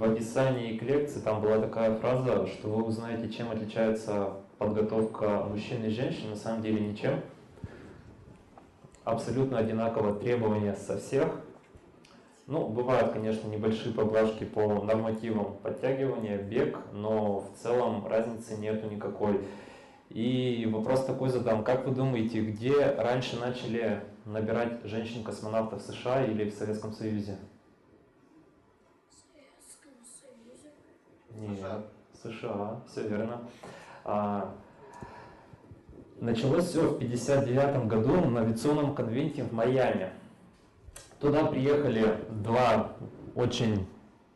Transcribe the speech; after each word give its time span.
в 0.00 0.04
описании 0.04 0.78
к 0.78 0.82
лекции 0.82 1.20
там 1.20 1.42
была 1.42 1.58
такая 1.58 1.94
фраза, 1.98 2.46
что 2.46 2.68
вы 2.68 2.84
узнаете, 2.84 3.30
чем 3.30 3.50
отличается 3.50 4.32
подготовка 4.56 5.44
мужчин 5.44 5.84
и 5.84 5.90
женщин, 5.90 6.30
на 6.30 6.36
самом 6.36 6.62
деле 6.62 6.80
ничем. 6.80 7.20
Абсолютно 9.04 9.58
одинаково 9.58 10.14
требования 10.14 10.74
со 10.74 10.96
всех. 10.96 11.28
Ну, 12.46 12.66
бывают, 12.68 13.12
конечно, 13.12 13.46
небольшие 13.48 13.92
поблажки 13.92 14.44
по 14.44 14.82
нормативам 14.82 15.58
подтягивания, 15.62 16.38
бег, 16.38 16.78
но 16.94 17.40
в 17.40 17.62
целом 17.62 18.06
разницы 18.06 18.56
нету 18.56 18.88
никакой. 18.88 19.42
И 20.08 20.66
вопрос 20.72 21.04
такой 21.04 21.28
задам, 21.28 21.62
как 21.62 21.86
вы 21.86 21.94
думаете, 21.94 22.40
где 22.40 22.86
раньше 22.92 23.38
начали 23.38 24.02
набирать 24.24 24.82
женщин-космонавтов 24.82 25.82
в 25.82 25.92
США 25.92 26.24
или 26.24 26.48
в 26.48 26.54
Советском 26.54 26.94
Союзе? 26.94 27.32
Союзе. 27.32 27.38
Нет, 31.40 31.86
США, 32.22 32.82
все 32.86 33.08
верно. 33.08 33.40
А, 34.04 34.54
началось 36.20 36.66
все 36.66 36.82
в 36.82 36.98
59 36.98 37.86
году 37.86 38.20
на 38.28 38.42
авиационном 38.42 38.94
конвенте 38.94 39.44
в 39.44 39.52
Майами. 39.52 40.10
Туда 41.18 41.46
приехали 41.46 42.18
два 42.28 42.92
очень 43.34 43.86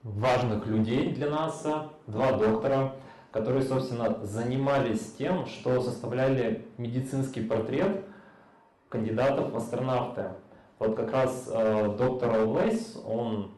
важных 0.03 0.67
людей 0.67 1.13
для 1.13 1.29
НАСА, 1.29 1.91
два 2.07 2.33
доктора, 2.33 2.95
которые, 3.33 3.65
собственно, 3.65 4.25
занимались 4.25 5.13
тем, 5.19 5.45
что 5.45 5.83
составляли 5.83 6.67
медицинский 6.79 7.43
портрет 7.43 8.03
кандидатов 8.89 9.51
в 9.51 9.57
астронавты. 9.59 10.31
Вот 10.79 10.97
как 10.97 11.13
раз 11.13 11.51
э, 11.53 11.97
доктор 11.99 12.35
Олвейс, 12.35 12.97
он 13.05 13.51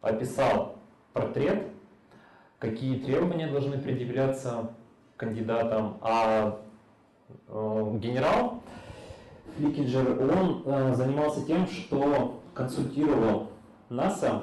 описал 0.00 0.76
портрет, 1.12 1.72
какие 2.58 2.98
требования 2.98 3.48
должны 3.48 3.78
предъявляться 3.78 4.70
кандидатам, 5.16 5.98
а 6.00 6.60
э, 7.48 7.98
генерал 8.00 8.62
Фликинджер, 9.56 10.20
он 10.20 10.62
э, 10.64 10.94
занимался 10.94 11.44
тем, 11.44 11.66
что 11.66 12.40
консультировал 12.54 13.48
НАСА 13.88 14.42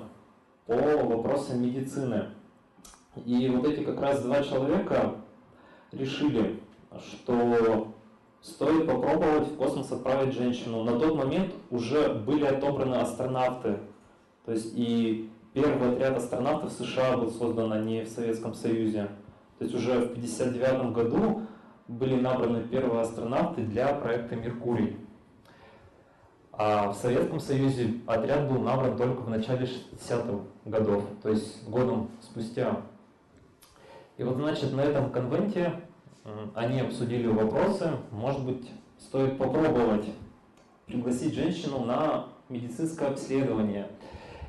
по 0.65 0.75
вопросам 0.75 1.61
медицины. 1.61 2.29
И 3.25 3.47
вот 3.49 3.65
эти 3.65 3.83
как 3.83 4.01
раз 4.01 4.21
два 4.21 4.43
человека 4.43 5.15
решили, 5.91 6.59
что 6.99 7.93
стоит 8.41 8.85
попробовать 8.85 9.47
в 9.47 9.57
космос 9.57 9.91
отправить 9.91 10.33
женщину. 10.33 10.83
На 10.83 10.99
тот 10.99 11.15
момент 11.15 11.53
уже 11.71 12.13
были 12.13 12.45
отобраны 12.45 12.95
астронавты. 12.95 13.79
То 14.45 14.51
есть 14.51 14.73
и 14.75 15.31
первый 15.55 15.93
отряд 15.93 16.17
астронавтов 16.17 16.73
США 16.73 17.17
был 17.17 17.31
создан, 17.31 17.71
а 17.71 17.79
не 17.79 18.03
в 18.03 18.09
Советском 18.09 18.53
Союзе. 18.53 19.07
То 19.57 19.63
есть 19.63 19.73
уже 19.73 19.93
в 19.93 20.11
1959 20.11 20.93
году 20.93 21.43
были 21.87 22.19
набраны 22.19 22.61
первые 22.63 23.01
астронавты 23.01 23.63
для 23.63 23.93
проекта 23.93 24.35
«Меркурий». 24.35 24.97
А 26.51 26.91
в 26.91 26.95
Советском 26.95 27.39
Союзе 27.39 28.01
отряд 28.05 28.49
был 28.49 28.59
набран 28.59 28.97
только 28.97 29.21
в 29.21 29.29
начале 29.29 29.65
60-х 29.65 30.43
годов, 30.65 31.03
то 31.23 31.29
есть 31.29 31.67
годом 31.67 32.09
спустя. 32.21 32.81
И 34.17 34.23
вот, 34.23 34.35
значит, 34.35 34.73
на 34.73 34.81
этом 34.81 35.09
конвенте 35.09 35.81
они 36.53 36.81
обсудили 36.81 37.27
вопросы, 37.27 37.91
может 38.11 38.45
быть, 38.45 38.69
стоит 38.99 39.37
попробовать 39.37 40.05
пригласить 40.85 41.33
женщину 41.33 41.83
на 41.85 42.27
медицинское 42.49 43.07
обследование. 43.07 43.87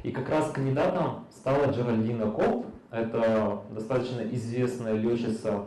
И 0.07 0.13
как 0.13 0.29
раз 0.29 0.53
кандидатом 0.53 1.27
стала 1.31 1.67
Джеральдина 1.67 2.31
Коп, 2.31 2.67
это 2.91 3.63
достаточно 3.71 4.21
известная 4.21 4.95
летчица 4.95 5.67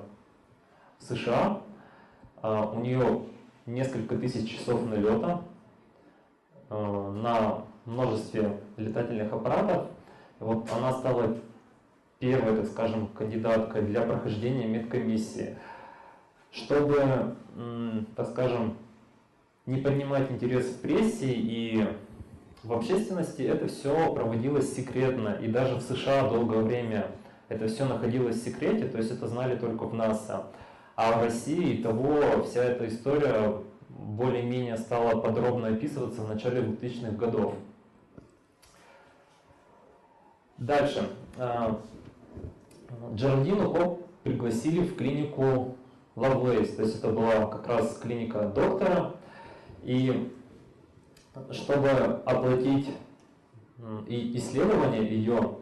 США. 0.99 1.61
А, 2.41 2.71
у 2.71 2.79
нее 2.79 3.25
несколько 3.65 4.17
тысяч 4.17 4.57
часов 4.57 4.86
налета, 4.89 5.41
Э, 6.69 7.11
на 7.23 7.64
множестве 7.86 8.59
летательных 8.77 9.33
аппаратов. 9.33 9.87
Вот 10.39 10.71
она 10.71 10.93
стала 10.93 11.35
первой, 12.19 12.58
так 12.58 12.67
скажем, 12.67 13.08
кандидаткой 13.08 13.81
для 13.81 14.02
прохождения 14.02 14.67
медкомиссии. 14.67 15.58
Чтобы, 16.52 17.35
так 18.15 18.30
скажем, 18.30 18.77
не 19.65 19.81
поднимать 19.81 20.31
интерес 20.31 20.65
в 20.67 20.81
прессе 20.81 21.31
и 21.31 21.87
в 22.64 22.73
общественности, 22.73 23.42
это 23.42 23.67
все 23.67 24.14
проводилось 24.14 24.73
секретно. 24.73 25.37
И 25.42 25.47
даже 25.47 25.75
в 25.75 25.81
США 25.81 26.30
долгое 26.30 26.61
время 26.61 27.11
это 27.47 27.67
все 27.67 27.86
находилось 27.86 28.37
в 28.37 28.43
секрете, 28.43 28.87
то 28.87 28.97
есть 28.97 29.11
это 29.11 29.27
знали 29.27 29.55
только 29.55 29.86
в 29.86 29.93
НАСА. 29.93 30.47
А 30.95 31.17
в 31.17 31.23
России 31.23 31.81
того 31.81 32.43
вся 32.43 32.64
эта 32.64 32.87
история 32.87 33.55
более-менее 33.89 34.77
стала 34.77 35.20
подробно 35.20 35.70
описываться 35.70 36.21
в 36.21 36.27
начале 36.27 36.61
2000-х 36.61 37.11
годов. 37.11 37.55
Дальше. 40.58 41.09
А, 41.37 41.80
Джеральдину 43.14 43.71
Коп 43.71 44.08
пригласили 44.23 44.81
в 44.81 44.95
клинику 44.97 45.76
Лавлейс, 46.15 46.76
то 46.76 46.83
есть 46.83 46.97
это 46.97 47.09
была 47.09 47.45
как 47.45 47.65
раз 47.67 47.97
клиника 47.97 48.52
доктора, 48.53 49.15
и 49.83 50.33
чтобы 51.52 51.89
оплатить 52.26 52.89
исследование 54.08 55.08
ее, 55.08 55.55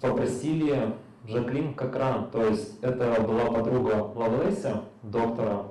попросили 0.00 0.94
Жаклин 1.26 1.74
Кокран, 1.74 2.30
то 2.30 2.44
есть 2.44 2.78
это 2.82 3.20
была 3.22 3.46
подруга 3.46 4.12
Лавлейса, 4.14 4.84
доктора, 5.02 5.66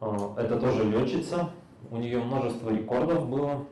а, 0.00 0.34
это 0.36 0.58
тоже 0.58 0.84
летчица, 0.84 1.50
у 1.90 1.96
нее 1.96 2.18
множество 2.18 2.70
рекордов 2.70 3.28
было. 3.28 3.66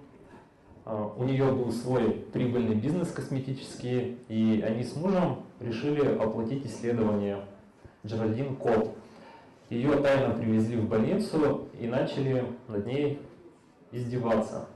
А, 0.85 1.13
у 1.17 1.25
нее 1.25 1.45
был 1.47 1.71
свой 1.73 2.11
прибыльный 2.33 2.75
бизнес 2.75 3.11
косметический, 3.11 4.19
и 4.29 4.65
они 4.67 4.83
с 4.83 4.97
мужем 4.97 5.43
решили 5.61 6.17
оплатить 6.17 6.67
исследование 6.67 7.45
Джеральдин 8.05 8.57
Кот. 8.57 8.97
Ее 9.71 9.97
тайно 9.99 10.35
привезли 10.35 10.77
в 10.77 10.89
больницу 10.89 11.69
и 11.81 11.87
начали 11.87 12.45
над 12.69 12.87
ней 12.87 13.21
издеваться. 13.93 14.67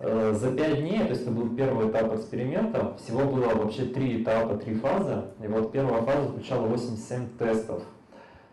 Э, 0.00 0.32
за 0.34 0.52
пять 0.52 0.80
дней, 0.80 1.00
то 1.00 1.10
есть 1.10 1.22
это 1.22 1.30
был 1.30 1.54
первый 1.54 1.90
этап 1.90 2.14
эксперимента, 2.14 2.96
всего 2.96 3.20
было 3.20 3.54
вообще 3.54 3.84
три 3.84 4.22
этапа, 4.22 4.56
три 4.56 4.74
фазы. 4.74 5.24
И 5.42 5.46
вот 5.46 5.70
первая 5.72 6.02
фаза 6.02 6.28
включала 6.28 6.66
87 6.66 7.38
тестов– 7.38 7.82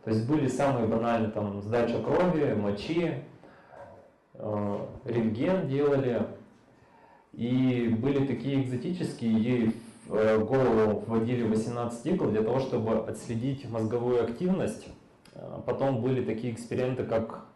то 0.06 0.12
есть 0.12 0.28
были 0.28 0.48
самые 0.48 0.86
банальные 0.88 1.32
там 1.32 1.64
сдача 1.64 2.00
крови, 2.00 2.54
мочи, 2.54 3.24
э, 4.36 4.80
рентген 5.04 5.68
делали. 5.68 6.28
И 7.34 7.88
были 8.00 8.28
такие 8.28 8.62
экзотические, 8.62 9.34
ей 9.34 9.76
в 10.06 10.16
э, 10.16 10.38
голову 10.38 11.04
вводили 11.08 11.42
18 11.42 12.06
игл 12.06 12.28
для 12.28 12.44
того, 12.44 12.60
чтобы 12.60 13.00
отследить 13.00 13.68
мозговую 13.68 14.24
активность. 14.24 14.88
Э, 15.34 15.60
потом 15.66 16.04
были 16.04 16.24
такие 16.24 16.54
эксперименты, 16.54 17.04
как 17.04 17.48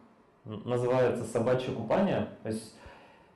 называется 0.64 1.24
собачье 1.24 1.72
купание. 1.74 2.28
То 2.42 2.48
есть 2.48 2.74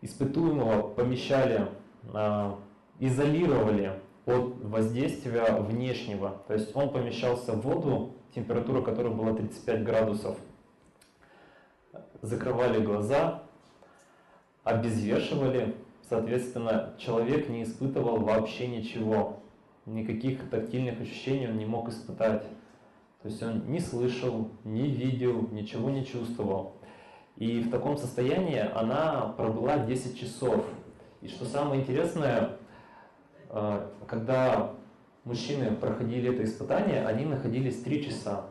испытуемого 0.03 0.89
помещали, 0.89 1.69
изолировали 2.99 4.01
от 4.27 4.57
воздействия 4.63 5.61
внешнего. 5.61 6.43
То 6.49 6.55
есть 6.55 6.75
он 6.75 6.91
помещался 6.91 7.53
в 7.53 7.61
воду 7.61 8.15
температура 8.35 8.83
которой 8.83 9.13
была 9.13 9.35
35 9.35 9.85
градусов. 9.85 10.37
Закрывали 12.23 12.83
глаза, 12.83 13.43
обезвешивали, 14.65 15.77
соответственно, 16.09 16.95
человек 16.99 17.49
не 17.49 17.63
испытывал 17.63 18.21
вообще 18.21 18.67
ничего, 18.67 19.41
никаких 19.87 20.49
тактильных 20.51 21.01
ощущений 21.01 21.49
он 21.49 21.59
не 21.59 21.67
мог 21.67 21.89
испытать. 21.91 22.43
То 23.23 23.29
есть 23.29 23.43
он 23.43 23.71
не 23.71 23.81
слышал, 23.81 24.51
не 24.65 24.89
видел, 24.89 25.49
ничего 25.51 25.91
не 25.91 26.05
чувствовал. 26.05 26.75
И 27.37 27.61
в 27.61 27.71
таком 27.71 27.97
состоянии 27.97 28.61
она 28.75 29.35
пробыла 29.37 29.79
10 29.79 30.19
часов. 30.19 30.65
И 31.21 31.29
что 31.29 31.45
самое 31.45 31.83
интересное, 31.83 32.57
э, 33.51 33.89
когда 34.07 34.73
мужчины 35.25 35.73
проходили 35.73 36.33
это 36.33 36.45
испытание, 36.45 37.05
они 37.07 37.25
находились 37.25 37.83
3 37.83 38.05
часа. 38.05 38.47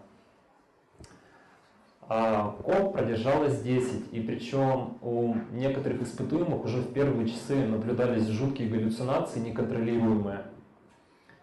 А 2.10 2.52
Кобб 2.64 2.94
продержалась 2.94 3.62
10, 3.62 4.12
и 4.12 4.20
причем 4.20 4.98
у 5.02 5.36
некоторых 5.52 6.02
испытуемых 6.02 6.66
уже 6.66 6.80
в 6.80 6.92
первые 6.92 7.30
часы 7.30 7.66
наблюдались 7.66 8.28
жуткие 8.28 8.70
галлюцинации, 8.70 9.40
неконтролируемые. 9.40 10.42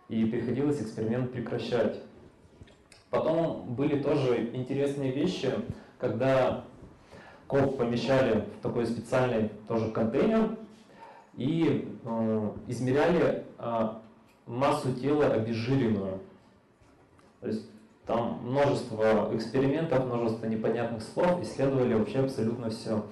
И 0.09 0.27
приходилось 0.27 0.83
эксперимент 0.83 1.33
прекращать. 1.33 2.03
Потом 3.09 3.75
были 3.75 4.03
тоже 4.03 4.51
интересные 4.53 5.13
вещи, 5.13 5.51
когда 5.99 6.65
Кобб 7.51 7.79
помещали 7.79 8.45
в 8.59 8.63
такой 8.63 8.87
специальный 8.87 9.51
тоже 9.67 9.91
контейнер 9.91 10.57
и 11.37 11.93
э, 12.05 12.51
измеряли 12.69 13.45
э, 13.59 13.89
массу 14.47 14.93
тела 14.95 15.27
обезжиренную. 15.27 16.21
То 17.41 17.49
есть 17.49 17.69
там 18.07 18.39
множество 18.45 19.31
экспериментов, 19.35 20.07
множество 20.07 20.47
непонятных 20.47 21.03
слов, 21.03 21.43
исследовали 21.43 21.95
вообще 21.95 22.21
абсолютно 22.21 22.71
все. 22.71 23.05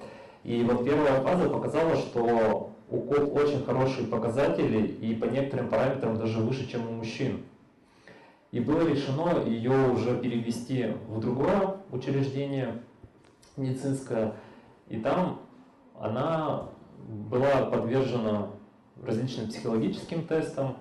И 0.45 0.63
вот 0.63 0.85
первая 0.85 1.21
фаза 1.21 1.49
показала, 1.49 1.97
что 1.97 2.71
у 2.89 3.01
кот 3.01 3.33
очень 3.33 3.65
хорошие 3.65 4.07
показатели 4.07 4.87
и 4.87 5.15
по 5.15 5.25
некоторым 5.25 5.67
параметрам 5.67 6.17
даже 6.17 6.39
выше, 6.39 6.65
чем 6.65 6.87
у 6.87 6.91
мужчин. 6.93 7.43
И 8.51 8.61
было 8.61 8.87
решено 8.87 9.43
ее 9.45 9.91
уже 9.91 10.17
перевести 10.17 10.93
в 11.09 11.19
другое 11.19 11.75
учреждение 11.91 12.81
медицинское. 13.59 14.33
И 14.87 14.99
там 14.99 15.41
она 15.99 16.69
была 17.07 17.65
подвержена 17.65 18.47
различным 19.03 19.47
психологическим 19.47 20.25
тестам, 20.27 20.77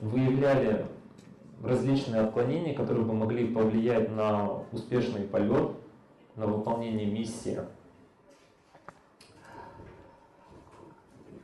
выявляли 0.00 0.86
различные 1.62 2.22
отклонения, 2.22 2.74
которые 2.74 3.04
бы 3.04 3.14
могли 3.14 3.46
повлиять 3.46 4.10
на 4.10 4.62
успешный 4.72 5.22
полет, 5.22 5.72
на 6.34 6.46
выполнение 6.46 7.06
миссии. 7.06 7.60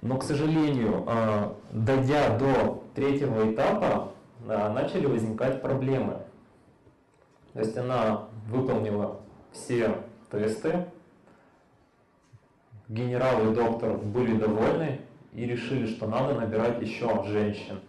Но, 0.01 0.17
к 0.17 0.23
сожалению, 0.23 1.05
а, 1.07 1.57
дойдя 1.73 2.39
до 2.39 2.83
третьего 2.95 3.53
этапа, 3.53 4.13
а, 4.49 4.73
начали 4.73 5.07
возникать 5.07 5.61
проблемы. 5.61 6.23
То 7.53 7.61
есть 7.61 7.77
она 7.77 8.28
выполнила 8.49 9.21
все 9.53 10.03
тесты, 10.31 10.87
генерал 12.89 13.51
и 13.51 13.55
доктор 13.55 13.99
были 13.99 14.37
довольны 14.37 15.01
и 15.33 15.45
решили, 15.45 15.87
что 15.87 16.07
надо 16.07 16.35
набирать 16.35 16.81
еще 16.81 17.23
женщин. 17.27 17.81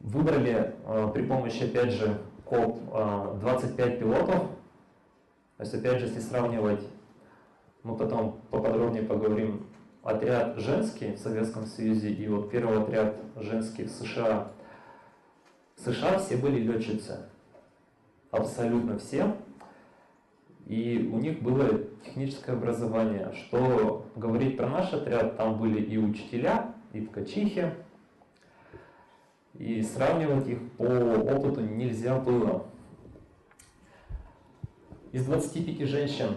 Выбрали 0.00 0.74
э, 0.84 1.10
при 1.14 1.22
помощи, 1.22 1.62
опять 1.64 1.92
же, 1.92 2.18
КОП 2.44 2.78
э, 2.92 3.36
25 3.40 3.98
пилотов. 3.98 4.48
То 5.56 5.64
есть, 5.64 5.74
опять 5.74 6.00
же, 6.00 6.06
если 6.06 6.20
сравнивать, 6.20 6.80
мы 7.82 7.96
потом 7.96 8.40
поподробнее 8.50 9.02
поговорим, 9.02 9.66
отряд 10.02 10.58
женский 10.58 11.12
в 11.12 11.18
Советском 11.18 11.66
Союзе 11.66 12.10
и 12.10 12.26
вот 12.28 12.50
первый 12.50 12.82
отряд 12.82 13.16
женский 13.36 13.84
в 13.84 13.90
США. 13.90 14.48
В 15.76 15.80
США 15.82 16.18
все 16.18 16.36
были 16.36 16.60
летчицы. 16.60 17.18
Абсолютно 18.30 18.98
все. 18.98 19.36
И 20.66 21.10
у 21.12 21.18
них 21.18 21.42
было 21.42 21.80
техническое 22.04 22.52
образование. 22.52 23.32
Что 23.34 24.06
говорить 24.14 24.56
про 24.56 24.68
наш 24.68 24.92
отряд, 24.92 25.36
там 25.36 25.58
были 25.58 25.82
и 25.82 25.98
учителя, 25.98 26.74
и 26.92 27.00
ткачихи, 27.00 27.72
и 29.54 29.82
сравнивать 29.82 30.46
их 30.48 30.58
по 30.72 30.84
опыту 30.84 31.60
нельзя 31.60 32.18
было. 32.18 32.66
Из 35.12 35.24
25 35.26 35.88
женщин 35.88 36.36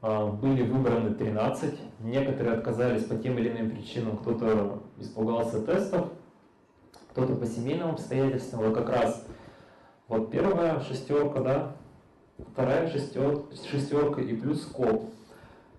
а, 0.00 0.28
были 0.28 0.62
выбраны 0.62 1.14
13, 1.14 1.78
некоторые 2.00 2.56
отказались 2.56 3.04
по 3.04 3.16
тем 3.16 3.38
или 3.38 3.50
иным 3.50 3.70
причинам, 3.70 4.16
кто-то 4.16 4.82
испугался 4.98 5.60
тестов, 5.60 6.08
кто-то 7.10 7.36
по 7.36 7.44
семейным 7.44 7.90
обстоятельствам, 7.90 8.62
вот 8.62 8.74
как 8.74 8.88
раз 8.88 9.26
вот 10.08 10.30
первая 10.30 10.80
шестерка, 10.80 11.40
да, 11.40 11.76
вторая 12.52 12.88
шестерка, 12.90 13.54
шестерка 13.70 14.20
и 14.20 14.34
плюс 14.36 14.62
скоп. 14.62 15.12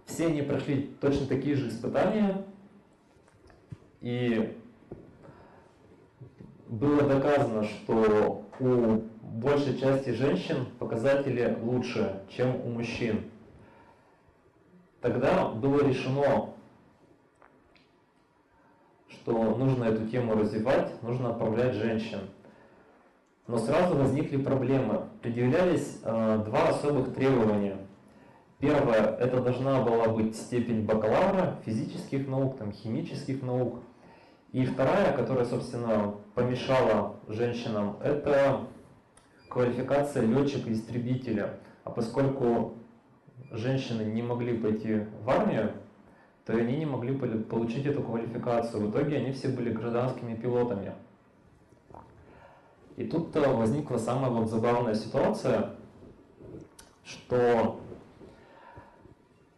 Все 0.06 0.28
они 0.28 0.42
прошли 0.42 0.96
точно 1.02 1.28
такие 1.28 1.56
же 1.56 1.68
испытания, 1.68 2.46
и 4.02 4.58
было 6.68 7.02
доказано, 7.02 7.64
что 7.64 8.46
у 8.60 9.02
большей 9.22 9.78
части 9.78 10.10
женщин 10.12 10.66
показатели 10.80 11.58
лучше, 11.62 12.22
чем 12.30 12.56
у 12.66 12.70
мужчин. 12.70 13.30
Тогда 15.02 15.50
было 15.50 15.88
решено, 15.88 16.50
что 19.10 19.56
нужно 19.56 19.86
эту 19.86 20.08
тему 20.08 20.36
развивать, 20.36 21.02
нужно 21.04 21.30
отправлять 21.30 21.76
женщин. 21.76 22.20
Но 23.48 23.58
сразу 23.58 23.96
возникли 23.96 24.38
проблемы. 24.38 25.04
Предъявлялись 25.22 26.00
э, 26.04 26.44
два 26.46 26.70
особых 26.70 27.14
требования. 27.14 27.78
Первое, 28.60 29.16
это 29.18 29.40
должна 29.40 29.82
была 29.82 30.10
быть 30.10 30.36
степень 30.36 30.84
бакалавра 30.86 31.58
физических 31.66 32.28
наук, 32.28 32.58
там, 32.58 32.72
химических 32.72 33.42
наук. 33.42 33.80
И 34.52 34.66
вторая, 34.66 35.16
которая, 35.16 35.46
собственно, 35.46 36.16
помешала 36.34 37.16
женщинам, 37.28 37.98
это 38.02 38.68
квалификация 39.50 40.24
летчика-истребителя. 40.26 41.60
А 41.84 41.92
поскольку 41.92 42.74
женщины 43.52 44.02
не 44.02 44.24
могли 44.24 44.58
пойти 44.58 45.06
в 45.24 45.30
армию, 45.30 45.72
то 46.46 46.54
они 46.54 46.78
не 46.78 46.86
могли 46.86 47.16
получить 47.16 47.86
эту 47.86 48.02
квалификацию. 48.02 48.88
В 48.88 48.92
итоге 48.92 49.18
они 49.18 49.32
все 49.32 49.50
были 49.50 49.70
гражданскими 49.70 50.36
пилотами. 50.36 50.94
И 52.98 53.06
тут 53.06 53.34
возникла 53.36 53.98
самая 53.98 54.32
вот 54.32 54.50
забавная 54.50 54.96
ситуация, 54.96 55.76
что 57.06 57.80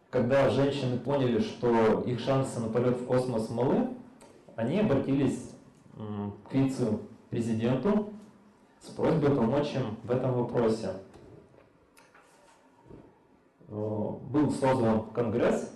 когда 0.10 0.50
женщины 0.50 1.00
поняли, 1.00 1.40
что 1.40 2.02
их 2.02 2.20
шансы 2.20 2.60
на 2.60 2.68
полет 2.68 2.98
в 2.98 3.06
космос 3.06 3.50
малы, 3.50 3.90
они 4.56 4.80
обратились 4.80 5.52
к 5.96 6.54
вице-президенту 6.54 8.14
с 8.82 8.90
просьбой 8.90 9.36
помочь 9.36 9.74
им 9.74 9.98
в 10.04 10.12
этом 10.12 10.34
вопросе. 10.34 10.94
Э, 13.68 13.74
был 13.74 14.52
создан 14.52 15.04
конгресс, 15.12 15.74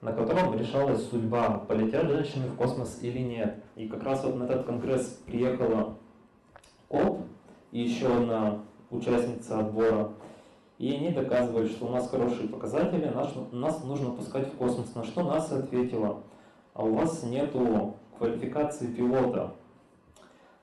на 0.00 0.12
котором 0.12 0.58
решалась 0.58 1.06
судьба, 1.08 1.64
полетят 1.68 2.08
женщины 2.08 2.48
в 2.48 2.56
космос 2.56 2.98
или 3.02 3.18
нет. 3.18 3.62
И 3.74 3.88
как 3.88 4.02
раз 4.02 4.24
вот 4.24 4.36
на 4.36 4.44
этот 4.44 4.66
конгресс 4.66 5.20
приехала 5.26 5.98
КОП 6.88 7.20
и 7.72 7.80
еще 7.80 8.06
одна 8.06 8.60
участница 8.90 9.60
отбора. 9.60 10.12
И 10.78 10.92
они 10.92 11.10
доказывали, 11.10 11.68
что 11.68 11.86
у 11.86 11.90
нас 11.90 12.08
хорошие 12.10 12.48
показатели, 12.48 13.06
нас, 13.06 13.32
нас 13.50 13.82
нужно 13.84 14.10
пускать 14.10 14.52
в 14.52 14.56
космос. 14.56 14.94
На 14.94 15.04
что 15.04 15.22
НАСА 15.22 15.60
ответила, 15.60 16.22
а 16.74 16.84
у 16.84 16.94
вас 16.94 17.22
нету 17.22 17.94
квалификации 18.18 18.86
пилота. 18.88 19.54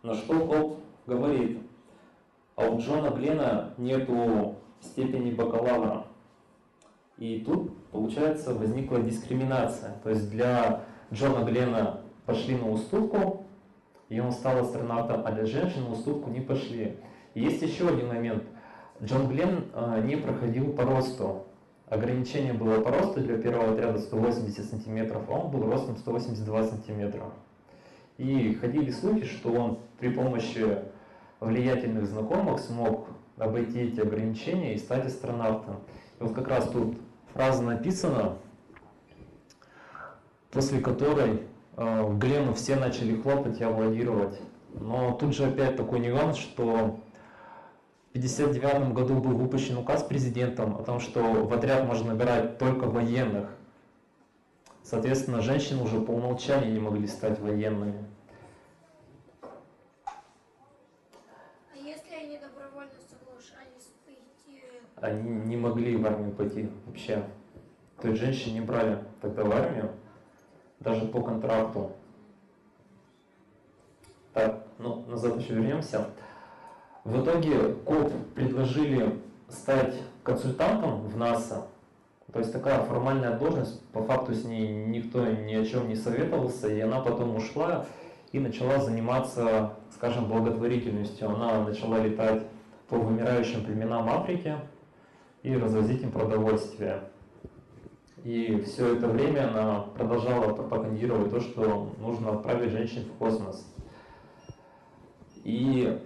На 0.04 0.14
что 0.14 0.40
КОП 0.40 0.78
говорит, 1.08 1.60
а 2.56 2.70
у 2.70 2.80
Джона 2.80 3.10
Глена 3.10 3.74
нету 3.78 4.56
степени 4.82 5.32
бакалавра. 5.32 6.06
И 7.18 7.44
тут, 7.46 7.76
получается, 7.92 8.54
возникла 8.54 9.00
дискриминация. 9.00 9.96
То 10.04 10.10
есть 10.10 10.30
для 10.30 10.82
Джона 11.12 11.44
Глена 11.46 12.02
пошли 12.26 12.56
на 12.56 12.70
уступку, 12.70 13.43
и 14.14 14.20
он 14.20 14.32
стал 14.32 14.60
астронавтом, 14.60 15.24
а 15.26 15.32
для 15.32 15.48
женщин 15.48 15.86
на 15.86 15.94
уступку 15.94 16.30
не 16.30 16.40
пошли. 16.40 16.98
И 17.34 17.42
есть 17.42 17.64
еще 17.64 17.90
один 17.90 18.10
момент. 18.10 18.44
Джон 19.02 19.28
Гленн 19.28 19.66
э, 19.74 20.04
не 20.06 20.18
проходил 20.18 20.72
по 20.74 20.84
росту. 20.84 21.48
Ограничение 21.88 22.54
было 22.54 22.80
по 22.82 22.92
росту 22.92 23.22
для 23.22 23.40
первого 23.40 23.74
отряда 23.74 23.98
180 23.98 24.66
сантиметров, 24.66 25.24
а 25.28 25.32
он 25.32 25.50
был 25.50 25.66
ростом 25.68 25.98
182 25.98 26.64
сантиметра. 26.64 27.24
И 28.20 28.54
ходили 28.54 28.92
слухи, 28.92 29.26
что 29.26 29.52
он 29.52 29.80
при 30.00 30.10
помощи 30.10 30.78
влиятельных 31.40 32.06
знакомых 32.06 32.60
смог 32.60 33.08
обойти 33.40 33.80
эти 33.80 34.00
ограничения 34.00 34.76
и 34.76 34.78
стать 34.78 35.08
астронавтом. 35.08 35.78
И 36.20 36.24
вот 36.24 36.36
как 36.36 36.50
раз 36.50 36.70
тут 36.70 36.98
фраза 37.34 37.64
написана, 37.64 38.38
после 40.52 40.80
которой 40.82 41.48
э, 41.78 42.14
Глену 42.18 42.54
все 42.54 42.76
начали 42.76 43.22
хлопать 43.22 43.60
и 43.60 43.64
аплодировать. 43.64 44.40
Но 44.74 45.14
тут 45.14 45.36
же 45.36 45.46
опять 45.46 45.78
такой 45.78 46.00
нюанс, 46.00 46.38
что 46.38 47.00
в 48.14 48.18
1959 48.18 48.94
году 48.94 49.16
был 49.16 49.38
выпущен 49.38 49.78
указ 49.78 50.04
президентом 50.04 50.78
о 50.78 50.84
том, 50.84 51.00
что 51.00 51.22
в 51.22 51.54
отряд 51.54 51.86
можно 51.86 52.14
набирать 52.14 52.58
только 52.58 52.86
военных. 52.86 53.50
Соответственно, 54.84 55.42
женщины 55.42 55.82
уже 55.82 56.00
по 56.00 56.12
умолчанию 56.12 56.74
не 56.74 56.80
могли 56.80 57.08
стать 57.08 57.40
военными. 57.40 58.06
А 59.42 59.46
если 61.76 62.14
они 62.14 62.38
добровольно 62.38 62.92
соглашались 63.10 63.94
пойти? 64.06 64.62
Они 64.98 65.48
не 65.48 65.58
могли 65.58 65.96
в 65.96 66.06
армию 66.06 66.34
пойти 66.34 66.70
вообще. 66.86 67.24
То 68.02 68.10
есть 68.10 68.22
женщин 68.22 68.54
не 68.54 68.62
брали 68.62 69.04
тогда 69.22 69.44
в 69.44 69.52
армию, 69.52 69.92
даже 70.84 71.06
по 71.06 71.22
контракту. 71.22 71.92
Так, 74.34 74.64
ну, 74.80 75.04
назад 75.08 75.40
еще 75.40 75.54
вернемся. 75.54 76.08
В 77.04 77.22
итоге 77.22 77.74
КОП 77.86 78.12
предложили 78.34 79.20
стать 79.50 79.96
консультантом 80.24 81.02
в 81.02 81.18
НАСА 81.18 81.68
То 82.32 82.40
есть 82.40 82.52
такая 82.52 82.84
формальная 82.84 83.38
должность, 83.38 83.82
по 83.90 84.02
факту 84.04 84.34
с 84.34 84.46
ней 84.46 84.68
никто 84.68 85.26
ни 85.26 85.54
о 85.54 85.66
чем 85.66 85.90
не 85.90 85.96
советовался, 85.96 86.70
и 86.70 86.80
она 86.80 87.00
потом 87.02 87.36
ушла 87.36 87.86
и 88.32 88.40
начала 88.40 88.80
заниматься, 88.80 89.74
скажем, 89.94 90.28
благотворительностью. 90.28 91.30
Она 91.30 91.62
начала 91.64 92.00
летать 92.00 92.44
по 92.88 92.98
вымирающим 92.98 93.64
племенам 93.64 94.10
Африки 94.10 94.56
и 95.44 95.56
развозить 95.56 96.02
им 96.02 96.12
продовольствие. 96.12 97.02
И 98.24 98.62
все 98.62 98.96
это 98.96 99.08
время 99.08 99.50
она 99.50 99.82
продолжала 99.82 100.54
пропагандировать 100.54 101.30
то, 101.30 101.42
что 101.42 101.92
нужно 102.00 102.32
отправить 102.32 102.72
женщин 102.72 103.04
в 103.04 103.18
космос. 103.18 103.70
И 105.44 106.02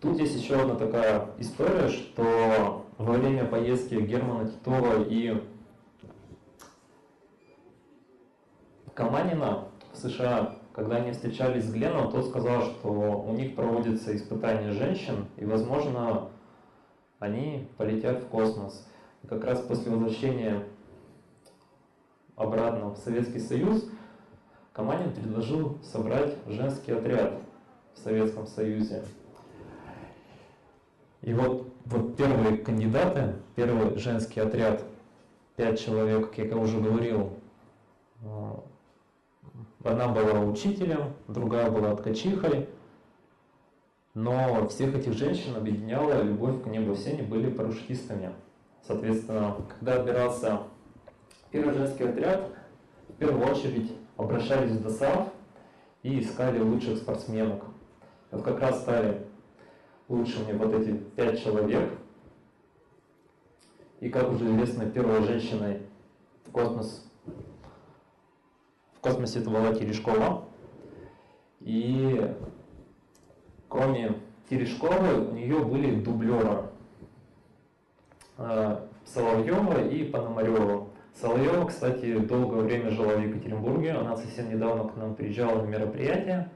тут 0.00 0.18
есть 0.20 0.40
еще 0.40 0.60
одна 0.60 0.76
такая 0.76 1.30
история, 1.38 1.88
что 1.88 2.86
во 2.98 3.14
время 3.14 3.46
поездки 3.46 3.94
Германа 3.94 4.48
Титова 4.48 5.02
и 5.02 5.42
Каманина 8.94 9.64
в 9.92 9.96
США, 9.96 10.56
когда 10.72 10.96
они 10.96 11.10
встречались 11.10 11.64
с 11.64 11.72
Гленом, 11.72 12.12
тот 12.12 12.26
сказал, 12.28 12.62
что 12.62 12.88
у 12.88 13.32
них 13.32 13.56
проводится 13.56 14.14
испытание 14.14 14.70
женщин, 14.70 15.26
и, 15.36 15.44
возможно, 15.44 16.28
они 17.18 17.68
полетят 17.76 18.22
в 18.22 18.28
космос. 18.28 18.88
И 19.24 19.26
как 19.26 19.44
раз 19.44 19.60
после 19.62 19.90
возвращения 19.90 20.62
обратно 22.36 22.90
в 22.90 22.98
Советский 22.98 23.40
Союз, 23.40 23.88
Каманин 24.72 25.12
предложил 25.12 25.78
собрать 25.82 26.34
женский 26.46 26.92
отряд 26.92 27.34
в 27.94 27.98
Советском 27.98 28.46
Союзе. 28.46 29.04
И 31.22 31.32
вот, 31.32 31.72
вот 31.84 32.16
первые 32.16 32.58
кандидаты, 32.58 33.34
первый 33.54 33.96
женский 33.96 34.40
отряд, 34.40 34.84
пять 35.56 35.80
человек, 35.80 36.30
как 36.30 36.46
я 36.46 36.56
уже 36.56 36.80
говорил, 36.80 37.30
э, 38.22 38.52
одна 39.84 40.08
была 40.08 40.40
учителем, 40.40 41.14
другая 41.28 41.70
была 41.70 41.94
ткачихой, 41.94 42.68
но 44.14 44.68
всех 44.68 44.94
этих 44.94 45.14
женщин 45.14 45.56
объединяла 45.56 46.22
любовь 46.22 46.62
к 46.62 46.66
небу, 46.66 46.94
все 46.94 47.10
они 47.10 47.22
были 47.22 47.50
парашютистами. 47.50 48.32
Соответственно, 48.86 49.56
когда 49.68 49.94
отбирался 49.94 50.58
первый 51.54 51.72
женский 51.72 52.02
отряд, 52.02 52.50
в 53.08 53.12
первую 53.12 53.46
очередь 53.46 53.92
обращались 54.16 54.72
в 54.72 54.82
ДОСАВ 54.82 55.28
и 56.02 56.18
искали 56.18 56.58
лучших 56.58 56.98
спортсменок. 56.98 57.62
Вот 58.32 58.42
как 58.42 58.58
раз 58.58 58.80
стали 58.80 59.24
лучшими 60.08 60.52
вот 60.52 60.74
эти 60.74 60.94
пять 61.14 61.40
человек. 61.40 61.92
И 64.00 64.08
как 64.08 64.32
уже 64.32 64.46
известно, 64.50 64.86
первой 64.86 65.22
женщиной 65.22 65.82
в 66.44 66.50
космос 66.50 67.08
в 68.94 69.00
космосе 69.00 69.38
это 69.38 69.48
была 69.48 69.72
Терешкова. 69.72 70.48
И 71.60 72.34
кроме 73.68 74.16
Терешковой 74.50 75.20
у 75.20 75.30
нее 75.30 75.60
были 75.60 76.00
дублеры 76.00 76.64
э, 78.38 78.86
Соловьева 79.04 79.88
и 79.88 80.02
Пономарева. 80.10 80.88
Соловьева, 81.14 81.66
кстати, 81.66 82.18
долгое 82.18 82.62
время 82.62 82.90
жила 82.90 83.14
в 83.14 83.20
Екатеринбурге. 83.20 83.92
Она 83.92 84.16
совсем 84.16 84.50
недавно 84.50 84.88
к 84.88 84.96
нам 84.96 85.14
приезжала 85.14 85.62
на 85.62 85.66
мероприятие. 85.66 86.50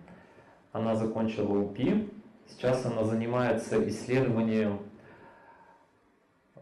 Она 0.72 0.96
закончила 0.96 1.58
УПИ. 1.58 2.10
Сейчас 2.48 2.84
она 2.84 3.04
занимается 3.04 3.88
исследованием 3.88 4.80
э, 6.56 6.60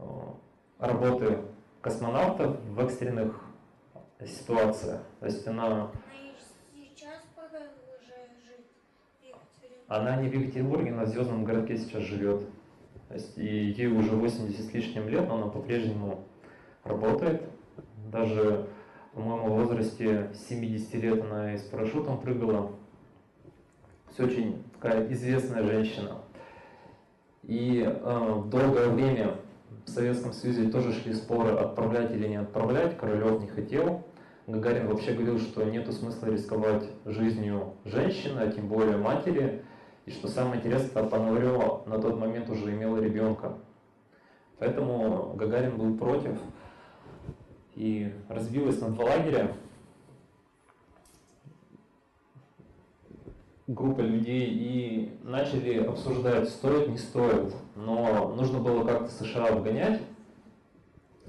работы 0.79 1.39
космонавтов 1.81 2.61
в 2.61 2.81
экстренных 2.81 3.41
ситуациях. 4.27 5.01
То 5.21 5.27
есть 5.27 5.47
она... 5.47 5.67
Она 5.67 5.91
и 6.13 6.89
сейчас 6.91 7.23
продолжает 7.35 8.31
жить 8.45 8.67
в 9.21 9.25
Екатеринбурге. 9.25 9.85
Она 9.89 10.17
не 10.17 10.29
в 10.29 10.35
Екатеринбурге, 10.35 10.93
она 10.93 11.05
в 11.05 11.09
Звездном 11.09 11.45
городке 11.45 11.79
сейчас 11.79 12.03
живет. 12.03 12.47
То 13.09 13.15
есть 13.15 13.39
и 13.39 13.71
ей 13.71 13.87
уже 13.87 14.11
80 14.11 14.61
с 14.61 14.75
лишним 14.75 15.09
лет, 15.09 15.27
но 15.29 15.37
она 15.37 15.47
по-прежнему 15.47 16.25
работает. 16.85 17.56
Даже, 18.11 18.67
по-моему, 19.13 19.47
в 19.49 19.61
возрасте 19.61 20.31
70 20.49 20.95
лет 20.95 21.23
она 21.23 21.55
и 21.55 21.59
с 21.59 21.63
парашютом 21.63 22.21
прыгала. 22.21 22.73
Все 24.13 24.25
очень 24.25 24.63
такая 24.75 25.11
известная 25.13 25.63
женщина. 25.63 26.19
И 27.43 27.85
э, 27.87 28.43
долгое 28.47 28.89
время 28.89 29.37
в 29.85 29.91
Советском 29.91 30.33
Союзе 30.33 30.71
тоже 30.71 30.93
шли 30.93 31.13
споры, 31.15 31.51
отправлять 31.51 32.13
или 32.13 32.27
не 32.27 32.37
отправлять. 32.37 32.99
Королев 32.99 33.41
не 33.41 33.49
хотел. 33.49 34.05
Гагарин 34.47 34.87
вообще 34.87 35.13
говорил, 35.13 35.39
что 35.39 35.65
нет 35.65 35.93
смысла 35.93 36.27
рисковать 36.27 36.89
жизнью 37.05 37.75
женщины, 37.85 38.41
а 38.41 38.51
тем 38.51 38.69
более 38.69 38.97
матери. 38.97 39.63
И 40.07 40.13
что 40.13 40.29
самое 40.29 40.61
интересное, 40.61 41.03
Пономарева 41.03 41.83
на 41.87 41.99
тот 42.01 42.19
момент 42.19 42.49
уже 42.49 42.73
имела 42.73 42.99
ребенка. 42.99 43.55
Поэтому 44.59 45.35
Гагарин 45.35 45.77
был 45.77 45.97
против. 45.97 46.39
И 47.77 48.13
разбилась 48.29 48.81
на 48.81 48.91
два 48.91 49.05
лагеря. 49.05 49.55
группа 53.67 54.01
людей 54.01 54.49
и 54.49 55.19
начали 55.23 55.85
обсуждать, 55.85 56.49
стоит, 56.49 56.89
не 56.89 56.99
стоит. 56.99 57.55
Но 57.75 58.33
нужно 58.35 58.61
было 58.61 58.85
как-то 58.85 59.11
США 59.11 59.49
обгонять. 59.49 60.01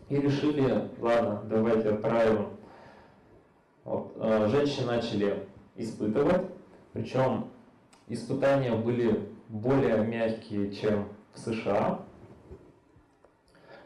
И 0.10 0.16
решили, 0.16 0.89
ладно, 1.00 1.44
давайте 1.50 1.89
отправим. 1.89 2.50
Вот, 3.84 4.13
э, 4.16 4.48
начали 4.86 5.48
испытывать, 5.75 6.44
причем 6.94 7.50
испытания 8.08 8.74
были 8.74 9.30
более 9.50 9.98
мягкие, 10.06 10.72
чем 10.72 11.10
в 11.34 11.39
США. 11.39 12.01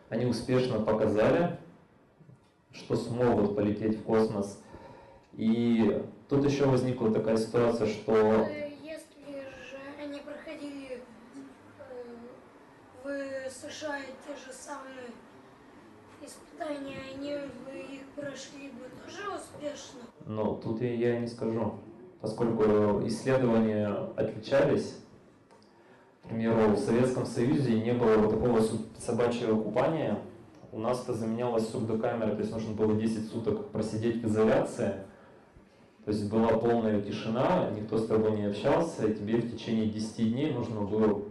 Они 0.09 0.25
успешно 0.25 0.79
показали, 0.79 1.57
что 2.73 2.95
смогут 2.95 3.55
полететь 3.55 3.99
в 3.99 4.03
космос. 4.03 4.61
И 5.33 6.01
Тут 6.31 6.45
еще 6.45 6.65
возникла 6.65 7.11
такая 7.11 7.35
ситуация, 7.35 7.87
что... 7.87 8.13
Э, 8.13 8.69
Если 8.81 9.33
же 9.69 9.77
они 10.01 10.21
проходили 10.21 11.03
э, 13.03 13.49
в 13.49 13.51
США 13.51 13.97
те 14.25 14.33
же 14.37 14.53
самые 14.53 15.11
испытания, 16.25 16.99
они 17.13 17.33
бы 17.33 17.77
их 17.77 18.03
прошли 18.15 18.69
бы 18.69 18.85
тоже 19.03 19.27
успешно. 19.35 19.99
Но 20.25 20.55
тут 20.55 20.81
я, 20.81 21.19
не 21.19 21.27
скажу, 21.27 21.73
поскольку 22.21 23.05
исследования 23.05 23.89
отличались. 24.15 24.95
К 26.23 26.29
примеру, 26.29 26.75
в 26.75 26.79
Советском 26.79 27.25
Союзе 27.25 27.73
не 27.73 27.91
было 27.91 28.29
такого 28.29 28.61
собачьего 28.97 29.61
купания. 29.61 30.17
У 30.71 30.79
нас 30.79 31.03
это 31.03 31.13
заменялось 31.13 31.69
сурдокамерой, 31.69 32.35
то 32.35 32.41
есть 32.41 32.51
нужно 32.51 32.73
было 32.73 32.95
10 32.95 33.29
суток 33.29 33.69
просидеть 33.69 34.23
в 34.23 34.27
изоляции– 34.27 34.93
то 36.05 36.09
есть 36.09 36.31
была 36.31 36.47
полная 36.47 36.99
тишина, 36.99 37.69
никто 37.75 37.97
с 37.97 38.07
тобой 38.07 38.31
не 38.31 38.45
общался, 38.45 39.05
и 39.05 39.13
тебе 39.13 39.37
в 39.37 39.51
течение 39.51 39.85
10 39.85 40.31
дней 40.31 40.51
нужно 40.51 40.81
было 40.81 41.21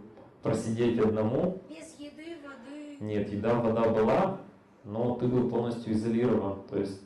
просидеть 0.41 0.97
одному. 0.97 1.61
Без 1.69 1.93
еды, 1.99 2.37
воды. 2.41 2.95
Нет, 3.01 3.29
еда, 3.33 3.55
вода 3.55 3.89
была, 3.89 4.37
но 4.85 5.15
ты 5.15 5.27
был 5.27 5.49
полностью 5.49 5.91
изолирован. 5.93 6.61
То 6.69 6.79
есть 6.79 7.01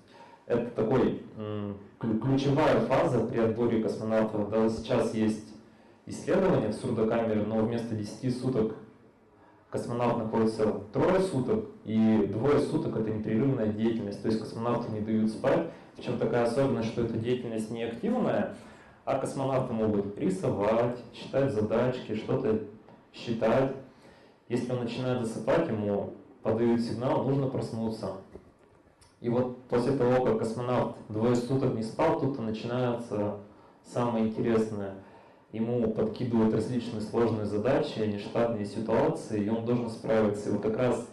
это 0.46 0.70
такой 0.76 1.24
ключевая 2.00 2.82
фаза 2.82 3.22
при 3.22 3.40
отборе 3.40 3.82
космонавтов. 3.82 4.50
Да, 4.52 4.70
сейчас 4.70 5.16
есть 5.16 5.52
исследования 6.06 6.68
в 6.68 6.76
сурдокамере, 6.76 7.46
но 7.46 7.66
вместо 7.66 7.96
10 7.96 8.40
суток 8.40 8.76
космонавт 9.76 10.18
находится 10.18 10.72
трое 10.94 11.20
суток, 11.20 11.66
и 11.84 12.30
двое 12.32 12.60
суток 12.60 12.96
это 12.96 13.10
непрерывная 13.10 13.68
деятельность. 13.68 14.22
То 14.22 14.30
есть 14.30 14.40
космонавты 14.40 14.90
не 14.94 15.02
дают 15.02 15.30
спать, 15.30 15.70
причем 15.98 16.18
такая 16.18 16.44
особенность, 16.44 16.90
что 16.90 17.02
эта 17.04 17.18
деятельность 17.18 17.70
не 17.72 17.84
активная, 17.84 18.56
а 19.04 19.20
космонавты 19.20 19.74
могут 19.74 20.18
рисовать, 20.18 20.98
читать 21.12 21.52
задачки, 21.52 22.16
что-то 22.16 22.62
считать. 23.14 23.74
Если 24.48 24.72
он 24.72 24.80
начинает 24.80 25.26
засыпать, 25.26 25.68
ему 25.68 26.14
подают 26.42 26.80
сигнал, 26.80 27.26
нужно 27.26 27.48
проснуться. 27.48 28.12
И 29.20 29.28
вот 29.28 29.62
после 29.64 29.98
того, 29.98 30.24
как 30.24 30.40
космонавт 30.40 30.96
двое 31.10 31.36
суток 31.36 31.74
не 31.74 31.84
спал, 31.84 32.20
тут-то 32.20 32.42
начинается 32.42 33.40
самое 33.84 34.28
интересное. 34.28 34.94
Ему 35.56 35.90
подкидывают 35.90 36.54
различные 36.54 37.00
сложные 37.00 37.46
задачи, 37.46 38.00
нештатные 38.00 38.66
ситуации, 38.66 39.46
и 39.46 39.50
он 39.50 39.64
должен 39.64 39.90
справиться. 39.90 40.50
И 40.50 40.52
вот 40.52 40.62
как 40.62 40.76
раз, 40.76 41.08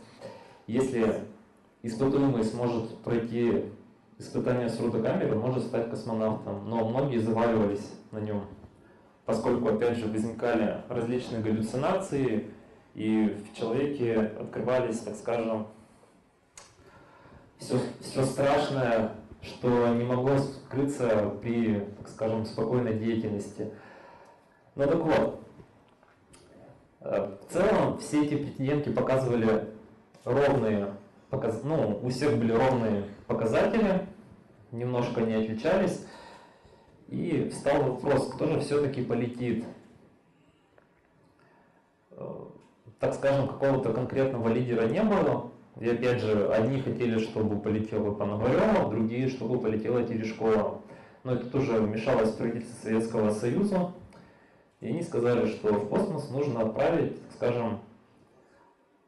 если 0.66 1.20
испытуемый 1.84 2.42
сможет 2.42 2.98
пройти 3.04 3.66
испытания 4.18 4.68
с 4.68 4.80
рудокамерой 4.80 5.38
может 5.38 5.62
стать 5.62 5.88
космонавтом, 5.90 6.68
но 6.68 6.88
многие 6.88 7.18
заваливались 7.18 7.88
на 8.10 8.18
нем, 8.18 8.42
поскольку, 9.26 9.68
опять 9.68 9.98
же, 9.98 10.08
возникали 10.08 10.78
различные 10.88 11.40
галлюцинации, 11.40 12.50
и 12.96 13.38
в 13.46 13.56
человеке 13.56 14.16
открывались, 14.40 14.98
так 14.98 15.14
скажем, 15.14 15.68
все, 17.58 17.78
все 18.00 18.24
страшное, 18.24 19.12
что 19.40 19.94
не 19.94 20.02
могло 20.02 20.36
скрыться 20.38 21.32
при, 21.40 21.86
так 21.98 22.08
скажем, 22.08 22.44
спокойной 22.44 22.98
деятельности. 22.98 23.70
Ну 24.74 24.86
так 24.86 24.96
вот, 24.96 25.40
э, 27.00 27.36
в 27.46 27.52
целом 27.52 27.98
все 27.98 28.24
эти 28.24 28.36
претендентки 28.36 28.88
показывали 28.88 29.68
ровные, 30.24 30.94
показ... 31.28 31.60
ну, 31.62 32.00
у 32.02 32.08
всех 32.08 32.38
были 32.38 32.52
ровные 32.52 33.04
показатели, 33.26 34.06
немножко 34.70 35.20
не 35.20 35.34
отличались. 35.34 36.06
И 37.08 37.50
встал 37.50 37.82
вопрос, 37.82 38.32
кто 38.32 38.46
же 38.46 38.60
все-таки 38.60 39.02
полетит? 39.02 39.66
Э, 42.12 42.46
так 42.98 43.12
скажем, 43.12 43.48
какого-то 43.48 43.92
конкретного 43.92 44.48
лидера 44.48 44.88
не 44.88 45.02
было. 45.02 45.50
И 45.80 45.88
опять 45.88 46.20
же, 46.20 46.48
одни 46.48 46.80
хотели, 46.80 47.18
чтобы 47.18 47.60
полетела 47.60 48.14
Пономарева, 48.14 48.88
другие, 48.88 49.28
чтобы 49.28 49.60
полетела 49.60 50.02
Терешкова. 50.02 50.80
Но 51.24 51.34
это 51.34 51.50
тоже 51.50 51.72
вмешалось 51.72 52.32
правительство 52.32 52.84
Советского 52.84 53.30
Союза. 53.30 53.92
И 54.82 54.88
они 54.88 55.00
сказали, 55.02 55.46
что 55.46 55.72
в 55.72 55.88
космос 55.88 56.28
нужно 56.30 56.62
отправить, 56.62 57.16
скажем, 57.36 57.78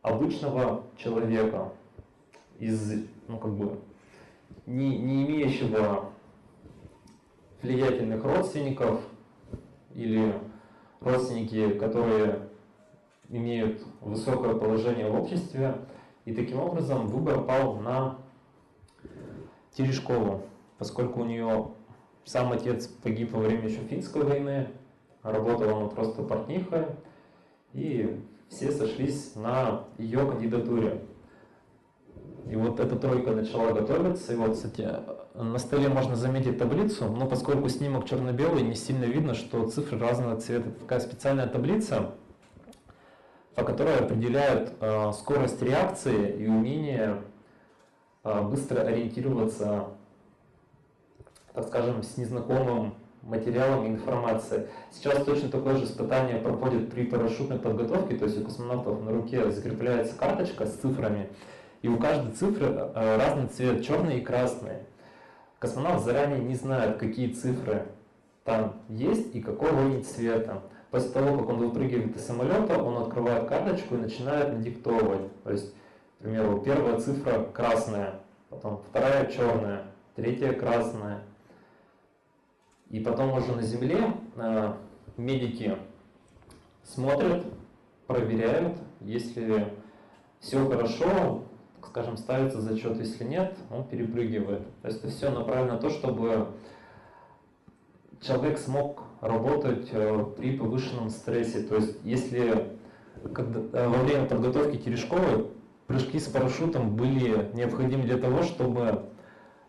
обычного 0.02 0.84
человека 0.96 1.72
из, 2.60 3.04
ну 3.26 3.38
как 3.38 3.54
бы, 3.54 3.80
не, 4.66 4.96
не 4.98 5.26
имеющего 5.26 6.12
влиятельных 7.60 8.22
родственников 8.22 9.00
или 9.94 10.38
родственники, 11.00 11.70
которые 11.70 12.48
имеют 13.28 13.82
высокое 14.00 14.54
положение 14.54 15.10
в 15.10 15.20
обществе. 15.20 15.78
И 16.24 16.32
таким 16.32 16.60
образом 16.60 17.08
выбор 17.08 17.42
пал 17.42 17.80
на 17.80 18.18
Терешкову, 19.72 20.42
поскольку 20.78 21.22
у 21.22 21.24
нее 21.24 21.72
сам 22.24 22.52
отец 22.52 22.86
погиб 22.86 23.32
во 23.32 23.40
время 23.40 23.68
еще 23.68 23.80
финской 23.80 24.22
войны, 24.22 24.68
работала 25.24 25.78
она 25.78 25.88
просто 25.88 26.22
портнихой, 26.22 26.86
и 27.72 28.20
все 28.48 28.70
сошлись 28.70 29.34
на 29.34 29.84
ее 29.98 30.18
кандидатуре. 30.30 31.02
И 32.48 32.56
вот 32.56 32.78
эта 32.78 32.94
тройка 32.96 33.32
начала 33.32 33.72
готовиться. 33.72 34.34
И 34.34 34.36
вот, 34.36 34.52
кстати, 34.52 34.88
на 35.34 35.58
столе 35.58 35.88
можно 35.88 36.14
заметить 36.14 36.58
таблицу, 36.58 37.06
но 37.06 37.26
поскольку 37.26 37.68
снимок 37.68 38.06
черно-белый, 38.06 38.62
не 38.62 38.74
сильно 38.74 39.04
видно, 39.04 39.34
что 39.34 39.68
цифры 39.68 39.98
разного 39.98 40.38
цвета. 40.40 40.68
Это 40.68 40.80
такая 40.80 41.00
специальная 41.00 41.46
таблица, 41.46 42.12
по 43.54 43.64
которой 43.64 43.96
определяют 43.96 44.74
э, 44.80 45.12
скорость 45.12 45.62
реакции 45.62 46.36
и 46.36 46.46
умение 46.46 47.22
э, 48.24 48.42
быстро 48.42 48.82
ориентироваться, 48.82 49.86
так 51.54 51.66
скажем, 51.66 52.02
с 52.02 52.18
незнакомым 52.18 52.94
материалом 53.26 53.86
и 53.86 53.88
информацией. 53.88 54.66
Сейчас 54.90 55.24
точно 55.24 55.48
такое 55.48 55.76
же 55.76 55.84
испытание 55.84 56.38
проходит 56.38 56.90
при 56.90 57.04
парашютной 57.04 57.58
подготовке, 57.58 58.16
то 58.16 58.26
есть 58.26 58.40
у 58.40 58.44
космонавтов 58.44 59.02
на 59.02 59.12
руке 59.12 59.50
закрепляется 59.50 60.16
карточка 60.16 60.66
с 60.66 60.74
цифрами, 60.74 61.28
и 61.82 61.88
у 61.88 61.98
каждой 61.98 62.32
цифры 62.32 62.66
э, 62.66 63.16
разный 63.16 63.48
цвет, 63.48 63.84
черный 63.84 64.18
и 64.18 64.24
красный. 64.24 64.78
Космонавт 65.58 66.04
заранее 66.04 66.40
не 66.40 66.54
знает, 66.54 66.98
какие 66.98 67.32
цифры 67.32 67.86
там 68.44 68.74
есть 68.88 69.34
и 69.34 69.40
какого 69.40 69.80
они 69.80 70.02
цвета. 70.02 70.62
После 70.90 71.10
того, 71.10 71.38
как 71.38 71.48
он 71.48 71.56
выпрыгивает 71.56 72.16
из 72.16 72.24
самолета, 72.24 72.80
он 72.80 73.02
открывает 73.02 73.48
карточку 73.48 73.96
и 73.96 73.98
начинает 73.98 74.52
надиктовывать. 74.52 75.42
То 75.42 75.50
есть, 75.50 75.72
к 75.72 76.22
примеру, 76.22 76.60
первая 76.64 77.00
цифра 77.00 77.48
красная, 77.52 78.20
потом 78.48 78.82
вторая 78.88 79.26
черная, 79.26 79.82
третья 80.14 80.52
красная. 80.52 81.22
И 82.90 83.00
потом 83.00 83.32
уже 83.32 83.54
на 83.54 83.62
Земле 83.62 84.14
э, 84.36 84.74
медики 85.16 85.76
смотрят, 86.82 87.44
проверяют, 88.06 88.76
если 89.00 89.72
все 90.40 90.68
хорошо, 90.68 91.42
скажем, 91.82 92.16
ставится 92.16 92.60
зачет, 92.60 92.98
если 92.98 93.24
нет, 93.24 93.56
он 93.70 93.84
перепрыгивает. 93.84 94.62
То 94.82 94.88
есть 94.88 95.00
это 95.00 95.08
все 95.08 95.30
направлено 95.30 95.74
на 95.74 95.78
то, 95.78 95.90
чтобы 95.90 96.48
человек 98.20 98.58
смог 98.58 99.04
работать 99.20 99.88
э, 99.92 100.24
при 100.36 100.56
повышенном 100.56 101.10
стрессе. 101.10 101.62
То 101.62 101.76
есть 101.76 101.98
если 102.04 102.74
когда, 103.32 103.60
э, 103.78 103.88
во 103.88 104.02
время 104.02 104.26
подготовки 104.26 104.76
Терешковой 104.76 105.48
прыжки 105.86 106.18
с 106.18 106.26
парашютом 106.26 106.96
были 106.96 107.50
необходимы 107.54 108.04
для 108.04 108.18
того, 108.18 108.42
чтобы 108.42 109.04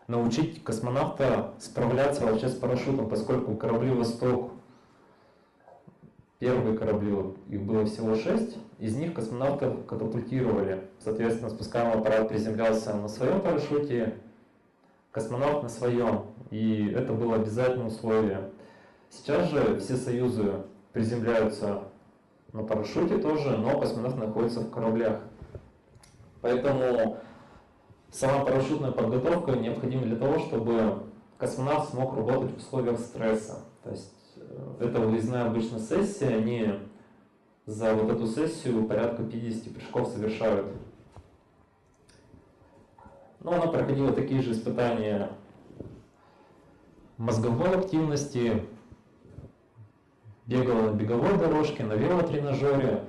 научить 0.06 0.62
космонавта 0.62 1.54
справляться 1.58 2.24
вообще 2.24 2.48
с 2.48 2.54
парашютом, 2.54 3.08
поскольку 3.08 3.54
корабли 3.56 3.90
«Восток» 3.90 4.52
Первые 6.38 6.76
корабли, 6.76 7.16
их 7.48 7.62
было 7.62 7.86
всего 7.86 8.14
шесть, 8.14 8.58
из 8.78 8.94
них 8.94 9.14
космонавтов 9.14 9.86
катапультировали. 9.86 10.86
Соответственно, 11.02 11.48
спускаемый 11.48 11.94
аппарат 11.94 12.28
приземлялся 12.28 12.94
на 12.94 13.08
своем 13.08 13.40
парашюте, 13.40 14.16
космонавт 15.12 15.62
на 15.62 15.70
своем. 15.70 16.26
И 16.50 16.92
это 16.94 17.14
было 17.14 17.36
обязательное 17.36 17.86
условие. 17.86 18.50
Сейчас 19.08 19.48
же 19.48 19.78
все 19.80 19.96
союзы 19.96 20.64
приземляются 20.92 21.84
на 22.52 22.64
парашюте 22.64 23.16
тоже, 23.16 23.56
но 23.56 23.80
космонавт 23.80 24.18
находится 24.18 24.60
в 24.60 24.70
кораблях. 24.70 25.20
Поэтому 26.42 27.16
сама 28.16 28.44
парашютная 28.44 28.92
подготовка 28.92 29.52
необходима 29.52 30.04
для 30.04 30.16
того, 30.16 30.38
чтобы 30.38 31.02
космонавт 31.36 31.90
смог 31.90 32.16
работать 32.16 32.54
в 32.54 32.56
условиях 32.56 32.98
стресса. 32.98 33.64
То 33.82 33.90
есть 33.90 34.38
это 34.80 35.00
выездная 35.00 35.46
обычно 35.46 35.78
сессия, 35.78 36.28
они 36.28 36.74
за 37.66 37.94
вот 37.94 38.10
эту 38.10 38.26
сессию 38.26 38.86
порядка 38.86 39.22
50 39.22 39.74
прыжков 39.74 40.08
совершают. 40.08 40.66
Но 43.40 43.52
она 43.52 43.66
проходила 43.66 44.12
такие 44.12 44.40
же 44.40 44.52
испытания 44.52 45.30
мозговой 47.18 47.76
активности, 47.76 48.62
бегала 50.46 50.90
на 50.90 50.94
беговой 50.94 51.36
дорожке, 51.36 51.84
на 51.84 51.94
велотренажере, 51.94 53.04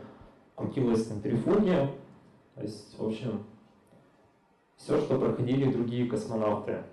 крутилась 0.55 1.05
в 1.05 1.07
центрифуге. 1.07 1.91
То 2.55 2.61
есть, 2.61 2.99
в 2.99 3.05
общем, 3.05 3.45
все, 4.77 5.01
что 5.01 5.19
проходили 5.19 5.71
другие 5.71 6.07
космонавты. 6.07 6.83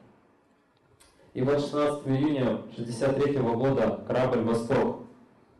И 1.34 1.42
вот 1.42 1.60
16 1.60 2.06
июня 2.08 2.50
1963 2.76 3.38
года 3.38 4.04
корабль 4.06 4.42
«Восток» 4.42 5.02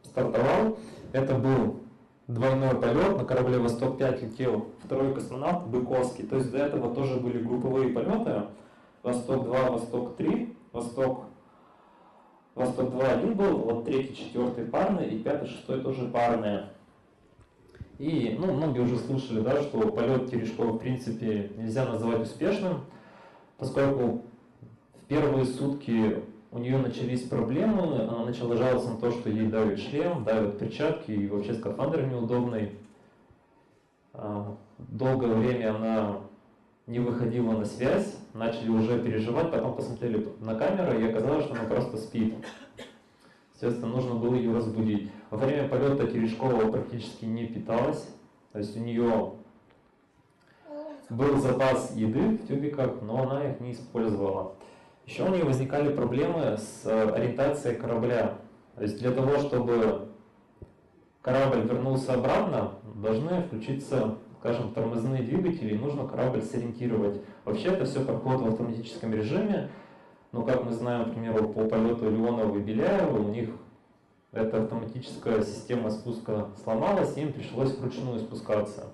стартовал. 0.02 0.78
Это 1.12 1.34
был 1.34 1.80
двойной 2.26 2.74
полет. 2.80 3.16
На 3.18 3.24
корабле 3.24 3.58
«Восток-5» 3.58 4.24
летел 4.24 4.68
второй 4.84 5.14
космонавт 5.14 5.66
Быковский. 5.68 6.26
То 6.26 6.36
есть 6.36 6.50
до 6.50 6.58
этого 6.58 6.94
тоже 6.94 7.16
были 7.16 7.42
групповые 7.42 7.90
полеты. 7.90 8.42
«Восток-2», 9.02 9.70
«Восток-3», 9.72 10.56
«Восток» 10.72 11.24
Восток-2 12.54 13.04
один 13.04 13.34
был, 13.34 13.58
вот 13.58 13.84
третий, 13.84 14.14
четвертый 14.14 14.66
парные 14.66 15.10
и 15.10 15.18
пятый, 15.18 15.48
шестой 15.48 15.80
тоже 15.80 16.06
парные. 16.06 16.68
И 17.98 18.36
ну, 18.38 18.52
многие 18.52 18.80
уже 18.80 18.98
слышали, 18.98 19.40
да, 19.40 19.62
что 19.62 19.78
полет 19.92 20.30
Терешкова 20.30 20.72
в 20.72 20.78
принципе 20.78 21.52
нельзя 21.56 21.84
называть 21.84 22.22
успешным, 22.22 22.80
поскольку 23.56 24.22
первые 25.06 25.44
сутки 25.44 26.22
у 26.50 26.58
нее 26.58 26.78
начались 26.78 27.22
проблемы, 27.22 28.02
она 28.02 28.24
начала 28.24 28.56
жаловаться 28.56 28.90
на 28.90 28.96
то, 28.96 29.10
что 29.10 29.30
ей 29.30 29.46
давит 29.46 29.78
шлем, 29.78 30.24
давят 30.24 30.58
перчатки 30.58 31.12
и 31.12 31.28
вообще 31.28 31.54
скафандр 31.54 32.02
неудобный. 32.06 32.72
А, 34.12 34.56
долгое 34.78 35.34
время 35.34 35.74
она 35.74 36.18
не 36.86 36.98
выходила 37.00 37.52
на 37.52 37.64
связь, 37.64 38.16
начали 38.34 38.68
уже 38.68 39.00
переживать, 39.00 39.50
потом 39.50 39.74
посмотрели 39.74 40.28
на 40.40 40.54
камеру 40.54 40.98
и 40.98 41.08
оказалось, 41.08 41.44
что 41.44 41.54
она 41.54 41.64
просто 41.64 41.96
спит. 41.96 42.34
Соответственно, 43.54 43.92
нужно 43.92 44.14
было 44.16 44.34
ее 44.34 44.52
разбудить. 44.54 45.10
Во 45.30 45.38
время 45.38 45.68
полета 45.68 46.06
Терешкова 46.06 46.70
практически 46.70 47.24
не 47.24 47.46
питалась, 47.46 48.08
то 48.52 48.58
есть 48.58 48.76
у 48.76 48.80
нее 48.80 49.32
был 51.08 51.38
запас 51.38 51.94
еды 51.94 52.36
в 52.36 52.46
тюбиках, 52.48 53.00
но 53.02 53.22
она 53.22 53.50
их 53.50 53.60
не 53.60 53.72
использовала. 53.72 54.54
Еще 55.06 55.22
у 55.22 55.28
нее 55.28 55.44
возникали 55.44 55.94
проблемы 55.94 56.56
с 56.56 56.82
э, 56.84 57.10
ориентацией 57.10 57.76
корабля. 57.76 58.38
То 58.74 58.82
есть 58.82 58.98
для 58.98 59.12
того, 59.12 59.38
чтобы 59.38 60.08
корабль 61.20 61.60
вернулся 61.60 62.14
обратно, 62.14 62.72
должны 62.94 63.42
включиться, 63.42 64.16
скажем, 64.40 64.72
тормозные 64.72 65.22
двигатели, 65.22 65.74
и 65.74 65.78
нужно 65.78 66.08
корабль 66.08 66.42
сориентировать. 66.42 67.20
Вообще 67.44 67.68
это 67.68 67.84
все 67.84 68.04
проходит 68.04 68.40
в 68.40 68.46
автоматическом 68.48 69.12
режиме, 69.12 69.68
но 70.34 70.42
как 70.42 70.64
мы 70.64 70.72
знаем, 70.72 71.04
к 71.04 71.12
примеру, 71.12 71.48
по 71.48 71.64
полету 71.64 72.10
Леонова 72.10 72.58
и 72.58 72.60
Беляева, 72.60 73.18
у 73.20 73.28
них 73.28 73.50
эта 74.32 74.64
автоматическая 74.64 75.42
система 75.42 75.90
спуска 75.90 76.48
сломалась, 76.64 77.16
и 77.16 77.20
им 77.20 77.32
пришлось 77.32 77.78
вручную 77.78 78.18
спускаться. 78.18 78.86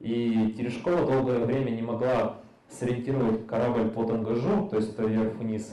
И 0.00 0.54
Терешкова 0.58 1.06
долгое 1.06 1.44
время 1.44 1.70
не 1.70 1.82
могла 1.82 2.40
сориентировать 2.68 3.46
корабль 3.46 3.90
по 3.90 4.02
тангажу, 4.04 4.68
то 4.68 4.76
есть 4.76 4.92
это 4.92 5.04
вверх-вниз. 5.04 5.72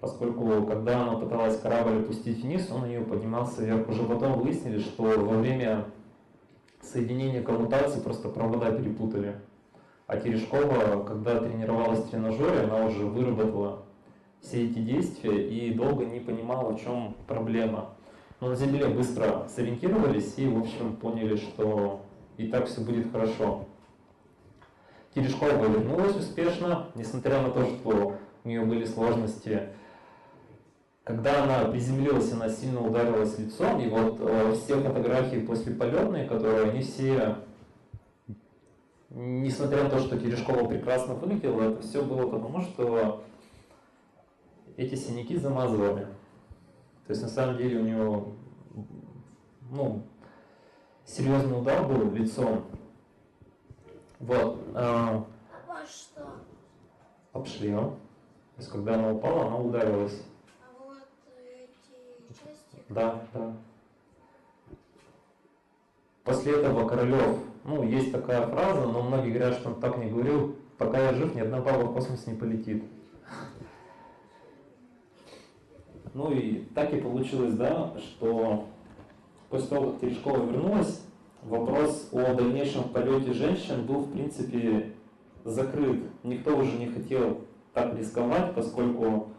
Поскольку, 0.00 0.64
когда 0.64 1.02
она 1.02 1.18
пыталась 1.18 1.60
корабль 1.60 2.00
опустить 2.00 2.42
вниз, 2.42 2.70
он 2.70 2.86
ее 2.86 3.02
поднимался 3.02 3.62
вверх. 3.62 3.86
Уже 3.86 4.02
потом 4.02 4.40
выяснили, 4.40 4.78
что 4.78 5.02
во 5.02 5.36
время 5.36 5.84
соединения 6.80 7.42
коммутации 7.42 8.00
просто 8.00 8.30
провода 8.30 8.72
перепутали. 8.72 9.42
А 10.06 10.18
Терешкова, 10.18 11.04
когда 11.04 11.40
тренировалась 11.40 12.00
в 12.00 12.10
тренажере, 12.10 12.60
она 12.60 12.84
уже 12.84 13.04
выработала 13.04 13.84
все 14.40 14.66
эти 14.66 14.78
действия 14.78 15.48
и 15.48 15.72
долго 15.72 16.04
не 16.04 16.20
понимала, 16.20 16.72
в 16.72 16.80
чем 16.82 17.16
проблема. 17.26 17.94
Но 18.40 18.48
на 18.48 18.56
земле 18.56 18.88
быстро 18.88 19.48
сориентировались 19.48 20.34
и, 20.36 20.46
в 20.46 20.58
общем, 20.58 20.96
поняли, 20.96 21.36
что 21.36 22.02
и 22.36 22.48
так 22.48 22.66
все 22.66 22.82
будет 22.82 23.10
хорошо. 23.10 23.64
Терешкова 25.14 25.66
вернулась 25.66 26.16
успешно, 26.16 26.88
несмотря 26.94 27.40
на 27.40 27.50
то, 27.50 27.64
что 27.64 28.16
у 28.42 28.48
нее 28.48 28.62
были 28.62 28.84
сложности. 28.84 29.68
Когда 31.04 31.44
она 31.44 31.70
приземлилась, 31.70 32.32
она 32.32 32.48
сильно 32.48 32.80
ударилась 32.80 33.38
лицом, 33.38 33.80
и 33.80 33.88
вот 33.88 34.18
э, 34.20 34.54
все 34.54 34.80
фотографии 34.80 35.36
после 35.38 35.74
полетной, 35.74 36.26
которые 36.26 36.70
они 36.70 36.80
все, 36.80 37.36
несмотря 39.14 39.84
на 39.84 39.90
то, 39.90 40.00
что 40.00 40.18
Терешкова 40.18 40.68
прекрасно 40.68 41.14
выглядела, 41.14 41.62
это 41.62 41.82
все 41.82 42.02
было 42.02 42.28
потому, 42.28 42.60
что 42.60 43.24
эти 44.76 44.94
синяки 44.96 45.36
замазывали. 45.36 46.06
То 47.06 47.10
есть 47.10 47.22
на 47.22 47.28
самом 47.28 47.56
деле 47.56 47.80
у 47.80 47.84
него 47.84 48.32
ну, 49.70 50.02
серьезный 51.04 51.58
удар 51.58 51.86
был 51.86 52.10
лицом. 52.12 52.64
Вот. 54.18 54.60
А 54.74 55.24
ваш 55.68 55.88
что? 55.88 56.26
Об 57.32 57.46
шлем. 57.46 57.90
То 58.56 58.60
есть 58.60 58.70
когда 58.70 58.94
она 58.94 59.12
упала, 59.12 59.46
она 59.46 59.58
ударилась. 59.58 60.22
А 60.60 60.82
вот 60.82 60.98
эти 61.36 62.32
части? 62.32 62.82
Да, 62.88 63.22
да. 63.32 63.56
После 66.24 66.52
этого 66.52 66.88
Королев, 66.88 67.38
ну, 67.64 67.82
есть 67.82 68.12
такая 68.12 68.46
фраза, 68.46 68.86
но 68.86 69.02
многие 69.02 69.30
говорят, 69.30 69.54
что 69.54 69.70
он 69.70 69.80
так 69.80 69.96
не 69.98 70.10
говорил, 70.10 70.56
пока 70.76 70.98
я 70.98 71.14
жив, 71.14 71.34
ни 71.34 71.40
одна 71.40 71.60
баба 71.60 71.84
в 71.84 71.94
космос 71.94 72.26
не 72.26 72.34
полетит. 72.34 72.84
Ну 76.12 76.30
и 76.30 76.66
так 76.74 76.92
и 76.92 77.00
получилось, 77.00 77.54
да, 77.54 77.94
что 77.98 78.66
после 79.48 79.68
того, 79.68 79.90
как 79.92 80.00
Терешкова 80.00 80.44
вернулась, 80.44 81.02
вопрос 81.42 82.08
о 82.12 82.34
дальнейшем 82.34 82.84
полете 82.84 83.32
женщин 83.32 83.84
был, 83.84 84.00
в 84.00 84.12
принципе, 84.12 84.92
закрыт. 85.44 86.04
Никто 86.22 86.56
уже 86.56 86.78
не 86.78 86.86
хотел 86.86 87.40
так 87.72 87.98
рисковать, 87.98 88.54
поскольку 88.54 89.30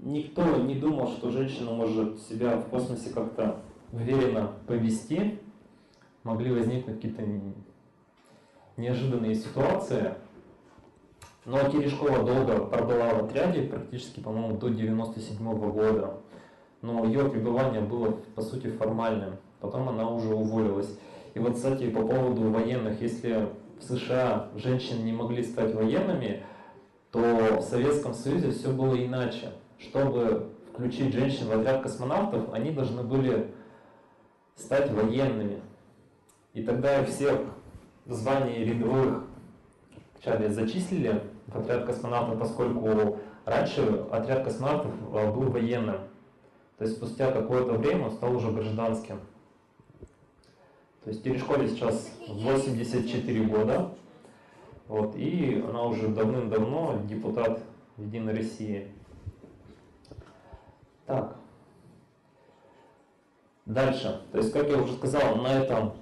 никто 0.00 0.44
не 0.58 0.74
думал, 0.74 1.08
что 1.08 1.30
женщина 1.30 1.72
может 1.72 2.20
себя 2.20 2.58
в 2.58 2.68
космосе 2.68 3.10
как-то 3.14 3.62
уверенно 3.92 4.52
повести. 4.66 5.40
Могли 6.24 6.50
возникнуть 6.52 6.96
какие-то 6.96 7.22
неожиданные 8.76 9.34
ситуации. 9.34 10.14
Но 11.44 11.58
Терешкова 11.70 12.24
долго 12.24 12.64
пробыла 12.66 13.10
в 13.14 13.24
отряде, 13.24 13.62
практически, 13.62 14.20
по-моему, 14.20 14.56
до 14.56 14.70
97 14.70 15.52
-го 15.52 15.70
года. 15.70 16.14
Но 16.80 17.04
ее 17.04 17.28
пребывание 17.28 17.82
было, 17.82 18.12
по 18.34 18.40
сути, 18.40 18.68
формальным. 18.68 19.36
Потом 19.60 19.88
она 19.88 20.08
уже 20.08 20.34
уволилась. 20.34 20.98
И 21.34 21.38
вот, 21.38 21.54
кстати, 21.54 21.90
по 21.90 22.00
поводу 22.06 22.50
военных, 22.50 23.02
если 23.02 23.48
в 23.78 23.82
США 23.82 24.48
женщины 24.56 25.02
не 25.02 25.12
могли 25.12 25.42
стать 25.42 25.74
военными, 25.74 26.42
то 27.10 27.58
в 27.58 27.62
Советском 27.62 28.14
Союзе 28.14 28.50
все 28.50 28.72
было 28.72 28.96
иначе. 28.96 29.52
Чтобы 29.78 30.48
включить 30.72 31.12
женщин 31.12 31.48
в 31.48 31.52
отряд 31.52 31.82
космонавтов, 31.82 32.52
они 32.52 32.70
должны 32.70 33.02
были 33.02 33.52
стать 34.56 34.90
военными. 34.90 35.60
И 36.54 36.62
тогда 36.62 37.04
всех 37.04 37.40
в 38.06 38.12
звании 38.12 38.64
рядовых 38.64 39.24
Чаде 40.22 40.48
зачислили 40.48 41.20
в 41.48 41.58
отряд 41.58 41.84
космонавтов, 41.84 42.38
поскольку 42.38 43.18
раньше 43.44 44.06
отряд 44.10 44.44
космонавтов 44.44 44.92
а, 45.12 45.32
был 45.32 45.50
военным. 45.50 45.98
То 46.78 46.84
есть 46.84 46.96
спустя 46.96 47.30
какое-то 47.32 47.74
время 47.74 48.06
он 48.06 48.12
стал 48.12 48.36
уже 48.36 48.50
гражданским. 48.50 49.20
То 51.02 51.10
есть 51.10 51.22
Терешкове 51.22 51.68
сейчас 51.68 52.10
84 52.28 53.44
года. 53.44 53.90
Вот, 54.86 55.16
и 55.16 55.62
она 55.68 55.82
уже 55.84 56.08
давным-давно 56.08 57.00
депутат 57.08 57.60
Единой 57.96 58.34
России. 58.34 58.88
Так. 61.06 61.36
Дальше. 63.66 64.22
То 64.30 64.38
есть, 64.38 64.52
как 64.52 64.68
я 64.68 64.78
уже 64.78 64.94
сказал, 64.94 65.36
на 65.36 65.48
этом 65.48 65.94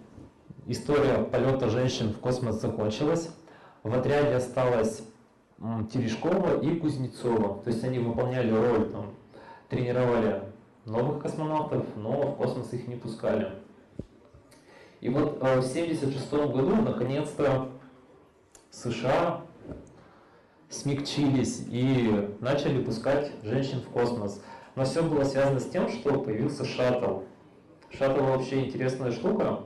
история 0.66 1.24
полета 1.24 1.68
женщин 1.68 2.12
в 2.12 2.18
космос 2.18 2.60
закончилась. 2.60 3.30
В 3.82 3.94
отряде 3.94 4.34
осталось 4.34 5.02
Терешкова 5.92 6.60
и 6.60 6.76
Кузнецова. 6.76 7.62
То 7.62 7.70
есть 7.70 7.84
они 7.84 7.98
выполняли 7.98 8.50
роль, 8.50 8.90
там, 8.90 9.14
тренировали 9.68 10.42
новых 10.84 11.22
космонавтов, 11.22 11.84
но 11.96 12.32
в 12.32 12.36
космос 12.36 12.72
их 12.72 12.86
не 12.88 12.96
пускали. 12.96 13.52
И 15.00 15.08
вот 15.08 15.38
э, 15.42 15.60
в 15.60 15.68
1976 15.68 16.32
году 16.32 16.76
наконец-то 16.76 17.68
США 18.70 19.40
смягчились 20.68 21.64
и 21.68 22.30
начали 22.40 22.82
пускать 22.82 23.32
женщин 23.42 23.80
в 23.80 23.88
космос. 23.88 24.40
Но 24.74 24.84
все 24.84 25.02
было 25.02 25.24
связано 25.24 25.60
с 25.60 25.68
тем, 25.68 25.88
что 25.88 26.20
появился 26.20 26.64
шаттл. 26.64 27.20
Шаттл 27.90 28.22
вообще 28.22 28.64
интересная 28.64 29.12
штука. 29.12 29.64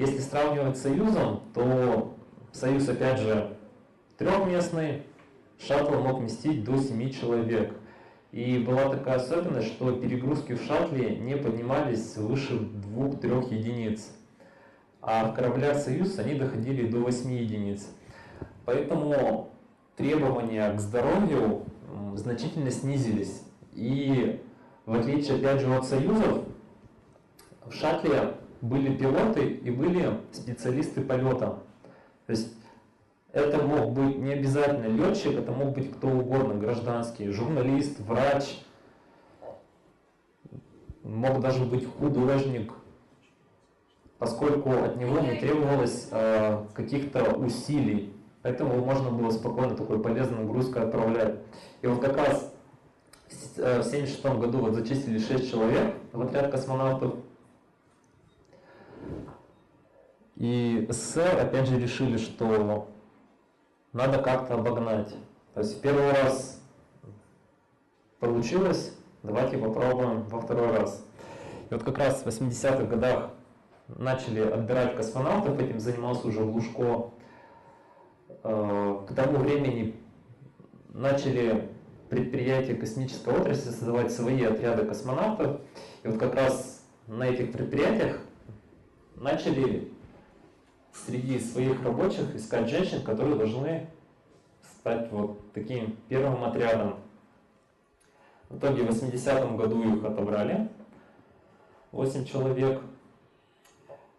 Если 0.00 0.20
сравнивать 0.20 0.78
с 0.78 0.80
Союзом, 0.80 1.42
то 1.52 2.16
Союз, 2.52 2.88
опять 2.88 3.18
же, 3.18 3.54
трехместный, 4.16 5.02
шаттл 5.58 6.00
мог 6.00 6.20
вместить 6.20 6.64
до 6.64 6.78
7 6.78 7.10
человек. 7.10 7.74
И 8.32 8.60
была 8.60 8.88
такая 8.88 9.16
особенность, 9.16 9.66
что 9.66 9.92
перегрузки 9.92 10.54
в 10.54 10.62
шаттле 10.62 11.16
не 11.18 11.36
поднимались 11.36 12.16
выше 12.16 12.54
2-3 12.54 13.54
единиц. 13.54 14.10
А 15.02 15.30
в 15.30 15.34
кораблях 15.34 15.76
«Союз» 15.76 16.18
они 16.18 16.32
доходили 16.32 16.86
до 16.86 17.00
8 17.00 17.30
единиц. 17.30 17.86
Поэтому 18.64 19.50
требования 19.96 20.72
к 20.72 20.80
здоровью 20.80 21.66
значительно 22.14 22.70
снизились. 22.70 23.42
И 23.74 24.40
в 24.86 24.94
отличие, 24.94 25.36
опять 25.36 25.60
же, 25.60 25.76
от 25.76 25.84
«Союзов», 25.84 26.44
в 27.66 27.72
шаттле 27.74 28.36
были 28.60 28.96
пилоты 28.96 29.46
и 29.46 29.70
были 29.70 30.18
специалисты 30.32 31.00
полета. 31.02 31.58
То 32.26 32.30
есть 32.32 32.54
это 33.32 33.62
мог 33.62 33.92
быть 33.92 34.18
не 34.18 34.32
обязательно 34.32 34.86
летчик, 34.86 35.38
это 35.38 35.52
мог 35.52 35.74
быть 35.74 35.92
кто 35.92 36.08
угодно, 36.08 36.54
гражданский, 36.54 37.30
журналист, 37.30 38.00
врач, 38.00 38.60
мог 41.02 41.40
даже 41.40 41.64
быть 41.64 41.86
художник, 41.98 42.72
поскольку 44.18 44.70
от 44.70 44.96
него 44.96 45.20
не 45.20 45.36
требовалось 45.36 46.08
э, 46.10 46.64
каких-то 46.74 47.34
усилий. 47.34 48.14
Поэтому 48.42 48.82
можно 48.84 49.10
было 49.10 49.30
спокойно 49.30 49.76
такой 49.76 50.00
полезной 50.00 50.40
нагрузкой 50.40 50.84
отправлять. 50.84 51.36
И 51.82 51.86
вот 51.86 52.00
как 52.00 52.16
раз 52.16 52.52
в 53.28 53.58
1976 53.58 54.24
э, 54.24 54.38
году 54.38 54.58
вот 54.58 54.74
зачислили 54.74 55.18
6 55.18 55.50
человек 55.50 55.94
в 56.12 56.22
отряд 56.22 56.50
космонавтов. 56.50 57.14
И 60.40 60.86
СССР 60.88 61.38
опять 61.38 61.68
же 61.68 61.78
решили, 61.78 62.16
что 62.16 62.88
надо 63.92 64.22
как-то 64.22 64.54
обогнать. 64.54 65.14
То 65.52 65.60
есть 65.60 65.82
первый 65.82 66.12
раз 66.12 66.62
получилось, 68.20 68.96
давайте 69.22 69.58
попробуем 69.58 70.22
во 70.22 70.40
второй 70.40 70.78
раз. 70.78 71.04
И 71.68 71.74
вот 71.74 71.82
как 71.82 71.98
раз 71.98 72.22
в 72.22 72.26
80-х 72.26 72.84
годах 72.84 73.32
начали 73.88 74.40
отбирать 74.40 74.96
космонавтов, 74.96 75.60
этим 75.60 75.78
занимался 75.78 76.28
уже 76.28 76.42
Глушко. 76.42 77.10
Э, 78.42 79.04
к 79.06 79.14
тому 79.14 79.40
времени 79.40 79.94
начали 80.88 81.68
предприятия 82.08 82.76
космической 82.76 83.34
отрасли 83.34 83.68
создавать 83.68 84.10
свои 84.10 84.42
отряды 84.44 84.86
космонавтов. 84.86 85.60
И 86.02 86.08
вот 86.08 86.18
как 86.18 86.34
раз 86.34 86.82
на 87.06 87.24
этих 87.24 87.52
предприятиях 87.52 88.20
начали 89.16 89.92
среди 90.92 91.38
своих 91.38 91.82
рабочих 91.84 92.34
искать 92.34 92.68
женщин, 92.68 93.02
которые 93.02 93.36
должны 93.36 93.88
стать 94.62 95.10
вот 95.10 95.52
таким 95.52 95.96
первым 96.08 96.44
отрядом. 96.44 96.96
В 98.48 98.58
итоге 98.58 98.82
в 98.82 98.88
80-м 98.88 99.56
году 99.56 99.96
их 99.96 100.04
отобрали, 100.04 100.68
8 101.92 102.24
человек. 102.24 102.80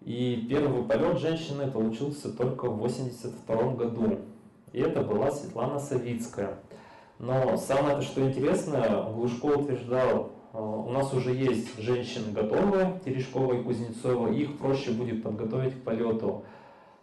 И 0.01 0.47
первый 0.49 0.83
полет 0.83 1.19
женщины 1.19 1.69
получился 1.69 2.35
только 2.35 2.69
в 2.69 2.75
1982 2.75 3.73
году. 3.73 4.19
И 4.73 4.79
это 4.79 5.01
была 5.01 5.31
Светлана 5.31 5.79
Савицкая. 5.79 6.57
Но 7.19 7.55
самое 7.57 7.97
то, 7.97 8.01
что 8.01 8.27
интересно, 8.27 9.11
Глушко 9.13 9.45
утверждал, 9.45 10.31
э, 10.53 10.59
у 10.59 10.89
нас 10.89 11.13
уже 11.13 11.33
есть 11.35 11.77
женщины 11.77 12.31
готовые, 12.31 12.99
Терешкова 13.05 13.53
и 13.53 13.63
Кузнецова, 13.63 14.31
их 14.31 14.57
проще 14.57 14.91
будет 14.91 15.21
подготовить 15.21 15.75
к 15.75 15.83
полету. 15.83 16.45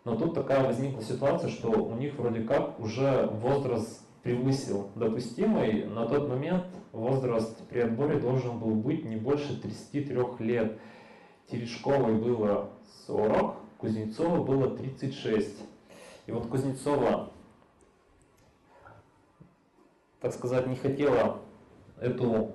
Но 0.09 0.17
тут 0.17 0.33
такая 0.33 0.65
возникла 0.65 1.03
ситуация, 1.03 1.51
что 1.51 1.69
у 1.69 1.95
них 1.95 2.15
вроде 2.15 2.41
как 2.41 2.81
уже 2.81 3.27
возраст 3.27 4.01
превысил 4.23 4.89
допустимый. 4.95 5.85
На 5.85 6.07
тот 6.07 6.31
момент 6.31 6.65
возраст 6.93 7.55
при 7.69 7.81
отборе 7.81 8.19
должен 8.19 8.59
был 8.59 8.71
быть 8.71 9.05
не 9.05 9.17
больше 9.17 9.61
33 9.61 10.17
лет. 10.39 10.79
Терешковой 11.51 12.15
было 12.15 12.71
40, 13.07 13.57
Кузнецова 13.77 14.43
было 14.43 14.71
36. 14.79 15.59
И 16.25 16.33
вот 16.33 16.47
Кузнецова, 16.47 17.31
так 20.23 20.33
сказать, 20.33 20.67
не 20.69 20.77
хотела 20.77 21.43
эту 22.01 22.53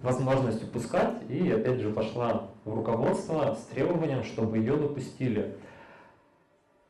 возможность 0.00 0.62
упускать 0.62 1.28
и 1.28 1.50
опять 1.50 1.80
же 1.80 1.92
пошла 1.92 2.48
в 2.64 2.74
руководство 2.74 3.54
с 3.54 3.66
требованием, 3.66 4.24
чтобы 4.24 4.56
ее 4.56 4.78
допустили. 4.78 5.58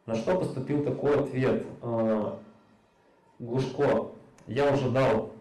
На 0.07 0.15
что 0.15 0.37
поступил 0.37 0.85
такой 0.85 1.19
ответ? 1.19 1.65
Э, 1.83 2.33
Глушко, 3.39 4.11
я 4.47 4.73
уже 4.73 4.91
дал 4.91 5.33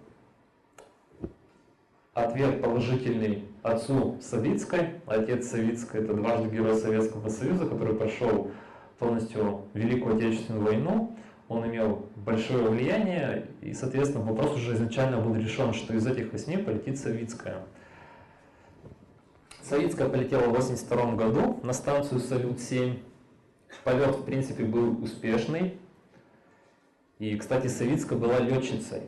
ответ 2.14 2.62
положительный 2.62 3.46
отцу 3.62 4.18
Савицкой. 4.22 5.02
Отец 5.06 5.50
Савицкой 5.50 6.04
это 6.04 6.14
дважды 6.14 6.50
герой 6.50 6.76
Советского 6.76 7.30
Союза, 7.30 7.66
который 7.66 7.96
прошел 7.96 8.52
полностью 9.00 9.66
Великую 9.74 10.16
Отечественную 10.16 10.64
войну. 10.64 11.18
Он 11.50 11.68
имел 11.68 12.08
большое 12.16 12.70
влияние, 12.70 13.48
и, 13.62 13.74
соответственно, 13.74 14.24
вопрос 14.24 14.56
уже 14.56 14.74
изначально 14.74 15.20
был 15.20 15.36
решен, 15.36 15.74
что 15.74 15.94
из 15.94 16.08
этих 16.08 16.32
восьми 16.32 16.58
полетит 16.58 16.98
Савицкая. 16.98 17.66
Савицкая 19.62 20.10
полетела 20.10 20.42
в 20.42 20.50
1982 20.50 21.16
году 21.16 21.60
на 21.64 21.74
станцию 21.74 22.22
Салют-7. 22.22 23.00
Полет, 23.84 24.16
в 24.16 24.24
принципе, 24.24 24.64
был 24.64 25.02
успешный. 25.04 25.78
И, 27.20 27.36
кстати, 27.38 27.68
Савицкая 27.68 28.18
была 28.18 28.40
летчицей 28.40 29.04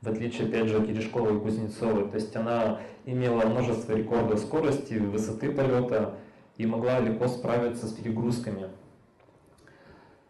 в 0.00 0.08
отличие, 0.08 0.46
опять 0.46 0.68
же, 0.68 0.78
от 0.78 0.86
Терешковой 0.86 1.36
и 1.36 1.40
Кузнецовой. 1.40 2.08
То 2.08 2.16
есть 2.16 2.34
она 2.36 2.80
имела 3.04 3.46
множество 3.46 3.92
рекордов 3.94 4.38
скорости, 4.38 4.94
высоты 4.94 5.50
полета 5.50 6.14
и 6.56 6.66
могла 6.66 7.00
легко 7.00 7.28
справиться 7.28 7.86
с 7.86 7.92
перегрузками. 7.92 8.68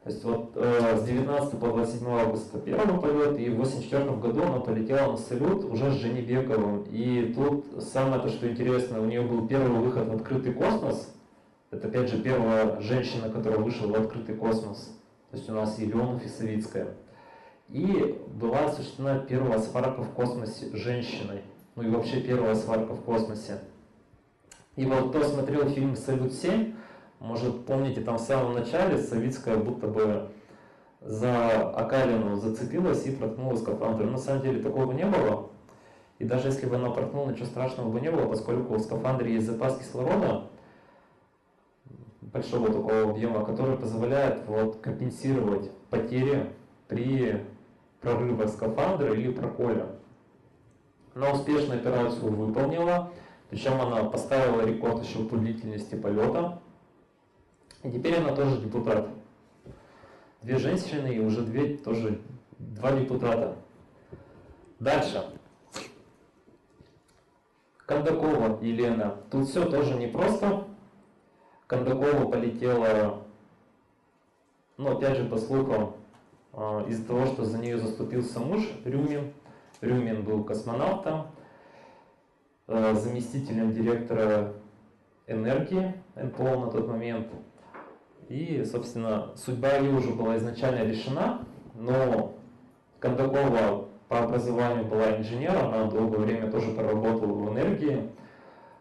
То 0.05 0.11
есть 0.11 0.25
вот 0.25 0.53
э, 0.55 0.97
с 0.97 1.05
19 1.05 1.59
по 1.59 1.67
27 1.67 2.09
августа 2.09 2.59
первый 2.61 2.99
полет, 2.99 3.39
и 3.39 3.51
в 3.51 3.57
84 3.59 4.05
году 4.13 4.43
она 4.43 4.61
полетела 4.61 5.13
на 5.13 5.19
салют 5.19 5.65
уже 5.65 5.91
с 5.91 5.97
Жени 5.97 6.23
Бековым. 6.23 6.85
И 6.85 7.35
тут 7.35 7.83
самое 7.83 8.23
то, 8.23 8.29
что 8.29 8.49
интересно, 8.49 9.03
у 9.03 9.05
нее 9.05 9.21
был 9.21 9.47
первый 9.47 9.81
выход 9.81 10.09
в 10.09 10.15
открытый 10.15 10.55
космос. 10.55 11.15
Это 11.71 11.89
опять 11.89 12.09
же 12.09 12.23
первая 12.23 12.81
женщина, 12.81 13.29
которая 13.29 13.61
вышла 13.61 13.89
в 13.89 13.95
открытый 13.95 14.35
космос. 14.35 14.99
То 15.31 15.37
есть 15.37 15.51
у 15.51 15.53
нас 15.53 15.79
и 15.79 15.85
Леонов, 15.85 16.23
и 17.69 18.19
была 18.29 18.65
осуществлена 18.65 19.19
первая 19.19 19.59
сварка 19.59 20.03
в 20.03 20.15
космосе 20.15 20.75
женщиной. 20.75 21.43
Ну 21.75 21.83
и 21.83 21.91
вообще 21.91 22.23
первая 22.23 22.55
сварка 22.55 22.95
в 22.95 23.03
космосе. 23.03 23.61
И 24.77 24.87
вот 24.87 25.11
кто 25.11 25.23
смотрел 25.25 25.69
фильм 25.69 25.95
«Салют-7», 25.95 26.75
может 27.21 27.67
помните, 27.67 28.01
там 28.01 28.17
в 28.17 28.21
самом 28.21 28.55
начале 28.55 28.97
Савицкая 28.97 29.57
будто 29.57 29.89
бы 29.89 30.31
за 31.01 31.69
окалину 31.71 32.37
зацепилась 32.37 33.05
и 33.07 33.11
проткнула 33.11 33.57
скафандр. 33.57 34.05
Но 34.05 34.13
на 34.13 34.19
самом 34.19 34.43
деле 34.43 34.63
такого 34.63 34.93
не 34.93 35.05
было. 35.05 35.51
И 36.19 36.25
даже 36.25 36.49
если 36.49 36.67
бы 36.67 36.77
она 36.77 36.91
проткнула, 36.91 37.31
ничего 37.31 37.47
страшного 37.47 37.91
бы 37.91 38.01
не 38.01 38.11
было, 38.11 38.27
поскольку 38.27 38.75
в 38.75 38.81
скафандре 38.81 39.35
есть 39.35 39.47
запас 39.47 39.79
кислорода, 39.79 40.45
большого 42.21 42.69
такого 42.69 43.11
объема, 43.11 43.45
который 43.45 43.77
позволяет 43.77 44.47
вот, 44.47 44.81
компенсировать 44.81 45.71
потери 45.91 46.53
при 46.89 47.45
прорыва 48.01 48.47
скафандра 48.47 49.13
или 49.15 49.33
проколя. 49.33 49.87
Она 51.15 51.33
успешно 51.33 51.75
операцию 51.75 52.33
выполнила, 52.33 53.13
причем 53.51 53.81
она 53.81 54.05
поставила 54.05 54.65
рекорд 54.65 55.03
еще 55.03 55.25
по 55.25 55.37
длительности 55.37 55.95
полета. 55.95 56.61
И 57.83 57.91
теперь 57.91 58.17
она 58.17 58.35
тоже 58.35 58.61
депутат. 58.61 59.09
Две 60.43 60.59
женщины 60.59 61.09
и 61.09 61.21
уже 61.21 61.43
две 61.43 61.77
тоже 61.77 62.21
два 62.59 62.93
депутата. 62.93 63.57
Дальше. 64.79 65.25
Кондакова 67.87 68.59
Елена. 68.63 69.17
Тут 69.31 69.49
все 69.49 69.65
тоже 69.69 69.95
непросто. 69.95 70.65
Кондакова 71.69 72.31
полетела, 72.31 73.19
ну 74.79 74.97
опять 74.97 75.19
же 75.19 75.25
по 75.27 75.37
слухам, 75.37 75.97
а, 76.55 76.87
из-за 76.89 77.07
того, 77.07 77.27
что 77.27 77.45
за 77.45 77.59
нее 77.59 77.77
заступился 77.77 78.41
муж 78.41 78.67
Рюмин. 78.87 79.35
Рюмин 79.83 80.23
был 80.23 80.45
космонавтом, 80.45 81.27
а, 82.69 82.95
заместителем 82.95 83.75
директора 83.75 84.55
энергии 85.27 85.93
НПО 86.17 86.57
на 86.59 86.71
тот 86.71 86.89
момент. 86.89 87.29
И, 88.31 88.65
собственно, 88.65 89.33
судьба 89.37 89.73
ее 89.77 89.95
уже 89.95 90.15
была 90.15 90.39
изначально 90.39 90.89
решена, 90.89 91.47
но 91.75 92.35
Кондакова 92.99 93.89
по 94.09 94.21
образованию 94.21 94.87
была 94.87 95.19
инженером, 95.19 95.75
она 95.75 95.85
долгое 95.85 96.21
время 96.21 96.51
тоже 96.51 96.71
проработала 96.71 97.31
в 97.31 97.53
энергии, 97.53 98.11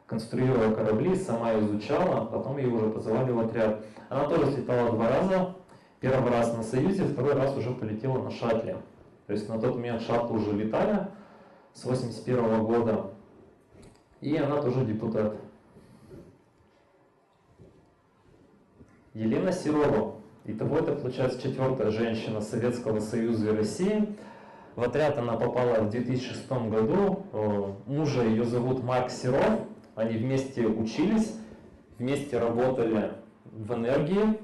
конструировала 0.07 0.73
корабли, 0.73 1.15
сама 1.15 1.59
изучала, 1.59 2.25
потом 2.25 2.57
ее 2.57 2.69
уже 2.69 2.89
позвали 2.89 3.31
в 3.31 3.39
отряд. 3.39 3.85
Она 4.09 4.25
тоже 4.25 4.53
слетала 4.53 4.91
два 4.91 5.09
раза, 5.09 5.55
Первый 5.99 6.31
раз 6.31 6.55
на 6.55 6.61
Союзе, 6.61 7.05
второй 7.05 7.33
раз 7.33 7.57
уже 7.57 7.71
полетела 7.71 8.21
на 8.21 8.29
шаттле. 8.29 8.77
То 9.25 9.33
есть 9.33 9.49
на 9.49 9.59
тот 9.59 9.75
момент 9.75 10.03
шаттлы 10.03 10.37
уже 10.37 10.51
летали 10.51 11.07
с 11.73 11.83
81 11.85 12.63
года. 12.63 13.11
И 14.21 14.37
она 14.37 14.61
тоже 14.61 14.85
депутат. 14.85 15.35
Елена 19.15 19.51
Серова. 19.51 20.15
Итого 20.45 20.77
это 20.77 20.93
получается 20.93 21.41
четвертая 21.41 21.89
женщина 21.89 22.41
Советского 22.41 22.99
Союза 22.99 23.49
и 23.49 23.57
России. 23.57 24.15
В 24.75 24.83
отряд 24.83 25.17
она 25.17 25.35
попала 25.35 25.81
в 25.81 25.89
2006 25.89 26.47
году. 26.69 27.25
Э, 27.33 27.73
мужа 27.87 28.21
ее 28.21 28.43
зовут 28.43 28.83
Марк 28.83 29.09
Серов. 29.09 29.61
Они 29.97 30.15
вместе 30.15 30.67
учились, 30.67 31.33
вместе 31.97 32.37
работали 32.37 33.13
в 33.45 33.73
энергии. 33.73 34.39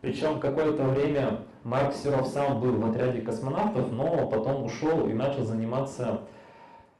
Причем 0.00 0.40
какое-то 0.40 0.82
время 0.82 1.42
Марк 1.62 1.94
Серов 1.94 2.26
сам 2.26 2.60
был 2.60 2.72
в 2.72 2.90
отряде 2.90 3.20
космонавтов, 3.20 3.92
но 3.92 4.28
потом 4.28 4.64
ушел 4.64 5.06
и 5.08 5.12
начал 5.12 5.44
заниматься 5.44 6.22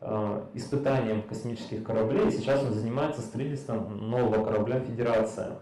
э, 0.01 0.43
испытанием 0.55 1.23
космических 1.23 1.83
кораблей. 1.83 2.31
Сейчас 2.31 2.63
он 2.63 2.73
занимается 2.73 3.21
строительством 3.21 4.09
нового 4.09 4.45
корабля 4.45 4.79
Федерация. 4.79 5.59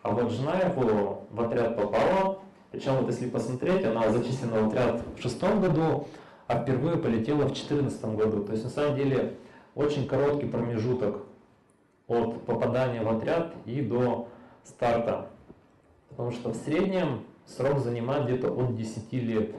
А 0.00 0.10
вот 0.10 0.32
жена 0.32 0.54
его 0.60 1.26
в 1.30 1.40
отряд 1.42 1.76
попала. 1.76 2.38
Причем 2.70 2.94
вот 2.94 3.10
если 3.10 3.28
посмотреть, 3.28 3.84
она 3.84 4.08
зачислена 4.08 4.62
в 4.62 4.68
отряд 4.68 5.02
в 5.18 5.20
шестом 5.20 5.60
году, 5.60 6.06
а 6.46 6.62
впервые 6.62 6.96
полетела 6.96 7.44
в 7.44 7.52
четырнадцатом 7.52 8.16
году. 8.16 8.42
То 8.42 8.52
есть 8.52 8.64
на 8.64 8.70
самом 8.70 8.96
деле 8.96 9.34
очень 9.74 10.08
короткий 10.08 10.46
промежуток 10.46 11.26
от 12.06 12.44
попадания 12.44 13.02
в 13.02 13.08
отряд 13.08 13.54
и 13.64 13.80
до 13.80 14.28
старта. 14.62 15.30
Потому 16.10 16.30
что 16.30 16.50
в 16.50 16.56
среднем 16.56 17.24
срок 17.46 17.78
занимает 17.78 18.24
где-то 18.24 18.50
от 18.52 18.76
10 18.76 19.12
лет 19.14 19.54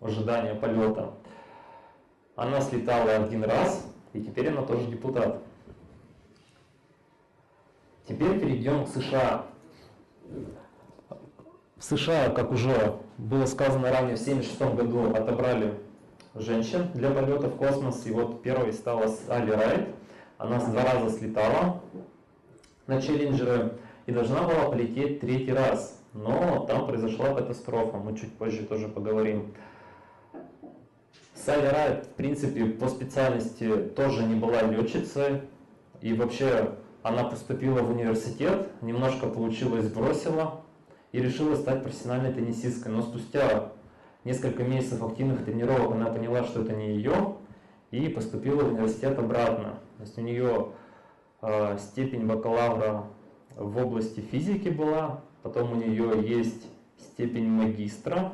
ожидания 0.00 0.54
полета. 0.54 1.14
Она 2.36 2.60
слетала 2.60 3.16
один 3.16 3.44
раз, 3.44 3.86
и 4.12 4.20
теперь 4.20 4.48
она 4.48 4.62
тоже 4.62 4.86
депутат. 4.86 5.42
Теперь 8.06 8.38
перейдем 8.38 8.84
к 8.84 8.88
США. 8.88 9.46
В 11.76 11.84
США, 11.84 12.30
как 12.30 12.50
уже 12.50 12.98
было 13.18 13.46
сказано 13.46 13.90
ранее, 13.90 14.16
в 14.16 14.20
1976 14.20 14.74
году 14.74 15.14
отобрали 15.14 15.78
женщин 16.34 16.90
для 16.94 17.10
полета 17.10 17.48
в 17.48 17.56
космос. 17.56 18.04
И 18.06 18.10
вот 18.10 18.42
первой 18.42 18.72
стала 18.72 19.06
Али 19.28 19.52
Райт. 19.52 19.88
Она 20.38 20.60
с 20.60 20.64
два 20.64 20.84
раза 20.84 21.10
слетала 21.16 21.80
на 22.86 23.00
челленджеры 23.00 23.78
и 24.06 24.12
должна 24.12 24.42
была 24.42 24.70
полететь 24.70 25.20
третий 25.20 25.52
раз. 25.52 26.00
Но 26.12 26.64
там 26.66 26.86
произошла 26.86 27.34
катастрофа, 27.34 27.96
мы 27.96 28.16
чуть 28.16 28.36
позже 28.36 28.64
тоже 28.64 28.88
поговорим. 28.88 29.54
Салли 31.34 31.66
Райт, 31.66 32.06
в 32.06 32.10
принципе, 32.10 32.64
по 32.66 32.88
специальности 32.88 33.68
тоже 33.96 34.22
не 34.24 34.34
была 34.34 34.62
летчицей. 34.62 35.42
И 36.00 36.14
вообще 36.14 36.76
она 37.02 37.24
поступила 37.24 37.80
в 37.82 37.90
университет, 37.90 38.68
немножко 38.80 39.26
получилось, 39.26 39.88
бросила 39.92 40.62
и 41.12 41.20
решила 41.20 41.54
стать 41.56 41.82
профессиональной 41.82 42.32
теннисисткой. 42.32 42.92
Но 42.92 43.02
спустя 43.02 43.72
несколько 44.24 44.62
месяцев 44.64 45.02
активных 45.02 45.44
тренировок 45.44 45.92
она 45.92 46.06
поняла, 46.06 46.44
что 46.44 46.62
это 46.62 46.72
не 46.72 46.94
ее, 46.94 47.33
и 47.94 48.08
поступила 48.08 48.62
в 48.64 48.72
университет 48.72 49.18
обратно. 49.18 49.78
То 49.98 50.02
есть 50.02 50.18
у 50.18 50.20
нее 50.20 50.72
э, 51.42 51.78
степень 51.78 52.26
бакалавра 52.26 53.06
в 53.56 53.78
области 53.78 54.20
физики 54.20 54.68
была, 54.68 55.22
потом 55.42 55.72
у 55.72 55.76
нее 55.76 56.20
есть 56.28 56.66
степень 56.98 57.48
магистра, 57.48 58.32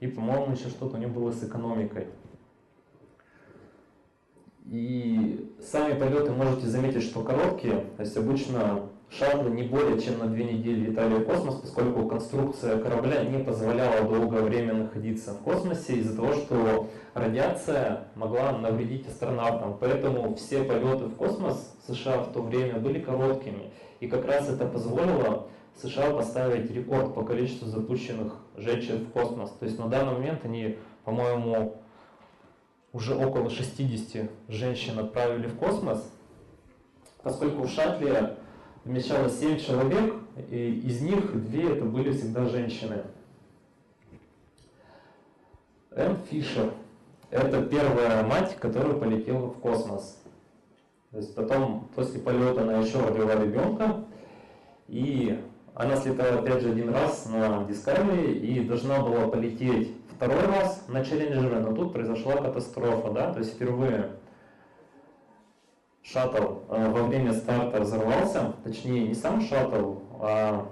и, 0.00 0.06
по-моему, 0.06 0.52
еще 0.52 0.68
что-то 0.70 0.96
у 0.96 0.98
нее 0.98 1.08
было 1.08 1.30
с 1.30 1.44
экономикой. 1.44 2.08
И 4.64 5.54
сами 5.60 5.98
полеты 5.98 6.32
можете 6.32 6.66
заметить, 6.68 7.02
что 7.02 7.22
короткие, 7.22 7.84
то 7.96 8.02
есть 8.02 8.16
обычно 8.16 8.88
шаттлы 9.18 9.50
не 9.50 9.64
более 9.64 10.00
чем 10.00 10.18
на 10.18 10.26
две 10.26 10.44
недели 10.44 10.86
летали 10.86 11.14
в 11.14 11.24
космос, 11.24 11.56
поскольку 11.56 12.06
конструкция 12.06 12.78
корабля 12.80 13.24
не 13.24 13.44
позволяла 13.44 14.08
долгое 14.08 14.42
время 14.42 14.74
находиться 14.74 15.34
в 15.34 15.38
космосе 15.38 15.96
из-за 15.96 16.16
того, 16.16 16.32
что 16.34 16.88
радиация 17.12 18.08
могла 18.14 18.52
навредить 18.52 19.06
астронавтам. 19.06 19.76
Поэтому 19.78 20.34
все 20.34 20.64
полеты 20.64 21.04
в 21.04 21.16
космос 21.16 21.74
США 21.86 22.22
в 22.22 22.32
то 22.32 22.42
время 22.42 22.78
были 22.78 23.00
короткими. 23.00 23.70
И 24.00 24.08
как 24.08 24.24
раз 24.24 24.48
это 24.48 24.66
позволило 24.66 25.48
США 25.82 26.12
поставить 26.12 26.70
рекорд 26.70 27.14
по 27.14 27.22
количеству 27.22 27.68
запущенных 27.68 28.34
женщин 28.56 29.04
в 29.04 29.10
космос. 29.10 29.50
То 29.60 29.66
есть 29.66 29.78
на 29.78 29.88
данный 29.88 30.14
момент 30.14 30.40
они, 30.44 30.78
по-моему, 31.04 31.76
уже 32.92 33.14
около 33.14 33.50
60 33.50 34.30
женщин 34.48 34.98
отправили 34.98 35.48
в 35.48 35.56
космос, 35.56 36.10
поскольку 37.22 37.62
в 37.62 37.68
шаттле 37.68 38.36
вмещалось 38.84 39.38
7 39.38 39.58
человек, 39.58 40.14
и 40.50 40.82
из 40.84 41.00
них 41.02 41.32
две 41.48 41.72
это 41.72 41.84
были 41.84 42.12
всегда 42.12 42.46
женщины. 42.46 43.02
Энн 45.90 46.16
Фишер– 46.30 46.72
это 47.30 47.62
первая 47.62 48.22
мать, 48.24 48.56
которая 48.58 48.94
полетела 48.94 49.48
в 49.48 49.58
космос. 49.58 50.18
То 51.10 51.18
есть 51.18 51.34
потом, 51.34 51.88
после 51.94 52.20
полета, 52.20 52.62
она 52.62 52.78
еще 52.78 52.98
родила 52.98 53.34
ребенка, 53.34 54.04
и 54.88 55.38
она 55.74 55.96
слетала 55.96 56.40
опять 56.40 56.62
же 56.62 56.70
один 56.70 56.88
раз 56.88 57.26
на 57.26 57.66
Discovery 57.68 58.32
и 58.32 58.60
должна 58.60 59.00
была 59.00 59.28
полететь 59.28 59.94
второй 60.16 60.46
раз 60.46 60.84
на 60.88 61.02
Challenger, 61.02 61.60
но 61.60 61.74
тут 61.74 61.92
произошла 61.92 62.36
катастрофа, 62.36 63.10
да, 63.10 63.32
то 63.32 63.40
есть 63.40 63.54
впервые 63.54 64.12
шаттл 66.02 66.58
э, 66.68 66.90
во 66.90 67.04
время 67.04 67.32
старта 67.32 67.80
взорвался, 67.80 68.52
точнее 68.64 69.08
не 69.08 69.14
сам 69.14 69.40
шаттл, 69.40 69.94
а 70.20 70.68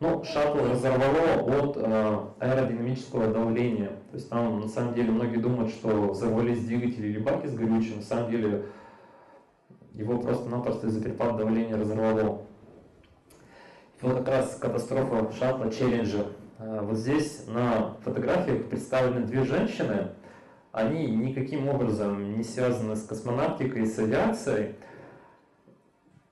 ну, 0.00 0.24
шаттл 0.24 0.58
разорвало 0.68 1.60
от 1.60 1.76
э, 1.76 2.18
аэродинамического 2.40 3.28
давления. 3.28 3.90
То 4.10 4.16
есть 4.16 4.28
там 4.28 4.60
на 4.60 4.68
самом 4.68 4.94
деле 4.94 5.12
многие 5.12 5.36
думают, 5.36 5.70
что 5.70 6.08
взорвались 6.08 6.64
двигатели 6.64 7.08
или 7.08 7.18
баки 7.18 7.46
с 7.46 7.54
горючим, 7.54 7.98
на 7.98 8.02
самом 8.02 8.30
деле 8.30 8.66
его 9.94 10.18
просто-напросто 10.18 10.88
из-за 10.88 11.02
перепада 11.02 11.38
давления 11.38 11.76
разорвало. 11.76 12.42
Вот 14.00 14.16
как 14.18 14.28
раз 14.28 14.56
катастрофа 14.56 15.30
шаттла 15.32 15.66
Challenger. 15.66 16.32
Э, 16.58 16.80
вот 16.82 16.96
здесь 16.96 17.46
на 17.46 17.94
фотографиях 18.04 18.68
представлены 18.68 19.26
две 19.26 19.44
женщины, 19.44 20.08
они 20.72 21.06
никаким 21.06 21.68
образом 21.68 22.36
не 22.36 22.42
связаны 22.42 22.96
с 22.96 23.04
космонавтикой 23.04 23.82
и 23.82 23.86
с 23.86 23.98
авиацией. 23.98 24.74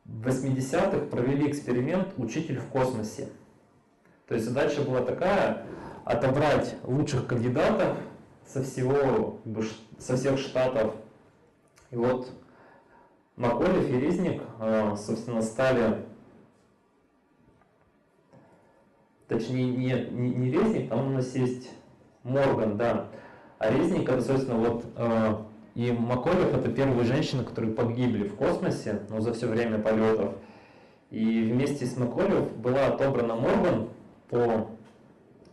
В 0.07 0.27
80-х 0.27 1.07
провели 1.07 1.49
эксперимент 1.49 2.15
«Учитель 2.17 2.59
в 2.59 2.67
космосе». 2.67 3.29
То 4.27 4.35
есть 4.35 4.47
задача 4.47 4.81
была 4.83 5.03
такая, 5.03 5.67
отобрать 6.05 6.75
лучших 6.85 7.27
кандидатов 7.27 7.99
со, 8.47 8.63
всего, 8.63 9.39
со 9.99 10.17
всех 10.17 10.39
штатов. 10.39 10.95
И 11.91 11.97
вот 11.97 12.31
Маколев 13.37 13.89
и 13.89 14.01
Резник, 14.01 14.43
э, 14.59 14.97
собственно, 14.97 15.43
стали, 15.43 16.07
точнее, 19.29 19.67
не, 19.67 20.07
не, 20.11 20.35
не 20.35 20.51
Резник, 20.51 20.89
там 20.89 21.09
у 21.09 21.11
нас 21.11 21.35
есть 21.35 21.71
Морган, 22.23 22.77
да, 22.77 23.09
а 23.61 23.71
Резник, 23.71 24.09
это, 24.09 24.23
собственно, 24.23 24.57
вот 24.57 24.87
э, 24.97 25.35
и 25.75 25.93
Маколев 25.93 26.55
это 26.55 26.73
первые 26.73 27.05
женщины, 27.05 27.45
которые 27.45 27.75
погибли 27.75 28.27
в 28.27 28.35
космосе, 28.35 29.01
но 29.11 29.21
за 29.21 29.35
все 29.35 29.49
время 29.49 29.79
полетов. 29.79 30.33
И 31.11 31.43
вместе 31.43 31.85
с 31.85 31.99
Маколев 31.99 32.57
была 32.57 32.87
отобрана 32.87 33.37
Морган 33.37 33.91
по 34.31 34.67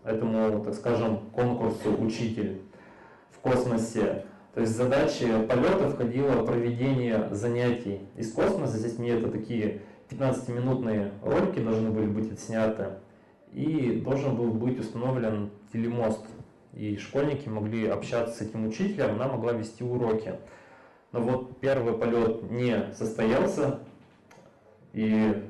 этому, 0.06 0.64
так 0.64 0.76
скажем, 0.76 1.20
конкурсу 1.34 2.02
«Учитель 2.02 2.62
в 3.30 3.40
космосе». 3.40 4.24
То 4.54 4.62
есть 4.62 4.74
задачи 4.78 5.28
полета 5.46 5.90
входило 5.90 6.46
проведение 6.46 7.28
занятий 7.32 8.00
из 8.16 8.32
космоса. 8.32 8.78
Здесь 8.78 8.98
мне 8.98 9.10
это 9.10 9.30
такие 9.30 9.82
15-минутные 10.12 11.12
ролики 11.22 11.60
должны 11.60 11.90
были 11.90 12.06
быть 12.06 12.32
отсняты. 12.32 12.86
И 13.52 14.00
должен 14.02 14.38
был 14.38 14.52
быть 14.52 14.80
установлен 14.80 15.50
телемост 15.74 16.26
и 16.78 16.98
школьники 16.98 17.50
могли 17.50 17.88
общаться 17.88 18.38
с 18.38 18.42
этим 18.42 18.68
учителем, 18.68 19.16
она 19.16 19.28
могла 19.28 19.54
вести 19.54 19.84
уроки. 19.84 20.36
Но 21.12 21.22
вот 21.22 21.60
первый 21.60 21.98
полет 21.98 22.52
не 22.52 22.94
состоялся, 22.94 23.80
и 24.94 25.44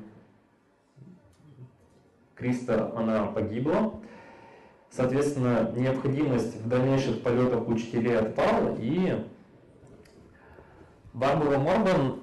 Криста, 2.34 2.92
она 2.96 3.26
погибла. 3.26 4.00
Соответственно, 4.90 5.70
необходимость 5.76 6.56
в 6.62 6.68
дальнейших 6.68 7.22
полетах 7.22 7.68
учителей 7.68 8.16
отпала, 8.18 8.74
и 8.78 9.22
Барбара 11.12 11.58
Морган, 11.58 12.22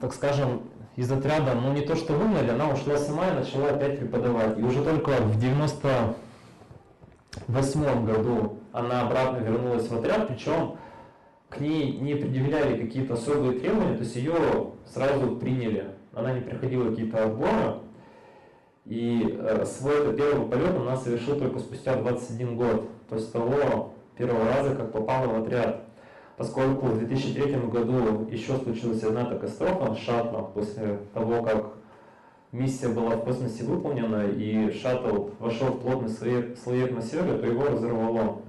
так 0.00 0.14
скажем, 0.14 0.62
из 0.94 1.10
отряда, 1.10 1.54
ну 1.54 1.72
не 1.72 1.80
то 1.80 1.96
что 1.96 2.12
выгнали, 2.12 2.50
она 2.50 2.68
ушла 2.70 2.96
сама 2.96 3.28
и 3.28 3.34
начала 3.34 3.70
опять 3.70 3.98
преподавать. 3.98 4.56
И 4.56 4.62
уже 4.62 4.84
только 4.84 5.10
в 5.20 5.40
90 5.40 6.14
восьмом 7.48 8.04
году 8.04 8.58
она 8.72 9.02
обратно 9.02 9.38
вернулась 9.38 9.88
в 9.88 9.96
отряд, 9.96 10.28
причем 10.28 10.76
к 11.48 11.60
ней 11.60 11.98
не 11.98 12.14
предъявляли 12.14 12.80
какие-то 12.80 13.14
особые 13.14 13.60
требования, 13.60 13.96
то 13.96 14.02
есть 14.02 14.16
ее 14.16 14.34
сразу 14.86 15.36
приняли. 15.36 15.92
Она 16.12 16.32
не 16.32 16.40
проходила 16.40 16.90
какие-то 16.90 17.24
отборы. 17.24 17.80
И 18.84 19.38
э, 19.38 19.64
свой 19.64 20.00
это 20.00 20.12
первый 20.12 20.46
полет 20.48 20.76
она 20.76 20.96
совершила 20.96 21.38
только 21.38 21.58
спустя 21.58 21.96
21 21.96 22.56
год, 22.56 22.88
после 23.08 23.28
того 23.28 23.94
первого 24.16 24.44
раза, 24.44 24.74
как 24.74 24.92
попала 24.92 25.26
в 25.26 25.42
отряд. 25.42 25.84
Поскольку 26.36 26.86
в 26.86 26.98
2003 26.98 27.54
году 27.68 28.26
еще 28.30 28.56
случилась 28.56 29.02
одна 29.04 29.24
катастрофа 29.24 29.94
шаттла, 29.94 30.50
после 30.52 30.98
того, 31.14 31.42
как 31.42 31.74
миссия 32.54 32.88
была 32.88 33.16
в 33.16 33.24
космосе 33.24 33.64
выполнена, 33.64 34.28
и 34.28 34.70
шаттл 34.70 35.30
вошел 35.40 35.68
в 35.68 35.80
плотный 35.80 36.08
слой, 36.08 36.56
слой 36.56 36.84
атмосферы, 36.84 37.38
то 37.38 37.46
его 37.46 37.66
разорвало. 37.66 38.42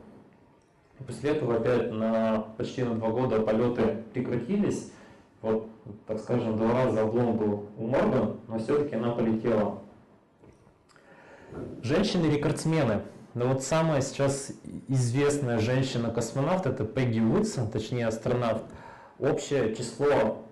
После 1.05 1.31
этого 1.31 1.57
опять 1.57 1.91
на 1.91 2.45
почти 2.57 2.83
на 2.83 2.95
два 2.95 3.09
года 3.09 3.41
полеты 3.41 4.03
прекратились. 4.13 4.91
Вот, 5.41 5.67
так 6.07 6.19
скажем, 6.19 6.57
два 6.57 6.85
раза 6.85 7.01
облом 7.03 7.37
был 7.37 7.69
у 7.77 7.87
Морган, 7.87 8.37
но 8.47 8.59
все-таки 8.59 8.95
она 8.95 9.11
полетела. 9.11 9.81
Женщины-рекордсмены. 11.81 13.01
Но 13.33 13.47
вот 13.47 13.63
самая 13.63 14.01
сейчас 14.01 14.51
известная 14.87 15.59
женщина-космонавт 15.59 16.67
это 16.67 16.85
Пегги 16.85 17.19
Уитсон, 17.19 17.69
точнее 17.69 18.07
астронавт. 18.07 18.63
Общее 19.19 19.75
число 19.75 20.45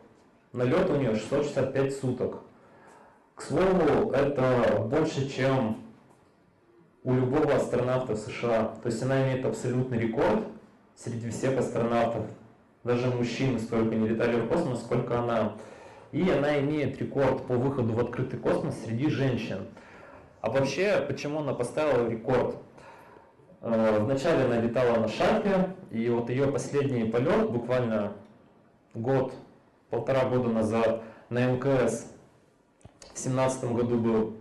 налета 0.51 0.93
у 0.93 0.97
нее 0.97 1.15
665 1.15 1.95
суток. 1.95 2.41
К 3.35 3.41
слову, 3.41 4.11
это 4.11 4.85
больше, 4.89 5.27
чем 5.27 5.77
у 7.03 7.13
любого 7.13 7.55
астронавта 7.55 8.13
в 8.13 8.17
США. 8.17 8.75
То 8.81 8.89
есть 8.89 9.01
она 9.01 9.23
имеет 9.23 9.45
абсолютный 9.45 9.97
рекорд 9.97 10.43
среди 10.95 11.29
всех 11.29 11.57
астронавтов. 11.57 12.25
Даже 12.83 13.07
мужчины 13.07 13.59
столько 13.59 13.95
не 13.95 14.07
летали 14.07 14.39
в 14.39 14.47
космос, 14.47 14.81
сколько 14.81 15.19
она. 15.19 15.53
И 16.11 16.29
она 16.29 16.59
имеет 16.59 16.99
рекорд 16.99 17.47
по 17.47 17.55
выходу 17.55 17.93
в 17.93 17.99
открытый 17.99 18.39
космос 18.39 18.75
среди 18.85 19.09
женщин. 19.09 19.65
А 20.41 20.51
вообще, 20.51 21.03
почему 21.07 21.39
она 21.39 21.53
поставила 21.53 22.07
рекорд? 22.07 22.57
Э, 23.61 23.97
вначале 23.99 24.43
она 24.43 24.59
летала 24.59 24.99
на 24.99 25.07
шатле, 25.07 25.73
и 25.89 26.07
вот 26.09 26.29
ее 26.29 26.51
последний 26.51 27.05
полет, 27.05 27.49
буквально 27.49 28.13
год, 28.93 29.33
полтора 29.89 30.25
года 30.25 30.49
назад 30.49 31.01
на 31.29 31.45
МКС 31.47 32.12
в 33.13 33.23
2017 33.23 33.63
году 33.73 33.97
был, 33.97 34.33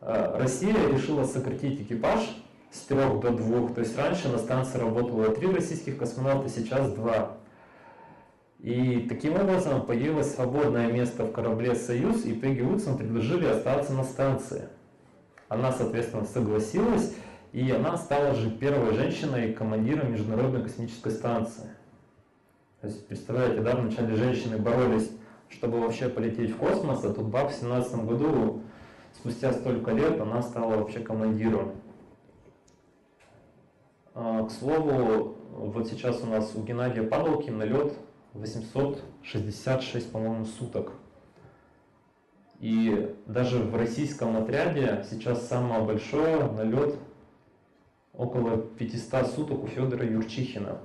э, 0.00 0.38
Россия 0.38 0.74
решила 0.88 1.24
сократить 1.24 1.80
экипаж 1.82 2.20
с 2.70 2.80
трех 2.80 3.20
до 3.20 3.30
двух. 3.30 3.74
То 3.74 3.80
есть 3.80 3.96
раньше 3.96 4.28
на 4.28 4.38
станции 4.38 4.78
работало 4.78 5.28
три 5.34 5.50
российских 5.50 5.98
космонавта, 5.98 6.48
сейчас 6.48 6.92
два. 6.92 7.36
И 8.58 9.06
таким 9.08 9.34
образом 9.34 9.82
появилось 9.82 10.34
свободное 10.34 10.90
место 10.90 11.24
в 11.24 11.32
корабле 11.32 11.74
«Союз», 11.74 12.24
и 12.24 12.32
Пегги 12.32 12.62
Уитсон 12.62 12.96
предложили 12.96 13.46
остаться 13.46 13.92
на 13.92 14.02
станции. 14.02 14.68
Она, 15.48 15.72
соответственно, 15.72 16.24
согласилась, 16.24 17.14
и 17.52 17.70
она 17.70 17.96
стала 17.96 18.34
же 18.34 18.50
первой 18.50 18.94
женщиной 18.94 19.52
командиром 19.52 20.12
Международной 20.12 20.62
космической 20.62 21.12
станции. 21.12 21.70
То 22.80 22.88
есть, 22.88 23.06
представляете, 23.06 23.60
да, 23.60 23.76
вначале 23.76 24.16
женщины 24.16 24.58
боролись, 24.58 25.10
чтобы 25.48 25.80
вообще 25.80 26.08
полететь 26.08 26.50
в 26.50 26.56
космос, 26.56 27.04
а 27.04 27.12
тут 27.12 27.26
баб 27.26 27.50
в 27.50 27.54
17 27.54 28.04
году, 28.04 28.62
спустя 29.14 29.52
столько 29.52 29.92
лет, 29.92 30.20
она 30.20 30.42
стала 30.42 30.76
вообще 30.76 31.00
командиром. 31.00 31.72
А, 34.14 34.44
к 34.44 34.50
слову, 34.50 35.36
вот 35.50 35.88
сейчас 35.88 36.22
у 36.22 36.26
нас 36.26 36.54
у 36.54 36.62
Геннадия 36.62 37.02
Падалкина 37.02 37.62
лед 37.64 37.94
866, 38.34 40.10
по-моему, 40.10 40.44
суток. 40.44 40.92
И 42.60 43.14
даже 43.26 43.58
в 43.58 43.74
российском 43.76 44.36
отряде 44.36 45.04
сейчас 45.10 45.46
самое 45.46 45.82
большое 45.82 46.50
налет 46.52 46.96
около 48.14 48.56
500 48.56 49.26
суток 49.26 49.64
у 49.64 49.66
Федора 49.66 50.06
Юрчихина. 50.06 50.78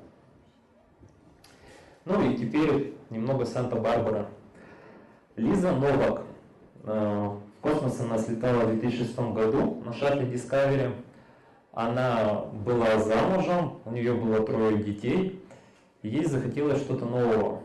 Ну 2.04 2.30
и 2.30 2.36
теперь 2.36 2.94
немного 3.10 3.46
Санта-Барбара. 3.46 4.28
Лиза 5.36 5.72
Новак. 5.72 6.24
Э, 6.84 7.38
в 7.58 7.62
космос 7.62 8.00
она 8.02 8.18
слетала 8.18 8.66
в 8.66 8.80
2006 8.80 9.18
году 9.18 9.82
на 9.86 9.94
шаттле 9.94 10.26
Discovery. 10.26 10.94
Она 11.72 12.46
была 12.66 13.00
замужем, 13.00 13.80
у 13.86 13.92
нее 13.92 14.14
было 14.14 14.46
трое 14.46 14.84
детей. 14.84 15.42
И 16.02 16.10
ей 16.10 16.26
захотелось 16.26 16.82
что-то 16.82 17.06
нового. 17.06 17.62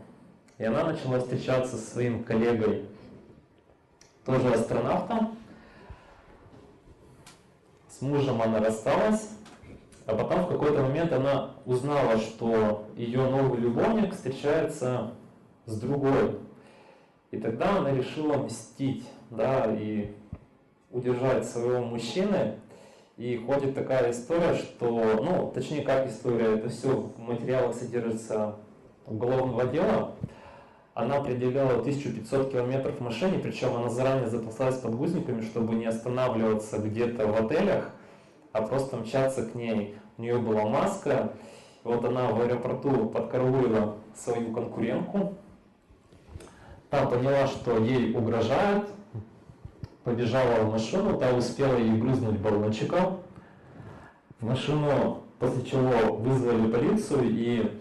И 0.59 0.65
она 0.65 0.85
начала 0.85 1.19
встречаться 1.19 1.77
со 1.77 1.91
своим 1.91 2.23
коллегой, 2.23 2.85
тоже 4.25 4.53
астронавтом. 4.53 5.37
С 7.89 8.01
мужем 8.01 8.41
она 8.43 8.61
рассталась, 8.61 9.31
а 10.07 10.15
потом 10.15 10.45
в 10.45 10.49
какой-то 10.49 10.83
момент 10.83 11.13
она 11.13 11.51
узнала, 11.65 12.19
что 12.19 12.87
ее 12.95 13.23
новый 13.29 13.59
любовник 13.59 14.15
встречается 14.15 15.15
с 15.65 15.79
другой. 15.81 16.39
И 17.31 17.39
тогда 17.39 17.79
она 17.79 17.93
решила 17.93 18.37
мстить, 18.37 19.09
да, 19.31 19.67
и 19.73 20.15
удержать 20.91 21.47
своего 21.47 21.85
мужчины. 21.85 22.57
И 23.17 23.37
ходит 23.37 23.75
такая 23.75 24.11
история, 24.11 24.55
что, 24.55 24.89
ну, 25.23 25.51
точнее, 25.55 25.83
как 25.83 26.07
история, 26.09 26.55
это 26.57 26.69
все 26.69 26.89
в 26.89 27.19
материалах 27.19 27.75
содержится 27.75 28.57
уголовного 29.07 29.67
дела. 29.67 30.13
Она 30.95 31.17
определяла 31.17 31.81
1500 31.81 32.53
километров 32.53 32.97
в 32.97 33.03
машине, 33.03 33.39
причем 33.39 33.75
она 33.75 33.89
заранее 33.91 34.29
запасалась 34.29 34.79
подгузниками, 34.79 35.43
чтобы 35.43 35.75
не 35.75 35.87
останавливаться 35.87 36.79
где-то 36.79 37.27
в 37.27 37.45
отелях, 37.45 37.91
а 38.53 38.63
просто 38.63 38.97
мчаться 38.97 39.45
к 39.45 39.55
ней. 39.55 39.97
У 40.17 40.23
нее 40.23 40.39
была 40.39 40.67
маска, 40.67 41.33
вот 41.85 42.05
она 42.05 42.29
в 42.29 42.41
аэропорту 42.41 43.11
подкараулила 43.11 43.97
свою 44.15 44.53
конкурентку, 44.53 45.35
там 46.91 47.11
поняла, 47.11 47.47
что 47.47 47.79
ей 47.79 48.15
угрожают, 48.15 48.89
побежала 50.05 50.65
в 50.65 50.73
машину, 50.73 51.19
та 51.19 51.33
успела 51.35 51.77
ей 51.77 51.93
брызнуть 51.93 52.39
баллончиком. 52.39 53.23
В 54.41 54.47
машину, 54.47 55.23
после 55.39 55.65
чего 55.65 56.15
вызвали 56.17 56.71
полицию 56.71 57.23
и 57.25 57.81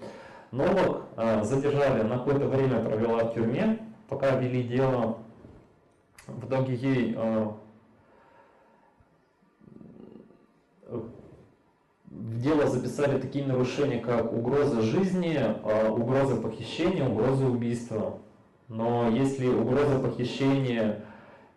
Новак 0.51 1.01
э, 1.18 1.43
задержали, 1.43 2.03
на 2.03 2.18
какое-то 2.18 2.47
время 2.47 2.84
провела 2.84 3.26
в 3.26 3.34
тюрьме, 3.34 3.80
пока 4.08 4.38
вели 4.38 4.64
дело. 4.64 5.18
В 6.28 6.47
итоге 6.47 6.76
ей 6.76 7.14
э, 7.16 7.51
в 12.06 12.39
дело 12.39 12.68
записали 12.68 13.20
такие 13.20 13.45
нарушения, 13.45 13.99
как 13.99 14.32
угроза 14.32 14.82
жизни, 14.82 15.38
э, 15.38 15.89
угроза 15.89 16.38
похищения, 16.38 17.08
угроза 17.08 17.45
убийства. 17.45 18.20
Но 18.68 19.09
если 19.09 19.47
угроза 19.47 19.99
похищения 19.99 21.05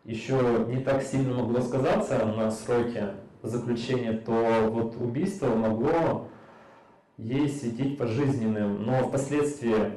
еще 0.04 0.66
не 0.68 0.82
так 0.82 1.02
сильно 1.02 1.34
могло 1.34 1.60
сказаться 1.60 2.24
на 2.24 2.50
сроке 2.50 3.14
заключения, 3.42 4.12
то 4.12 4.68
вот 4.70 4.96
убийство 5.00 5.54
могло 5.54 6.28
ей 7.16 7.48
светить 7.48 7.96
пожизненным. 7.96 8.84
Но 8.84 9.08
впоследствии 9.08 9.92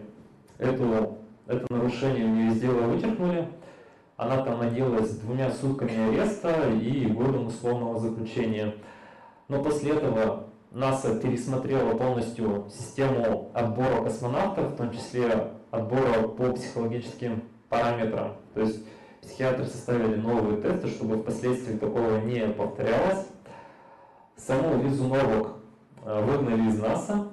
эту, 0.58 1.18
это 1.48 1.66
нарушение 1.70 2.26
у 2.26 2.30
нее 2.30 2.56
дела 2.56 2.88
вычеркнули. 2.88 3.48
Она 4.16 4.44
там 4.44 4.60
наделась 4.60 5.18
двумя 5.18 5.52
сутками 5.52 6.10
ареста 6.10 6.70
и 6.70 7.08
годом 7.08 7.48
условного 7.48 8.00
заключения. 8.00 8.76
Но 9.48 9.64
после 9.64 9.94
этого 9.94 10.48
НАСА 10.72 11.20
пересмотрела 11.20 11.98
полностью 11.98 12.68
систему 12.70 13.52
отбора 13.54 14.04
космонавтов, 14.04 14.74
в 14.74 14.78
том 14.78 14.92
числе 14.92 15.52
отбора 15.72 16.28
по 16.28 16.52
психологическим 16.52 17.44
параметрам. 17.70 18.36
То 18.54 18.62
есть 18.62 18.86
психиатры 19.22 19.66
составили 19.66 20.16
новые 20.16 20.62
тесты, 20.62 20.90
чтобы 20.90 21.18
впоследствии 21.18 21.78
такого 21.78 22.20
не 22.20 22.48
повторялось. 22.50 23.28
Саму 24.36 24.84
Лизу 24.84 25.08
Новак 25.08 25.54
э, 26.04 26.24
выгнали 26.26 26.68
из 26.70 26.80
НАСА, 26.80 27.28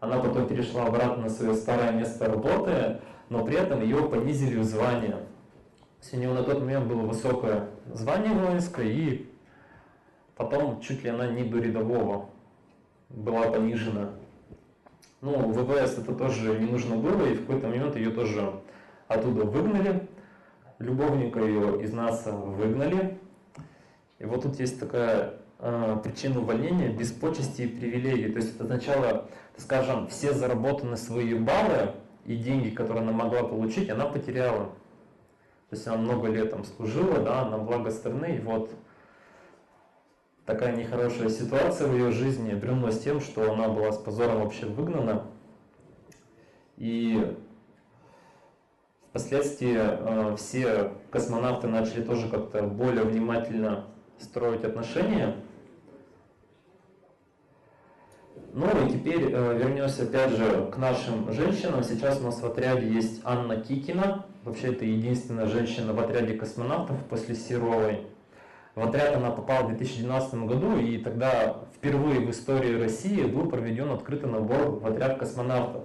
она 0.00 0.18
потом 0.18 0.46
перешла 0.46 0.86
обратно 0.86 1.24
на 1.24 1.28
свое 1.28 1.54
старое 1.54 1.92
место 1.92 2.26
работы, 2.26 3.00
но 3.28 3.44
при 3.44 3.56
этом 3.56 3.82
ее 3.82 4.08
понизили 4.08 4.58
в 4.58 4.64
звание. 4.64 5.18
у 6.12 6.16
нее 6.16 6.32
на 6.32 6.42
тот 6.42 6.60
момент 6.60 6.86
было 6.86 7.02
высокое 7.02 7.68
звание 7.92 8.32
воинское, 8.32 8.86
и 8.86 9.26
потом 10.36 10.80
чуть 10.80 11.02
ли 11.04 11.10
она 11.10 11.26
не 11.28 11.44
до 11.44 11.58
рядового 11.58 12.30
была 13.08 13.50
понижена. 13.50 14.10
Ну, 15.20 15.50
ВВС 15.50 15.98
это 15.98 16.14
тоже 16.14 16.58
не 16.58 16.70
нужно 16.70 16.96
было, 16.96 17.26
и 17.26 17.34
в 17.34 17.46
какой-то 17.46 17.68
момент 17.68 17.96
ее 17.96 18.10
тоже 18.10 18.52
оттуда 19.08 19.44
выгнали 19.44 20.08
любовника 20.78 21.40
ее 21.40 21.82
из 21.82 21.92
НАСА 21.92 22.32
выгнали. 22.32 23.18
И 24.18 24.24
вот 24.24 24.42
тут 24.42 24.58
есть 24.58 24.80
такая 24.80 25.34
э, 25.58 25.96
причина 26.02 26.40
увольнения 26.40 26.88
без 26.88 27.12
почести 27.12 27.62
и 27.62 27.66
привилегий. 27.66 28.30
То 28.30 28.38
есть 28.38 28.54
это 28.54 28.64
означало, 28.64 29.28
скажем, 29.56 30.08
все 30.08 30.32
заработанные 30.32 30.96
свои 30.96 31.34
баллы 31.34 31.92
и 32.24 32.36
деньги, 32.36 32.70
которые 32.70 33.02
она 33.02 33.12
могла 33.12 33.42
получить, 33.42 33.90
она 33.90 34.06
потеряла. 34.06 34.66
То 35.68 35.76
есть 35.76 35.86
она 35.86 35.96
много 35.96 36.28
лет 36.28 36.50
там 36.50 36.64
служила, 36.64 37.18
да, 37.18 37.48
на 37.48 37.58
благо 37.58 37.90
страны, 37.90 38.36
и 38.36 38.40
вот 38.40 38.70
такая 40.46 40.74
нехорошая 40.74 41.28
ситуация 41.28 41.88
в 41.88 41.94
ее 41.94 42.12
жизни 42.12 42.52
обернулась 42.52 43.00
тем, 43.00 43.20
что 43.20 43.52
она 43.52 43.68
была 43.68 43.92
с 43.92 43.98
позором 43.98 44.40
вообще 44.40 44.66
выгнана. 44.66 45.24
И 46.76 47.36
Впоследствии 49.16 49.74
э, 49.78 50.36
все 50.36 50.92
космонавты 51.10 51.68
начали 51.68 52.02
тоже 52.02 52.28
как-то 52.28 52.64
более 52.64 53.04
внимательно 53.04 53.86
строить 54.18 54.62
отношения. 54.62 55.36
Ну 58.52 58.66
и 58.86 58.90
теперь 58.90 59.32
э, 59.32 59.56
вернемся 59.56 60.02
опять 60.02 60.32
же 60.32 60.70
к 60.70 60.76
нашим 60.76 61.32
женщинам. 61.32 61.82
Сейчас 61.82 62.20
у 62.20 62.24
нас 62.24 62.42
в 62.42 62.44
отряде 62.44 62.86
есть 62.86 63.22
Анна 63.24 63.56
Кикина. 63.56 64.26
Вообще 64.44 64.74
это 64.74 64.84
единственная 64.84 65.46
женщина 65.46 65.94
в 65.94 65.98
отряде 65.98 66.34
космонавтов 66.34 67.02
после 67.08 67.36
Серовой. 67.36 68.06
В 68.76 68.82
отряд 68.82 69.16
она 69.16 69.30
попала 69.30 69.64
в 69.64 69.68
2012 69.68 70.34
году, 70.44 70.76
и 70.76 70.98
тогда 70.98 71.62
впервые 71.74 72.20
в 72.20 72.30
истории 72.30 72.78
России 72.78 73.22
был 73.22 73.48
проведен 73.48 73.90
открытый 73.90 74.30
набор 74.30 74.68
в 74.68 74.86
отряд 74.86 75.18
космонавтов. 75.18 75.84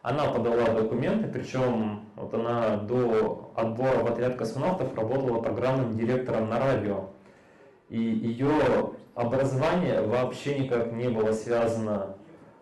Она 0.00 0.24
подала 0.24 0.64
документы, 0.68 1.28
причем 1.28 2.06
вот 2.16 2.32
она 2.32 2.78
до 2.78 3.52
отбора 3.54 3.98
в 3.98 4.06
отряд 4.06 4.36
космонавтов 4.36 4.96
работала 4.96 5.42
программным 5.42 5.94
директором 5.94 6.48
на 6.48 6.58
радио. 6.58 7.10
И 7.90 8.00
ее 8.00 8.92
образование 9.14 10.00
вообще 10.00 10.58
никак 10.58 10.92
не 10.92 11.10
было 11.10 11.32
связано 11.32 12.16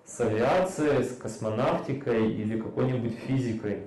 с 0.05 0.21
авиацией, 0.21 1.05
с 1.05 1.17
космонавтикой 1.17 2.29
или 2.29 2.61
какой-нибудь 2.61 3.15
физикой. 3.21 3.87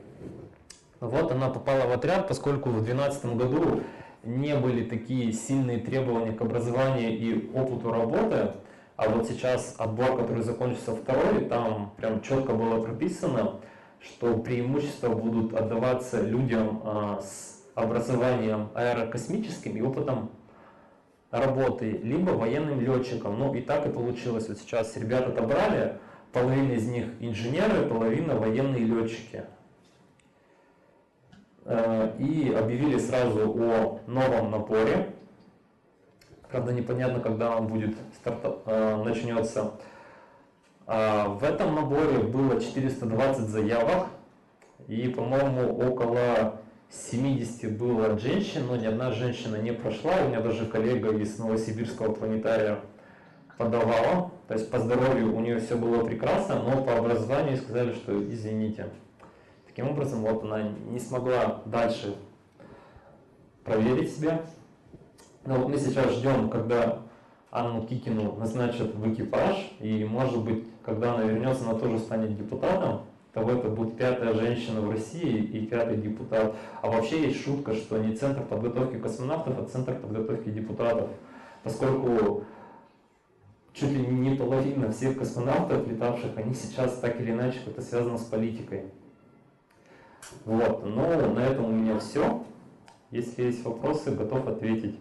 Вот 1.01 1.30
она 1.30 1.49
попала 1.49 1.89
в 1.89 1.91
отряд, 1.91 2.30
поскольку 2.30 2.70
в 2.70 2.84
2012 2.84 3.26
году 3.36 3.82
не 4.28 4.55
были 4.55 4.84
такие 4.84 5.32
сильные 5.32 5.80
требования 5.80 6.34
к 6.34 6.41
образованию 6.41 7.17
и 7.17 7.49
опыту 7.53 7.91
работы, 7.91 8.51
а 8.97 9.09
вот 9.09 9.28
сейчас 9.28 9.75
отбор, 9.78 10.17
который 10.17 10.43
закончился 10.43 10.95
второй, 10.95 11.45
там 11.45 11.93
прям 11.97 12.21
четко 12.21 12.53
было 12.53 12.82
прописано, 12.84 13.61
что 13.99 14.38
преимущества 14.38 15.09
будут 15.09 15.53
отдаваться 15.53 16.21
людям 16.21 16.82
а, 16.84 17.21
с 17.21 17.63
образованием 17.75 18.69
аэрокосмическим 18.73 19.78
и 19.78 19.82
опытом 19.82 20.32
работы, 21.32 21.91
либо 21.91 22.32
военным 22.32 22.82
летчикам. 22.82 23.39
Ну 23.39 23.53
и 23.53 23.61
так 23.61 23.88
и 23.88 23.91
получилось. 23.91 24.47
Вот 24.49 24.57
сейчас 24.57 24.97
ребят 24.97 25.28
отобрали, 25.28 25.99
половина 26.34 26.73
из 26.73 26.88
них 26.88 27.05
инженеры, 27.19 27.88
половина 27.88 28.36
военные 28.36 28.84
летчики. 28.84 29.45
Э, 31.68 32.15
и 32.18 32.53
объявили 32.53 32.97
сразу 32.97 33.51
о 33.51 33.99
новом 34.07 34.51
наборе. 34.51 35.13
Правда, 36.49 36.72
непонятно, 36.72 37.20
когда 37.20 37.55
он 37.55 37.68
будет 37.68 37.95
старта, 38.15 38.57
э, 38.65 39.03
начнется. 39.03 39.74
А, 40.86 41.28
в 41.28 41.43
этом 41.43 41.76
наборе 41.76 42.20
было 42.20 42.59
420 42.61 43.49
заявок, 43.49 44.07
и, 44.88 45.09
по-моему, 45.09 45.78
около 45.78 46.61
70 46.89 47.78
было 47.78 48.18
женщин, 48.18 48.68
но 48.68 48.78
ни 48.78 48.86
одна 48.86 49.11
женщина 49.11 49.57
не 49.57 49.74
прошла. 49.74 50.13
У 50.24 50.30
меня 50.30 50.39
даже 50.39 50.65
коллега 50.65 51.11
из 51.18 51.38
Новосибирского 51.38 52.13
планетария 52.13 52.80
подавала. 53.57 54.32
То 54.47 54.53
есть 54.53 54.72
по 54.72 54.80
здоровью 54.80 55.36
у 55.36 55.41
нее 55.41 55.59
все 55.59 55.76
было 55.76 56.05
прекрасно, 56.05 56.63
но 56.63 56.84
по 56.84 56.95
образованию 56.95 57.57
сказали, 57.57 57.93
что 57.93 58.24
извините. 58.24 58.88
Таким 59.78 59.91
образом, 59.91 60.21
вот 60.21 60.43
она 60.43 60.63
не 60.89 60.97
смогла 60.97 61.61
дальше 61.65 62.15
проверить 63.63 64.11
себя. 64.11 64.41
Но 65.45 65.57
вот 65.57 65.69
мы 65.69 65.78
сейчас 65.78 66.13
ждем, 66.13 66.49
когда 66.49 66.97
Анну 67.51 67.86
Кикину 67.86 68.36
назначат 68.38 68.95
в 68.95 69.13
экипаж, 69.13 69.71
и 69.80 70.03
может 70.03 70.43
быть, 70.43 70.63
когда 70.84 71.13
она 71.13 71.25
вернется, 71.25 71.63
она 71.69 71.78
тоже 71.78 71.99
станет 71.99 72.36
депутатом, 72.36 73.01
того 73.34 73.51
это 73.51 73.69
будет 73.69 73.97
пятая 73.97 74.34
женщина 74.34 74.82
в 74.82 74.89
России 74.89 75.43
и 75.43 75.67
пятый 75.67 75.97
депутат. 75.97 76.55
А 76.82 76.89
вообще 76.89 77.28
есть 77.28 77.45
шутка, 77.45 77.75
что 77.75 77.99
не 77.99 78.15
центр 78.15 78.41
подготовки 78.41 78.97
космонавтов, 78.97 79.59
а 79.59 79.65
центр 79.65 79.93
подготовки 79.93 80.49
депутатов. 80.49 81.11
Поскольку 81.63 82.45
чуть 83.73 83.91
ли 83.91 84.07
не 84.07 84.36
половина 84.36 84.91
всех 84.91 85.19
космонавтов, 85.19 85.88
летавших, 85.88 86.36
они 86.36 86.55
сейчас 86.55 86.97
так 86.97 87.21
или 87.21 87.30
иначе 87.30 87.59
это 87.67 87.84
связано 87.84 88.17
с 88.17 88.23
политикой. 88.23 88.86
Вот, 90.45 90.86
ну 90.86 91.34
на 91.34 91.39
этом 91.39 91.65
у 91.65 91.71
меня 91.71 91.99
все. 91.99 92.43
Если 93.11 93.43
есть 93.43 93.63
вопросы, 93.63 94.11
готов 94.11 94.47
ответить. 94.47 94.99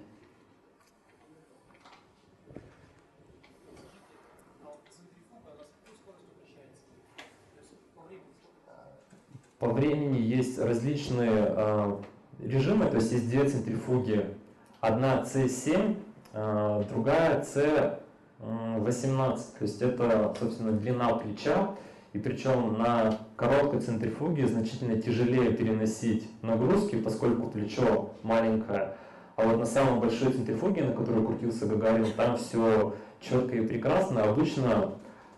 По 9.58 9.68
времени 9.70 10.18
есть 10.18 10.58
различные 10.58 11.46
э, 11.48 11.96
режимы, 12.40 12.86
то 12.86 12.96
есть 12.96 13.10
есть 13.10 13.28
две 13.28 13.48
центрифуги. 13.48 14.36
Одна 14.80 15.22
C7, 15.22 15.96
э, 16.34 16.84
другая 16.90 17.42
C18, 17.42 19.36
то 19.58 19.62
есть 19.62 19.80
это, 19.80 20.34
собственно, 20.38 20.72
длина 20.72 21.14
плеча. 21.14 21.74
И 22.16 22.18
причем 22.18 22.78
на 22.78 23.18
короткой 23.36 23.80
центрифуге 23.80 24.46
значительно 24.46 24.96
тяжелее 24.96 25.52
переносить 25.52 26.26
нагрузки, 26.40 26.96
поскольку 26.96 27.48
плечо 27.48 28.14
маленькое. 28.22 28.94
А 29.36 29.46
вот 29.46 29.58
на 29.58 29.66
самой 29.66 30.00
большой 30.00 30.32
центрифуге, 30.32 30.84
на 30.84 30.94
которой 30.94 31.26
крутился 31.26 31.66
Гагарин, 31.66 32.10
там 32.16 32.38
все 32.38 32.94
четко 33.20 33.56
и 33.56 33.66
прекрасно. 33.66 34.22
Обычно 34.22 34.94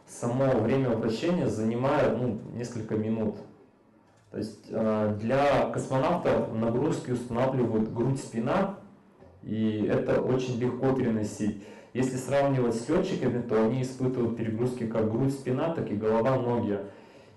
само 0.07 0.57
время 0.61 0.91
вращения 0.91 1.49
занимает 1.49 2.16
ну, 2.16 2.39
несколько 2.55 2.95
минут. 2.95 3.39
То 4.31 4.39
есть 4.39 4.66
э, 4.70 5.16
для 5.18 5.70
космонавтов 5.70 6.55
нагрузки 6.55 7.11
устанавливают 7.11 7.93
грудь-спина, 7.93 8.76
и 9.43 9.85
это 9.91 10.20
очень 10.20 10.61
легко 10.61 10.93
переносить. 10.93 11.61
Если 11.95 12.16
сравнивать 12.16 12.74
с 12.74 12.89
летчиками, 12.89 13.41
то 13.43 13.64
они 13.64 13.82
испытывают 13.82 14.36
перегрузки 14.36 14.86
как 14.86 15.11
грудь-спина, 15.11 15.74
так 15.74 15.91
и 15.91 15.97
голова-ноги. 15.97 16.80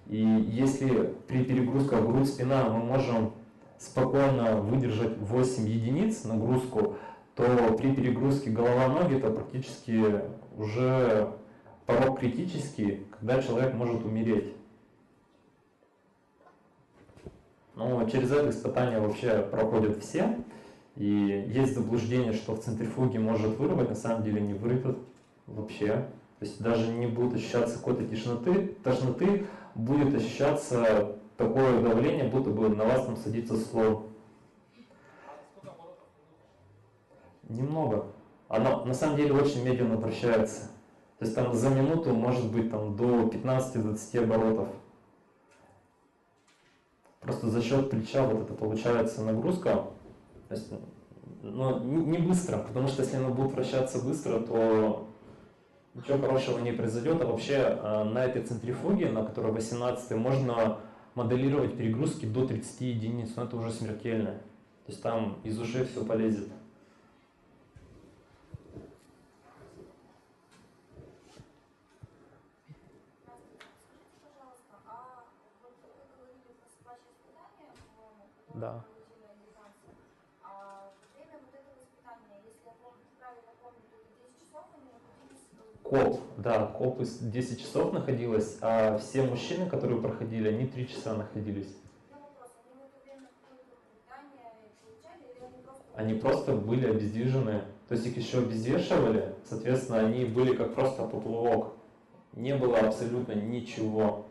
И 0.08 0.18
если 0.18 1.14
при 1.28 1.44
перегрузках 1.44 2.06
грудь-спина 2.06 2.66
мы 2.70 2.80
можем 2.80 3.34
спокойно 3.78 4.58
выдержать 4.58 5.18
8 5.18 5.68
единиц 5.68 6.26
нагрузку, 6.26 6.98
то 7.36 7.46
при 7.78 7.96
перегрузке 7.96 8.50
голова-ноги 8.50 9.18
это 9.18 9.32
практически 9.32 10.22
уже 10.58 11.34
порог 11.86 12.20
критический, 12.20 13.06
когда 13.18 13.42
человек 13.42 13.74
может 13.74 14.04
умереть. 14.04 14.54
Но 17.76 18.08
через 18.10 18.32
это 18.32 18.50
испытание 18.50 19.00
вообще 19.00 19.48
проходят 19.50 20.04
все. 20.04 20.38
И 20.96 21.06
есть 21.48 21.74
заблуждение, 21.74 22.34
что 22.34 22.56
в 22.56 22.60
центрифуге 22.60 23.20
может 23.20 23.58
вырвать, 23.58 23.90
на 23.90 23.96
самом 23.96 24.24
деле 24.24 24.42
не 24.42 24.54
вырвет 24.54 24.98
вообще. 25.48 25.88
То 26.40 26.46
есть 26.46 26.62
даже 26.62 26.92
не 26.92 27.08
будет 27.08 27.36
ощущаться 27.36 27.78
какой-то 27.78 28.08
тошноты, 28.08 28.76
тошноты, 28.84 29.46
будет 29.76 30.14
ощущаться 30.16 31.18
такое 31.38 31.82
давление, 31.82 32.30
будто 32.30 32.50
бы 32.50 32.70
на 32.70 32.84
вас 32.84 33.06
там 33.06 33.16
садится 33.16 33.56
слон. 33.58 34.08
Немного. 37.48 38.08
Она 38.48 38.84
на 38.86 38.94
самом 38.94 39.18
деле 39.18 39.34
очень 39.34 39.64
медленно 39.64 39.98
вращается. 39.98 40.72
То 41.20 41.26
есть 41.26 41.36
там 41.36 41.54
за 41.54 41.70
минуту 41.70 42.14
может 42.14 42.52
быть 42.52 42.72
там 42.72 42.96
до 42.96 43.28
15-20 43.28 44.24
оборотов. 44.24 44.68
Просто 47.20 47.50
за 47.50 47.62
счет 47.62 47.90
плеча 47.90 48.26
вот 48.26 48.42
это 48.42 48.54
получается 48.54 49.24
нагрузка. 49.24 49.86
То 50.52 50.58
есть, 50.58 50.74
ну, 51.44 51.80
не 51.80 52.18
быстро, 52.18 52.58
потому 52.58 52.90
что 52.90 53.04
если 53.04 53.16
она 53.16 53.30
будет 53.30 53.54
вращаться 53.54 54.04
быстро, 54.04 54.42
то 54.42 55.08
ничего 55.94 56.18
хорошего 56.18 56.60
не 56.60 56.74
произойдет. 56.74 57.22
А 57.22 57.26
вообще 57.26 57.54
э, 57.54 58.04
на 58.04 58.26
этой 58.26 58.44
центрифуге, 58.44 59.12
на 59.12 59.24
которой 59.24 59.54
18 59.54 60.12
можно 60.18 60.80
моделировать 61.16 61.78
перегрузки 61.78 62.26
до 62.26 62.46
30 62.46 62.82
единиц, 62.82 63.30
но 63.38 63.46
это 63.46 63.56
уже 63.56 63.72
смертельно. 63.72 64.32
То 64.86 64.92
есть 64.92 65.02
там 65.02 65.38
из 65.46 65.58
ушей 65.58 65.86
все 65.86 66.04
полезет. 66.04 66.50
Да. 78.54 78.84
Коп, 85.92 86.22
да, 86.38 86.68
коп 86.68 87.02
из 87.02 87.18
10 87.18 87.60
часов 87.60 87.92
находилось, 87.92 88.58
а 88.62 88.98
все 88.98 89.24
мужчины, 89.24 89.70
которые 89.70 90.02
проходили, 90.02 90.48
они 90.48 90.66
3 90.66 90.88
часа 90.88 91.14
находились. 91.16 91.76
Они 95.94 96.14
просто 96.14 96.54
были 96.54 96.90
обездвижены, 96.90 97.64
то 97.90 97.96
есть 97.96 98.08
их 98.08 98.16
еще 98.16 98.38
обезвешивали, 98.38 99.36
соответственно, 99.44 100.00
они 100.00 100.24
были 100.24 100.56
как 100.56 100.76
просто 100.76 101.06
поплавок. 101.06 101.74
Не 102.32 102.56
было 102.56 102.78
абсолютно 102.78 103.34
ничего. 103.34 104.28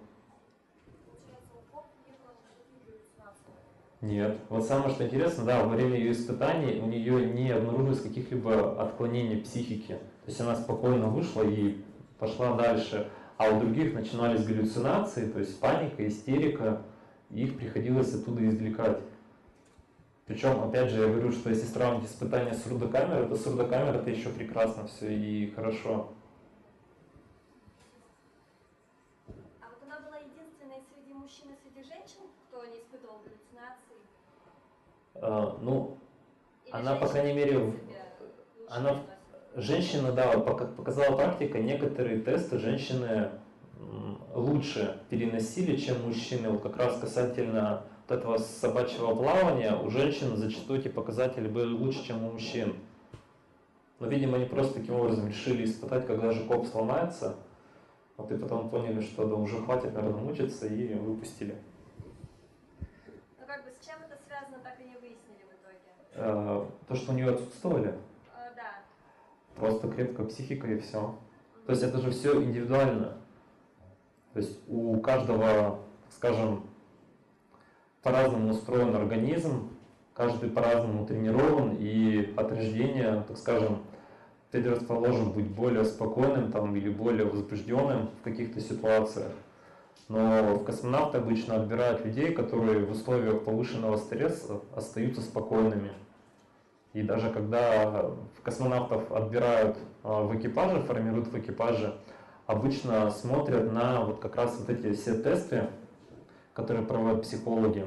Нет. 4.01 4.39
Вот 4.49 4.65
самое 4.65 4.95
что 4.95 5.05
интересно, 5.05 5.45
да, 5.45 5.63
во 5.63 5.69
время 5.69 5.99
ее 5.99 6.13
испытаний 6.13 6.81
у 6.81 6.87
нее 6.87 7.27
не 7.35 7.51
обнаружилось 7.51 8.01
каких-либо 8.01 8.81
отклонений 8.83 9.43
психики. 9.43 9.99
То 10.25 10.29
есть 10.29 10.41
она 10.41 10.55
спокойно 10.55 11.09
вышла 11.09 11.43
и 11.43 11.83
пошла 12.19 12.55
дальше. 12.57 13.11
А 13.37 13.49
у 13.49 13.61
других 13.61 13.95
начинались 13.95 14.45
галлюцинации, 14.45 15.31
то 15.31 15.39
есть 15.39 15.59
паника, 15.61 16.07
истерика, 16.07 16.83
и 17.31 17.45
их 17.45 17.57
приходилось 17.57 18.15
оттуда 18.15 18.47
извлекать. 18.47 18.99
Причем, 20.27 20.63
опять 20.63 20.91
же, 20.91 21.01
я 21.01 21.09
говорю, 21.09 21.33
что 21.33 21.51
если 21.51 21.67
сравнить 21.67 22.09
испытания 22.09 22.55
с 22.55 22.63
сурдокамерой, 22.63 23.29
то 23.29 23.37
сурдокамера 23.37 23.97
это 23.97 24.11
еще 24.11 24.29
прекрасно 24.29 24.87
все 24.87 25.13
и 25.13 25.51
хорошо. 25.51 26.13
А, 35.15 35.59
ну, 35.61 35.99
Или 36.67 36.73
она, 36.73 36.97
по 36.97 37.09
крайней 37.09 37.33
мере, 37.33 37.75
она, 38.69 39.03
женщина, 39.55 40.13
да, 40.13 40.39
показала 40.39 41.17
практика, 41.17 41.59
некоторые 41.59 42.21
тесты 42.21 42.59
женщины 42.59 43.31
лучше 44.35 45.01
переносили, 45.09 45.77
чем 45.77 46.03
мужчины. 46.07 46.51
Вот 46.51 46.63
как 46.63 46.77
раз 46.77 46.99
касательно 46.99 47.85
вот 48.09 48.19
этого 48.19 48.39
собачьего 48.39 49.15
плавания, 49.15 49.75
у 49.75 49.91
женщин 49.91 50.37
зачастую 50.37 50.81
эти 50.81 50.89
показатели 50.89 51.49
были 51.49 51.73
лучше, 51.73 52.05
чем 52.05 52.25
у 52.25 52.33
мужчин. 52.33 52.77
Но, 53.99 54.07
видимо, 54.07 54.37
они 54.37 54.47
просто 54.47 54.81
таким 54.81 54.95
образом 54.95 55.29
решили 55.29 55.65
испытать, 55.65 56.07
когда 56.07 56.33
же 56.33 56.45
коп 56.45 56.67
сломается. 56.67 57.37
Вот 58.17 58.31
и 58.33 58.37
потом 58.37 58.71
поняли, 58.71 59.01
что 59.03 59.27
да, 59.27 59.35
уже 59.35 59.59
хватит, 59.59 59.95
наверное, 59.95 60.21
мучиться 60.21 60.67
и 60.67 60.95
выпустили. 60.95 61.55
Э, 66.15 66.67
то, 66.89 66.95
что 66.95 67.13
у 67.13 67.15
нее 67.15 67.31
отсутствовали? 67.31 67.95
Просто 69.61 69.89
крепкая 69.89 70.27
психика 70.27 70.67
и 70.67 70.79
все. 70.79 71.15
То 71.67 71.73
есть 71.73 71.83
это 71.83 71.99
же 71.99 72.11
все 72.13 72.43
индивидуально. 72.43 73.19
То 74.33 74.41
есть 74.41 74.59
у 74.69 74.99
каждого, 75.01 75.81
скажем, 76.09 76.63
по-разному 78.03 78.53
устроен 78.53 78.97
организм, 78.97 79.69
каждый 80.15 80.49
по-разному 80.49 81.05
тренирован, 81.05 81.77
и 81.79 82.33
от 82.39 82.51
рождения, 82.53 83.23
так 83.29 83.37
скажем, 83.37 83.83
предрасположен 84.51 85.33
быть 85.33 85.49
более 85.49 85.85
спокойным 85.85 86.51
там, 86.51 86.75
или 86.75 86.89
более 86.89 87.27
возбужденным 87.27 88.09
в 88.19 88.25
каких-то 88.25 88.61
ситуациях. 88.63 89.33
Но 90.09 90.55
в 90.55 90.65
космонавты 90.65 91.19
обычно 91.19 91.57
отбирают 91.57 92.03
людей, 92.07 92.33
которые 92.33 92.87
в 92.87 92.93
условиях 92.93 93.45
повышенного 93.45 93.99
стресса 93.99 94.63
остаются 94.75 95.21
спокойными. 95.21 95.91
И 96.93 97.03
даже 97.03 97.31
когда 97.31 98.11
космонавтов 98.43 99.13
отбирают 99.13 99.77
а, 100.03 100.23
в 100.23 100.37
экипаже, 100.37 100.81
формируют 100.81 101.29
в 101.29 101.39
экипаже, 101.39 101.97
обычно 102.47 103.11
смотрят 103.11 103.73
на 103.73 104.05
вот 104.05 104.19
как 104.19 104.37
раз 104.37 104.59
вот 104.59 104.71
эти 104.71 104.93
все 104.95 105.23
тесты, 105.23 105.69
которые 106.53 106.85
проводят 106.85 107.23
психологи, 107.23 107.87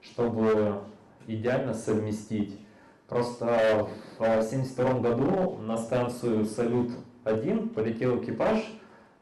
чтобы 0.00 0.80
идеально 1.26 1.74
совместить. 1.74 2.60
Просто 3.08 3.88
в 4.18 4.22
1972 4.22 5.00
году 5.00 5.58
на 5.58 5.76
станцию 5.76 6.44
«Салют-1» 6.44 7.74
полетел 7.74 8.22
экипаж 8.22 8.64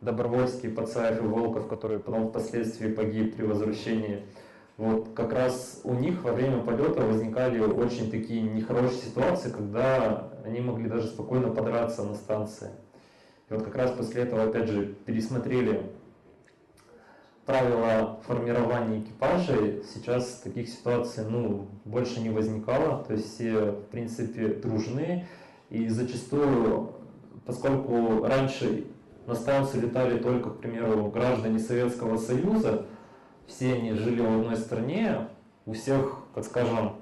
Добровольский, 0.01 0.69
Пацаев 0.69 1.23
и 1.23 1.27
Волков, 1.27 1.69
который 1.69 1.99
потом 1.99 2.29
впоследствии 2.29 2.93
погиб 2.93 3.37
при 3.37 3.45
возвращении. 3.45 4.25
Вот 4.79 5.11
как 5.15 5.33
раз 5.33 5.81
у 5.85 5.95
них 5.95 6.23
во 6.23 6.33
время 6.33 6.63
полета 6.63 7.03
возникали 7.03 7.61
очень 7.61 8.11
такие 8.11 8.43
нехорошие 8.43 9.03
ситуации, 9.03 9.51
когда 9.51 10.31
они 10.45 10.61
могли 10.61 10.89
даже 10.89 11.09
спокойно 11.09 11.51
подраться 11.51 12.03
на 12.05 12.15
станции. 12.15 12.71
И 13.49 13.55
вот 13.55 13.65
как 13.65 13.77
раз 13.77 13.91
после 13.93 14.23
этого, 14.23 14.45
опять 14.45 14.69
же, 14.69 14.87
пересмотрели 15.05 15.83
правила 17.45 18.21
формирования 18.27 19.01
экипажей, 19.01 19.83
сейчас 19.93 20.41
таких 20.45 20.69
ситуаций 20.69 21.25
ну, 21.29 21.67
больше 21.85 22.21
не 22.21 22.31
возникало, 22.31 23.05
то 23.05 23.15
есть 23.15 23.35
все 23.35 23.73
в 23.73 23.87
принципе 23.91 24.49
дружны, 24.49 25.27
и 25.69 25.89
зачастую, 25.89 26.93
поскольку 27.45 28.25
раньше 28.25 28.87
на 29.27 29.35
станцию 29.35 29.83
летали 29.83 30.19
только, 30.19 30.51
к 30.51 30.59
примеру, 30.59 31.11
граждане 31.11 31.59
Советского 31.59 32.17
Союза, 32.17 32.87
все 33.47 33.75
они 33.75 33.93
жили 33.93 34.21
в 34.21 34.41
одной 34.41 34.57
стране, 34.57 35.29
у 35.67 35.73
всех, 35.73 36.19
как 36.35 36.45
скажем, 36.45 36.97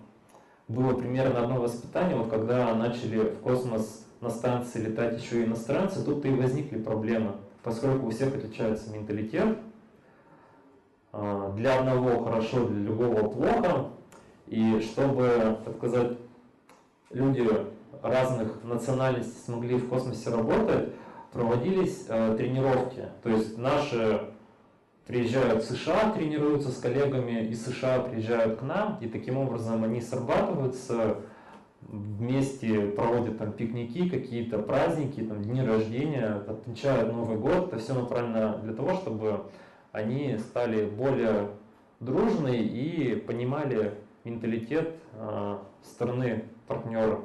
было 0.69 0.95
примерно 0.95 1.43
одно 1.43 1.61
воспитание, 1.61 2.17
вот 2.17 2.31
когда 2.31 2.75
начали 2.75 3.19
в 3.19 3.41
космос 3.41 4.07
на 4.21 4.31
станции 4.31 4.81
летать 4.81 5.21
еще 5.21 5.43
и 5.43 5.45
иностранцы, 5.45 6.05
тут 6.05 6.25
и 6.25 6.31
возникли 6.31 6.79
проблемы, 6.79 7.33
поскольку 7.63 8.07
у 8.07 8.11
всех 8.11 8.35
отличается 8.35 8.93
менталитет, 8.93 9.59
а, 11.13 11.53
для 11.53 11.79
одного 11.79 12.25
хорошо, 12.25 12.67
для 12.69 12.85
другого 12.85 13.29
плохо. 13.29 13.89
И 14.47 14.81
чтобы, 14.81 15.59
так 15.65 15.77
сказать, 15.77 16.19
люди 17.11 17.49
разных 18.03 18.63
национальностей 18.65 19.39
смогли 19.45 19.77
в 19.77 19.89
космосе 19.89 20.31
работать, 20.31 20.91
проводились 21.33 22.07
э, 22.09 22.35
тренировки. 22.37 23.05
То 23.23 23.31
есть 23.31 23.57
наши 23.57 24.30
приезжают 25.07 25.65
в 25.65 25.67
США, 25.67 26.13
тренируются 26.13 26.71
с 26.71 26.79
коллегами 26.79 27.47
из 27.47 27.65
США, 27.65 28.01
приезжают 28.01 28.61
к 28.61 28.63
нам, 28.63 28.99
и 29.01 29.09
таким 29.09 29.39
образом 29.39 29.85
они 29.85 30.01
срабатываются, 30.01 31.17
вместе 31.83 32.81
проводят 32.89 33.39
там 33.39 33.53
пикники, 33.53 34.09
какие-то 34.09 34.59
праздники, 34.59 35.21
там, 35.21 35.43
дни 35.43 35.63
рождения, 35.63 36.43
отмечают 36.47 37.13
Новый 37.13 37.39
год. 37.39 37.69
Это 37.69 37.79
все 37.79 37.95
направлено 37.95 38.59
для 38.59 38.75
того, 38.75 38.95
чтобы 38.95 39.47
они 39.93 40.39
стали 40.39 40.85
более 40.85 41.51
дружны 41.99 42.57
и 42.57 43.17
понимали 43.17 43.95
менталитет 44.25 44.97
э, 45.15 45.59
страны 45.83 46.45
партнера. 46.67 47.21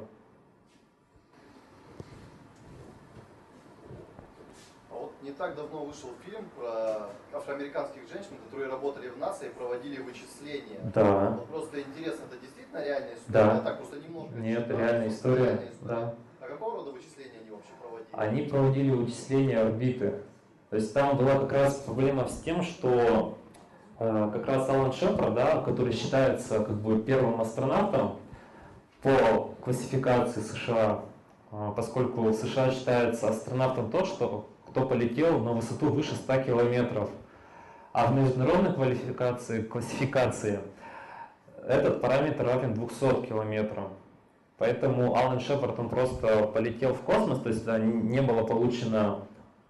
А 4.90 4.94
вот 4.94 5.12
не 5.26 5.32
так 5.32 5.56
давно 5.56 5.84
вышел 5.84 6.10
фильм 6.24 6.48
про 6.56 7.08
афроамериканских 7.36 8.02
женщин, 8.08 8.36
которые 8.44 8.70
работали 8.70 9.08
в 9.08 9.18
НАСА 9.18 9.46
и 9.46 9.48
проводили 9.48 10.00
вычисления. 10.00 10.78
Да. 10.94 11.30
Вот 11.30 11.48
просто 11.48 11.80
интересно, 11.80 12.24
это 12.30 12.40
действительно 12.40 12.84
реальная 12.84 13.14
история? 13.14 13.32
Да. 13.32 13.54
Я 13.54 13.60
так 13.60 13.78
просто 13.78 13.96
немножко 13.96 14.36
Нет, 14.36 14.64
читал, 14.64 14.78
реальная 14.78 15.08
история. 15.08 15.44
реальная 15.44 15.70
история. 15.72 15.94
Да. 15.96 16.14
А 16.40 16.46
какого 16.46 16.76
рода 16.76 16.90
вычисления 16.92 17.40
они 17.40 17.50
вообще 17.50 17.70
проводили? 17.80 18.08
Они 18.12 18.42
проводили 18.42 18.90
вычисления 18.90 19.58
орбиты. 19.58 20.22
То 20.70 20.76
есть 20.76 20.94
там 20.94 21.16
была 21.16 21.40
как 21.40 21.52
раз 21.52 21.74
проблема 21.74 22.28
с 22.28 22.40
тем, 22.42 22.62
что 22.62 23.36
э, 23.98 24.30
как 24.32 24.46
раз 24.46 24.68
Алан 24.68 24.92
Шепард, 24.92 25.34
да, 25.34 25.60
который 25.62 25.92
считается 25.92 26.60
как 26.60 26.76
бы 26.76 27.02
первым 27.02 27.40
астронавтом 27.40 28.20
по 29.02 29.54
классификации 29.64 30.40
США, 30.40 31.02
э, 31.50 31.72
поскольку 31.74 32.32
США 32.32 32.70
считается 32.70 33.28
астронавтом 33.28 33.90
тот, 33.90 34.06
что 34.06 34.48
кто 34.76 34.84
полетел 34.84 35.38
на 35.38 35.52
высоту 35.52 35.86
выше 35.86 36.14
100 36.16 36.42
километров. 36.42 37.08
А 37.94 38.08
в 38.08 38.14
международной 38.14 38.74
квалификации, 38.74 39.62
классификации 39.62 40.60
этот 41.66 42.02
параметр 42.02 42.44
равен 42.44 42.74
200 42.74 43.26
километрам. 43.26 43.94
Поэтому 44.58 45.16
Алан 45.16 45.40
Шепард 45.40 45.78
он 45.78 45.88
просто 45.88 46.48
полетел 46.48 46.92
в 46.92 47.00
космос, 47.00 47.40
то 47.40 47.48
есть 47.48 47.66
не 47.66 48.20
было 48.20 48.42
получено 48.44 49.20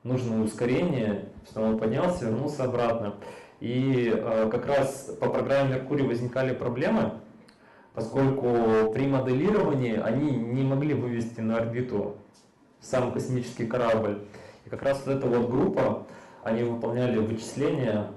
нужное 0.02 0.42
ускорение, 0.42 1.28
что 1.48 1.62
он 1.62 1.78
поднялся, 1.78 2.24
вернулся 2.24 2.64
обратно. 2.64 3.14
И 3.61 4.12
э, 4.12 4.48
как 4.50 4.66
раз 4.66 5.16
по 5.20 5.28
программе 5.28 5.74
Меркурий 5.74 6.04
возникали 6.04 6.52
проблемы, 6.52 7.12
поскольку 7.94 8.90
при 8.92 9.07
моделировании 9.07 10.00
они 10.00 10.32
не 10.32 10.64
могли 10.64 10.94
вывести 10.94 11.38
на 11.38 11.59
орбиту 11.59 12.16
сам 12.80 13.12
космический 13.12 13.66
корабль. 13.66 14.26
И 14.66 14.68
как 14.68 14.82
раз 14.82 15.06
эта 15.06 15.26
вот 15.26 15.48
группа, 15.48 16.06
они 16.42 16.64
выполняли 16.64 17.18
вычисления, 17.18 18.10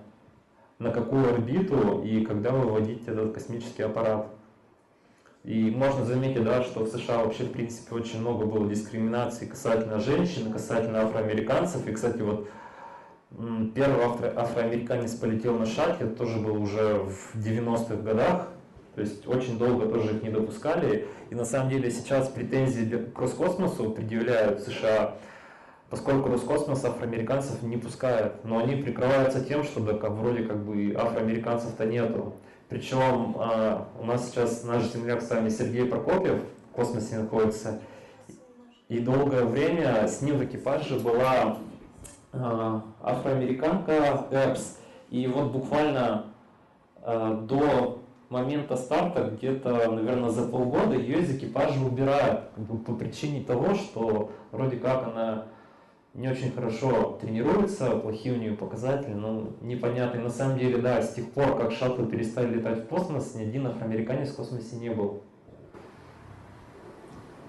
на 0.79 0.91
какую 0.91 1.29
орбиту 1.29 2.01
и 2.01 2.25
когда 2.25 2.51
выводить 2.51 3.07
этот 3.07 3.33
космический 3.33 3.83
аппарат. 3.83 4.27
И 5.43 5.71
можно 5.71 6.05
заметить, 6.05 6.43
да, 6.43 6.63
что 6.63 6.85
в 6.85 6.87
США 6.87 7.23
вообще, 7.23 7.43
в 7.43 7.51
принципе, 7.51 7.95
очень 7.95 8.19
много 8.19 8.45
было 8.45 8.67
дискриминации 8.67 9.45
касательно 9.45 9.99
женщин, 9.99 10.51
касательно 10.51 11.01
афроамериканцев. 11.03 11.85
И, 11.87 11.91
кстати, 11.91 12.21
вот 12.21 12.47
первый 13.75 14.03
афро 14.03 14.33
афроамериканец 14.35 15.13
полетел 15.15 15.57
на 15.57 15.65
шаттле, 15.65 16.07
тоже 16.07 16.39
было 16.39 16.57
уже 16.57 17.05
в 17.05 17.35
90-х 17.35 17.95
годах. 17.97 18.47
То 18.95 19.01
есть 19.01 19.27
очень 19.27 19.57
долго 19.57 19.87
тоже 19.87 20.15
их 20.15 20.23
не 20.23 20.29
допускали. 20.29 21.07
И 21.29 21.35
на 21.35 21.45
самом 21.45 21.69
деле 21.69 21.91
сейчас 21.91 22.27
претензии 22.27 22.85
к 23.13 23.17
Роскосмосу 23.17 23.91
предъявляют 23.91 24.61
США, 24.61 25.15
поскольку 25.89 26.29
Роскосмос 26.29 26.85
афроамериканцев 26.85 27.61
не 27.63 27.77
пускает. 27.77 28.43
Но 28.43 28.59
они 28.59 28.75
прикрываются 28.75 29.43
тем, 29.43 29.63
что 29.63 29.79
да, 29.79 29.93
как, 29.93 30.11
вроде 30.11 30.43
как 30.43 30.63
бы 30.63 30.93
афроамериканцев-то 30.97 31.85
нету. 31.85 32.33
Причем 32.69 33.35
а, 33.37 33.87
у 33.99 34.05
нас 34.05 34.29
сейчас 34.29 34.63
наш 34.63 34.83
земляк 34.83 35.21
с 35.21 35.29
вами 35.29 35.49
Сергей 35.49 35.85
Прокопьев 35.85 36.39
в 36.71 36.75
космосе 36.75 37.17
находится. 37.17 37.79
И 38.87 38.99
долгое 38.99 39.45
время 39.45 40.07
с 40.07 40.21
ним 40.21 40.37
в 40.37 40.45
экипаже 40.45 40.99
была 40.99 41.57
а, 42.33 42.83
афроамериканка 43.01 44.27
Эпс. 44.31 44.77
И 45.09 45.25
вот 45.25 45.51
буквально 45.51 46.25
а, 47.01 47.33
до 47.41 47.99
момента 48.29 48.77
старта, 48.77 49.31
где-то, 49.31 49.91
наверное, 49.91 50.29
за 50.29 50.47
полгода 50.47 50.93
ее 50.93 51.21
из 51.21 51.35
экипажа 51.35 51.83
убирают 51.83 52.51
по 52.85 52.93
причине 52.93 53.43
того, 53.43 53.73
что 53.73 54.31
вроде 54.51 54.77
как 54.77 55.07
она 55.07 55.45
не 56.19 56.27
очень 56.27 56.51
хорошо 56.51 57.17
тренируется, 57.21 57.95
плохие 57.95 58.35
у 58.35 58.37
нее 58.37 58.53
показатели, 58.53 59.13
ну, 59.13 59.53
непонятные. 59.61 60.21
На 60.21 60.29
самом 60.29 60.59
деле, 60.59 60.77
да, 60.77 61.01
с 61.01 61.13
тех 61.13 61.31
пор, 61.31 61.57
как 61.57 61.71
шаттлы 61.71 62.07
перестали 62.07 62.55
летать 62.55 62.79
в 62.79 62.87
космос, 62.87 63.35
ни 63.35 63.43
один 63.43 63.67
афроамериканец 63.67 64.31
в 64.31 64.35
космосе 64.35 64.75
не 64.75 64.89
был. 64.89 65.23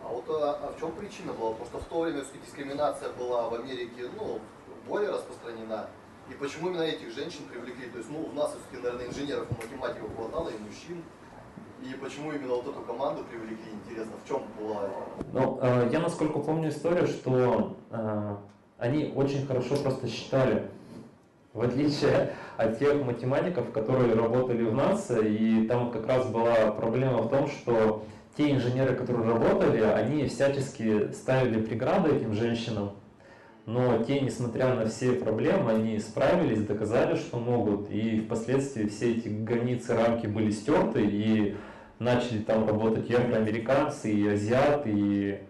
А 0.04 0.08
вот 0.08 0.24
а, 0.28 0.52
а 0.62 0.72
в 0.72 0.78
чем 0.78 0.92
причина 0.92 1.32
была? 1.32 1.50
Потому 1.50 1.66
что 1.68 1.78
в 1.78 1.84
то 1.84 2.00
время 2.02 2.22
дискриминация 2.46 3.08
была 3.18 3.48
в 3.48 3.54
Америке, 3.54 4.04
ну, 4.16 4.38
более 4.88 5.10
распространена. 5.10 5.86
И 6.30 6.34
почему 6.34 6.68
именно 6.68 6.82
этих 6.82 7.12
женщин 7.12 7.40
привлекли? 7.50 7.88
То 7.90 7.98
есть, 7.98 8.08
ну, 8.08 8.20
у 8.20 8.32
нас, 8.34 8.52
все-таки, 8.52 8.84
наверное, 8.84 9.08
инженеров 9.08 9.48
и 9.50 9.54
математиков 9.66 10.14
хватало, 10.14 10.48
и 10.48 10.58
мужчин. 10.62 11.02
И 11.82 11.92
почему 11.94 12.30
именно 12.30 12.54
вот 12.54 12.68
эту 12.68 12.82
команду 12.82 13.24
привлекли, 13.24 13.72
интересно, 13.72 14.12
в 14.24 14.28
чем 14.28 14.42
была? 14.56 14.88
Ну, 15.32 15.58
э, 15.60 15.88
я 15.90 15.98
насколько 15.98 16.38
помню 16.38 16.68
историю, 16.68 17.08
что 17.08 17.76
э, 17.90 18.36
они 18.80 19.12
очень 19.14 19.46
хорошо 19.46 19.76
просто 19.76 20.08
считали, 20.08 20.62
в 21.52 21.60
отличие 21.62 22.32
от 22.56 22.78
тех 22.78 23.04
математиков, 23.04 23.70
которые 23.72 24.14
работали 24.14 24.62
в 24.62 24.74
НАСА, 24.74 25.20
и 25.20 25.66
там 25.66 25.90
как 25.90 26.06
раз 26.06 26.26
была 26.26 26.72
проблема 26.72 27.18
в 27.18 27.28
том, 27.28 27.48
что 27.48 28.04
те 28.36 28.52
инженеры, 28.52 28.94
которые 28.94 29.28
работали, 29.28 29.80
они 29.80 30.26
всячески 30.26 31.12
ставили 31.12 31.60
преграды 31.60 32.16
этим 32.16 32.32
женщинам, 32.32 32.92
Но 33.66 34.02
те, 34.02 34.20
несмотря 34.20 34.74
на 34.74 34.86
все 34.86 35.12
проблемы, 35.12 35.72
они 35.72 35.98
справились, 35.98 36.64
доказали, 36.64 37.16
что 37.16 37.38
могут. 37.38 37.90
И 37.90 38.20
впоследствии 38.20 38.86
все 38.86 39.12
эти 39.12 39.28
границы, 39.28 39.94
рамки 39.94 40.26
были 40.26 40.50
стерты, 40.50 41.02
и 41.04 41.56
начали 41.98 42.38
там 42.38 42.66
работать 42.66 43.10
и 43.10 43.14
афроамериканцы, 43.14 44.10
и 44.10 44.28
азиаты, 44.28 44.90
и 44.92 45.40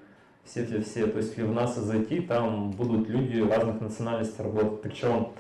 все 0.51 0.67
те 0.67 0.81
все. 0.81 1.07
То 1.07 1.19
есть, 1.19 1.37
в 1.37 1.53
НАСА 1.53 1.83
зайти, 1.83 2.21
там 2.21 2.73
будут 2.73 3.09
люди 3.09 3.41
разных 3.41 3.81
национальностей 3.81 4.43
работать. 4.43 4.83
Причем 4.83 5.33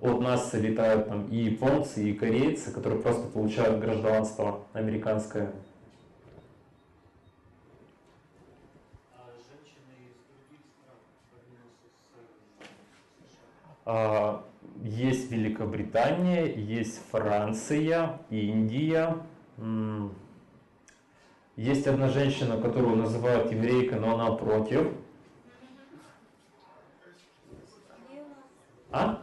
от 0.00 0.20
нас 0.20 0.52
летают 0.54 1.08
там 1.08 1.26
и 1.28 1.36
японцы, 1.36 2.10
и 2.10 2.14
корейцы, 2.14 2.72
которые 2.72 3.00
просто 3.00 3.28
получают 3.28 3.80
гражданство 3.80 4.64
американское. 4.72 5.52
А, 13.84 14.44
Есть 14.82 15.30
Великобритания, 15.30 16.46
есть 16.46 17.00
Франция, 17.10 18.18
Индия. 18.30 19.18
Есть 21.56 21.86
одна 21.86 22.08
женщина, 22.08 22.56
которую 22.56 22.96
называют 22.96 23.52
еврейкой, 23.52 24.00
но 24.00 24.14
она 24.14 24.32
против. 24.32 24.90
А? 28.90 29.22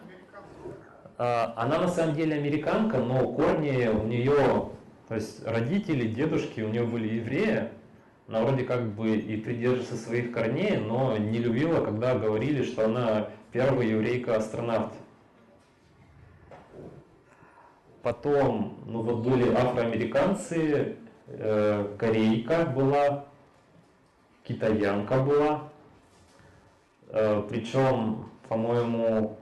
А, 1.17 1.53
Она 1.57 1.79
на 1.79 1.87
самом 1.87 2.15
деле 2.15 2.35
американка, 2.35 2.97
но 2.99 3.27
корни 3.33 3.87
у 3.87 4.03
нее, 4.03 4.69
то 5.07 5.15
есть 5.15 5.43
родители, 5.45 6.07
дедушки 6.07 6.61
у 6.61 6.69
нее 6.69 6.83
были 6.83 7.15
евреи. 7.15 7.69
Она 8.27 8.43
вроде 8.43 8.63
как 8.63 8.93
бы 8.93 9.17
и 9.17 9.37
придерживается 9.37 9.95
своих 9.95 10.31
корней, 10.31 10.77
но 10.77 11.17
не 11.17 11.39
любила, 11.39 11.83
когда 11.83 12.13
говорили, 12.13 12.63
что 12.63 12.85
она 12.85 13.29
первая 13.51 13.87
еврейка-астронавт. 13.87 14.93
Потом, 18.03 18.77
ну 18.85 19.01
вот 19.01 19.23
были 19.27 19.51
афроамериканцы, 19.51 20.95
корейка 21.97 22.65
была, 22.65 23.25
китаянка 24.43 25.19
была. 25.21 25.69
Причем, 27.49 28.29
по-моему, 28.47 29.37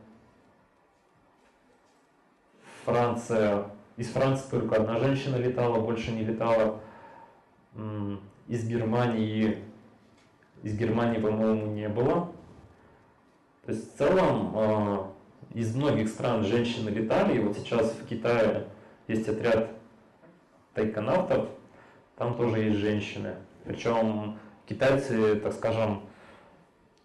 Франция, 2.85 3.65
из 3.97 4.09
Франции 4.09 4.49
только 4.49 4.77
одна 4.77 4.99
женщина 4.99 5.35
летала, 5.35 5.79
больше 5.79 6.11
не 6.11 6.23
летала. 6.23 6.79
Из 8.47 8.67
Германии, 8.67 9.63
из 10.63 10.77
Германии, 10.77 11.19
по-моему, 11.19 11.67
не 11.73 11.89
было. 11.89 12.31
То 13.65 13.73
есть 13.73 13.93
в 13.93 13.97
целом 13.97 14.53
э, 14.55 15.03
из 15.55 15.75
многих 15.75 16.07
стран 16.07 16.45
женщины 16.45 16.89
летали, 16.89 17.35
и 17.35 17.39
вот 17.39 17.57
сейчас 17.57 17.91
в 17.91 18.07
Китае 18.07 18.67
есть 19.09 19.27
отряд 19.27 19.71
тайконавтов, 20.73 21.49
там 22.17 22.35
тоже 22.35 22.59
есть 22.59 22.77
женщины. 22.77 23.35
Причем 23.63 24.39
китайцы, 24.65 25.35
так 25.35 25.53
скажем, 25.53 26.01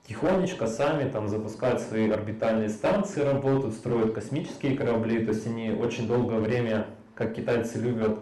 тихонечко 0.06 0.66
сами 0.66 1.08
там 1.08 1.28
запускают 1.28 1.80
свои 1.80 2.10
орбитальные 2.10 2.70
станции, 2.70 3.20
работают, 3.20 3.74
строят 3.74 4.14
космические 4.14 4.76
корабли. 4.76 5.24
То 5.24 5.32
есть 5.32 5.46
они 5.46 5.70
очень 5.70 6.08
долгое 6.08 6.40
время, 6.40 6.86
как 7.14 7.34
китайцы 7.34 7.78
любят, 7.78 8.20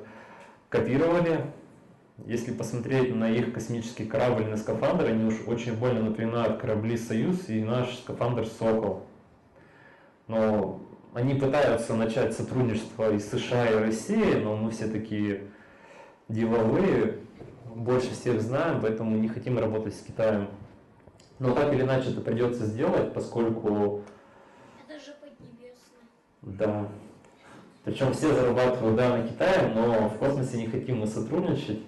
копировали. 0.68 1.46
Если 2.26 2.52
посмотреть 2.52 3.14
на 3.14 3.30
их 3.30 3.54
космический 3.54 4.04
корабль, 4.04 4.44
на 4.44 4.58
скафандр, 4.58 5.06
они 5.06 5.24
уж 5.24 5.36
очень 5.46 5.74
больно 5.74 6.02
напоминают 6.02 6.60
корабли 6.60 6.98
«Союз» 6.98 7.48
и 7.48 7.62
наш 7.62 7.96
скафандр 7.98 8.46
«Сокол». 8.46 9.06
Но 10.26 10.82
они 11.14 11.34
пытаются 11.34 11.94
начать 11.94 12.34
сотрудничество 12.36 13.10
и 13.10 13.18
США, 13.18 13.70
и 13.70 13.74
Россией, 13.74 14.34
но 14.34 14.54
мы 14.54 14.70
все 14.70 14.86
такие 14.86 15.44
деловые, 16.30 17.18
больше 17.74 18.10
всех 18.12 18.40
знаем, 18.40 18.80
поэтому 18.80 19.16
не 19.16 19.28
хотим 19.28 19.58
работать 19.58 19.94
с 19.94 20.00
Китаем. 20.00 20.48
Но 21.38 21.54
так 21.54 21.72
или 21.72 21.82
иначе 21.82 22.10
это 22.10 22.20
придется 22.20 22.66
сделать, 22.66 23.12
поскольку, 23.14 24.02
Это 24.86 24.98
же 24.98 25.14
Поднебесная. 25.20 26.02
да, 26.42 26.88
причем 27.84 28.12
все 28.12 28.34
зарабатывают, 28.34 28.96
да, 28.96 29.16
на 29.16 29.26
Китае, 29.26 29.72
но 29.74 30.08
в 30.08 30.18
космосе 30.18 30.58
не 30.58 30.66
хотим 30.66 31.00
мы 31.00 31.06
сотрудничать. 31.06 31.80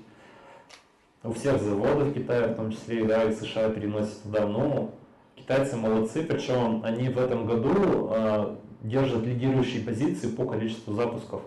У 1.23 1.33
всех 1.33 1.61
заводов 1.61 2.09
в 2.09 2.15
Китае, 2.15 2.49
в 2.49 2.57
том 2.57 2.73
числе, 2.73 3.05
да, 3.05 3.25
и 3.25 3.33
США 3.33 3.71
переносят 3.71 4.23
туда, 4.23 4.47
но 4.47 4.91
китайцы 5.37 5.77
молодцы, 5.77 6.25
причем 6.25 6.83
они 6.85 7.09
в 7.11 7.19
этом 7.19 7.47
году 7.47 8.11
э, 8.11 8.57
держат 8.81 9.25
лидирующие 9.25 9.85
позиции 9.85 10.29
по 10.29 10.47
количеству 10.47 10.95
запусков 10.95 11.43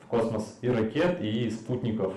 в 0.00 0.06
космос 0.06 0.56
и 0.60 0.68
ракет, 0.68 1.20
и 1.20 1.50
спутников. 1.50 2.14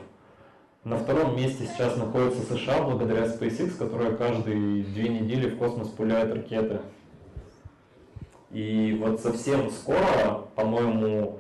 На 0.84 0.98
втором 0.98 1.36
месте 1.36 1.68
сейчас 1.68 1.96
находится 1.96 2.42
США 2.42 2.82
благодаря 2.82 3.26
SpaceX, 3.26 3.78
которая 3.78 4.16
каждые 4.16 4.84
две 4.84 5.10
недели 5.10 5.48
в 5.48 5.58
космос 5.60 5.90
пуляет 5.90 6.34
ракеты. 6.34 6.82
И 8.50 8.98
вот 9.00 9.22
совсем 9.22 9.70
скоро, 9.70 10.48
по-моему, 10.56 11.40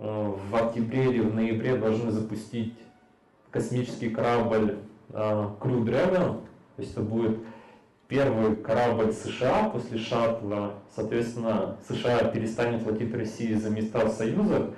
э, 0.00 0.34
в 0.50 0.56
октябре 0.56 1.04
или 1.04 1.20
в 1.20 1.32
ноябре 1.36 1.76
должны 1.76 2.10
запустить 2.10 2.74
космический 3.52 4.10
корабль 4.10 4.78
э, 5.10 5.14
Crew 5.60 5.84
Dragon. 5.84 6.40
То 6.74 6.82
есть 6.82 6.92
это 6.92 7.02
будет 7.02 7.38
первый 8.08 8.56
корабль 8.56 9.12
США 9.12 9.68
после 9.68 9.98
шаттла. 9.98 10.74
Соответственно, 10.96 11.76
США 11.88 12.24
перестанет 12.24 12.82
платить 12.82 13.14
России 13.14 13.54
за 13.54 13.70
места 13.70 14.04
в 14.04 14.10
Союзах. 14.10 14.70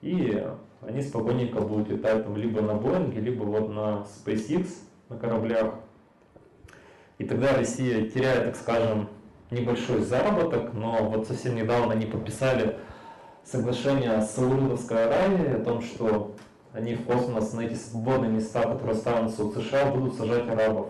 И 0.00 0.42
они 0.80 1.02
спокойненько 1.02 1.60
будут 1.60 1.88
летать 1.88 2.24
там 2.24 2.36
либо 2.36 2.60
на 2.60 2.74
Боинге, 2.74 3.20
либо 3.20 3.42
вот 3.44 3.68
на 3.68 4.06
SpaceX 4.06 4.68
на 5.08 5.18
кораблях. 5.18 5.74
И 7.18 7.24
тогда 7.24 7.54
Россия 7.56 8.08
теряет, 8.08 8.44
так 8.44 8.56
скажем, 8.56 9.08
небольшой 9.50 10.02
заработок, 10.02 10.72
но 10.74 11.08
вот 11.08 11.26
совсем 11.26 11.56
недавно 11.56 11.94
они 11.94 12.06
подписали 12.06 12.78
соглашение 13.44 14.20
с 14.20 14.30
Саудовской 14.32 15.06
Аравией 15.06 15.56
о 15.56 15.64
том, 15.64 15.80
что 15.82 16.34
они 16.72 16.94
в 16.94 17.04
космос 17.04 17.52
на 17.54 17.62
эти 17.62 17.74
свободные 17.74 18.30
места, 18.30 18.62
которые 18.62 18.92
останутся 18.92 19.44
у 19.44 19.52
США, 19.52 19.90
будут 19.90 20.14
сажать 20.14 20.48
арабов. 20.48 20.88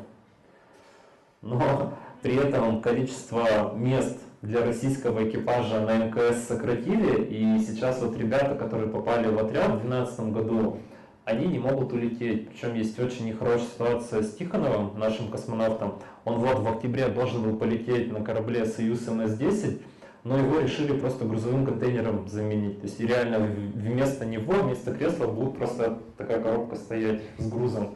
Но 1.41 1.95
при 2.20 2.36
этом 2.36 2.82
количество 2.82 3.72
мест 3.74 4.18
для 4.43 4.64
российского 4.64 5.28
экипажа 5.28 5.80
на 5.80 5.99
МКС 5.99 6.47
сократили, 6.47 7.24
и 7.24 7.59
сейчас 7.61 8.01
вот 8.01 8.16
ребята, 8.16 8.55
которые 8.55 8.89
попали 8.89 9.28
в 9.28 9.39
отряд 9.39 9.66
в 9.66 9.86
2012 9.86 10.20
году, 10.32 10.78
они 11.24 11.47
не 11.47 11.59
могут 11.59 11.93
улететь. 11.93 12.49
Причем 12.49 12.74
есть 12.74 12.99
очень 12.99 13.26
нехорошая 13.26 13.66
ситуация 13.66 14.22
с 14.22 14.34
Тихоновым, 14.34 14.99
нашим 14.99 15.30
космонавтом. 15.30 15.99
Он 16.24 16.39
вот 16.39 16.61
в 16.61 16.68
октябре 16.68 17.09
должен 17.09 17.43
был 17.43 17.59
полететь 17.59 18.12
на 18.12 18.22
корабле 18.22 18.64
«Союз 18.64 19.07
МС-10», 19.09 19.82
но 20.24 20.39
его 20.39 20.61
решили 20.61 20.97
просто 20.97 21.24
грузовым 21.24 21.66
контейнером 21.66 22.28
заменить. 22.28 22.80
То 22.80 22.86
есть 22.86 23.01
реально 23.01 23.41
вместо 23.41 24.24
него, 24.24 24.55
вместо 24.55 24.95
кресла 24.95 25.26
будет 25.26 25.57
просто 25.57 25.99
такая 26.16 26.41
коробка 26.41 26.76
стоять 26.76 27.22
с 27.39 27.49
грузом. 27.49 27.95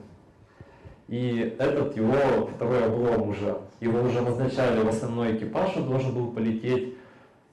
И 1.12 1.54
этот 1.58 1.94
его 1.94 2.46
второй 2.46 2.86
облом 2.86 3.28
уже. 3.28 3.60
Его 3.80 4.00
уже 4.00 4.22
назначали 4.22 4.80
в 4.80 4.88
основной 4.88 5.36
экипаж, 5.36 5.76
он 5.76 5.90
должен 5.90 6.14
был 6.14 6.32
полететь. 6.32 6.96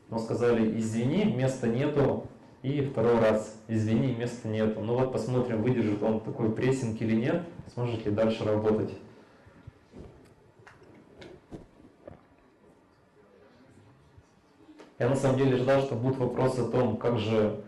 Но 0.07 0.17
сказали, 0.17 0.79
извини, 0.79 1.25
места 1.25 1.67
нету. 1.67 2.25
И 2.61 2.81
второй 2.81 3.19
раз, 3.19 3.61
извини, 3.67 4.15
места 4.15 4.47
нету. 4.47 4.79
Ну 4.79 4.97
вот 4.97 5.11
посмотрим, 5.11 5.61
выдержит 5.61 6.01
он 6.01 6.21
такой 6.21 6.53
прессинг 6.53 7.01
или 7.01 7.13
нет, 7.17 7.43
сможет 7.73 8.05
ли 8.05 8.13
дальше 8.13 8.45
работать. 8.45 8.93
Я 14.99 15.09
на 15.09 15.17
самом 15.17 15.37
деле 15.37 15.57
ждал, 15.57 15.81
что 15.81 15.95
будут 15.95 16.17
вопросы 16.17 16.61
о 16.61 16.69
том, 16.69 16.95
как 16.95 17.19
же 17.19 17.61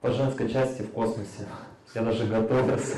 по 0.00 0.10
женской 0.10 0.48
части 0.48 0.80
в 0.80 0.92
космосе. 0.92 1.46
Я 1.94 2.04
даже 2.04 2.26
готовился. 2.26 2.96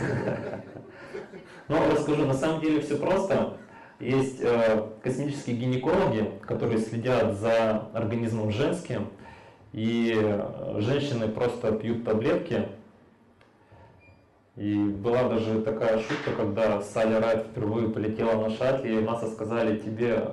Ну, 1.68 1.78
расскажу, 1.90 2.26
на 2.26 2.34
самом 2.34 2.60
деле 2.60 2.80
все 2.80 2.96
просто. 2.96 3.56
Есть 3.98 4.40
э, 4.40 4.86
космические 5.02 5.56
гинекологи, 5.56 6.30
которые 6.42 6.78
следят 6.78 7.38
за 7.38 7.86
организмом 7.94 8.50
женским, 8.50 9.08
и 9.72 10.12
э, 10.14 10.80
женщины 10.80 11.28
просто 11.28 11.72
пьют 11.72 12.04
таблетки. 12.04 12.68
И 14.56 14.74
была 14.76 15.28
даже 15.28 15.62
такая 15.62 15.98
шутка, 16.00 16.32
когда 16.36 16.82
Салли 16.82 17.14
Райт 17.14 17.46
впервые 17.46 17.88
полетела 17.88 18.40
на 18.40 18.50
шаттле, 18.50 18.98
и 18.98 19.02
НАСА 19.02 19.30
сказали, 19.30 19.78
тебе 19.78 20.32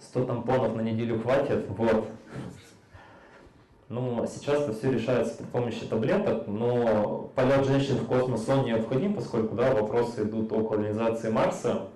100 0.00 0.24
тампонов 0.24 0.76
на 0.76 0.82
неделю 0.82 1.20
хватит, 1.20 1.66
вот. 1.68 2.06
Ну, 3.90 4.24
сейчас 4.32 4.60
это 4.60 4.72
все 4.72 4.92
решается 4.92 5.36
при 5.36 5.46
помощи 5.46 5.84
таблеток, 5.84 6.46
но 6.46 7.28
полет 7.34 7.66
женщин 7.66 7.96
в 7.96 8.06
космос 8.06 8.48
он 8.48 8.64
необходим, 8.64 9.14
поскольку 9.14 9.56
да, 9.56 9.74
вопросы 9.74 10.22
идут 10.22 10.52
о 10.52 10.62
колонизации 10.62 11.28
Марса. 11.28 11.88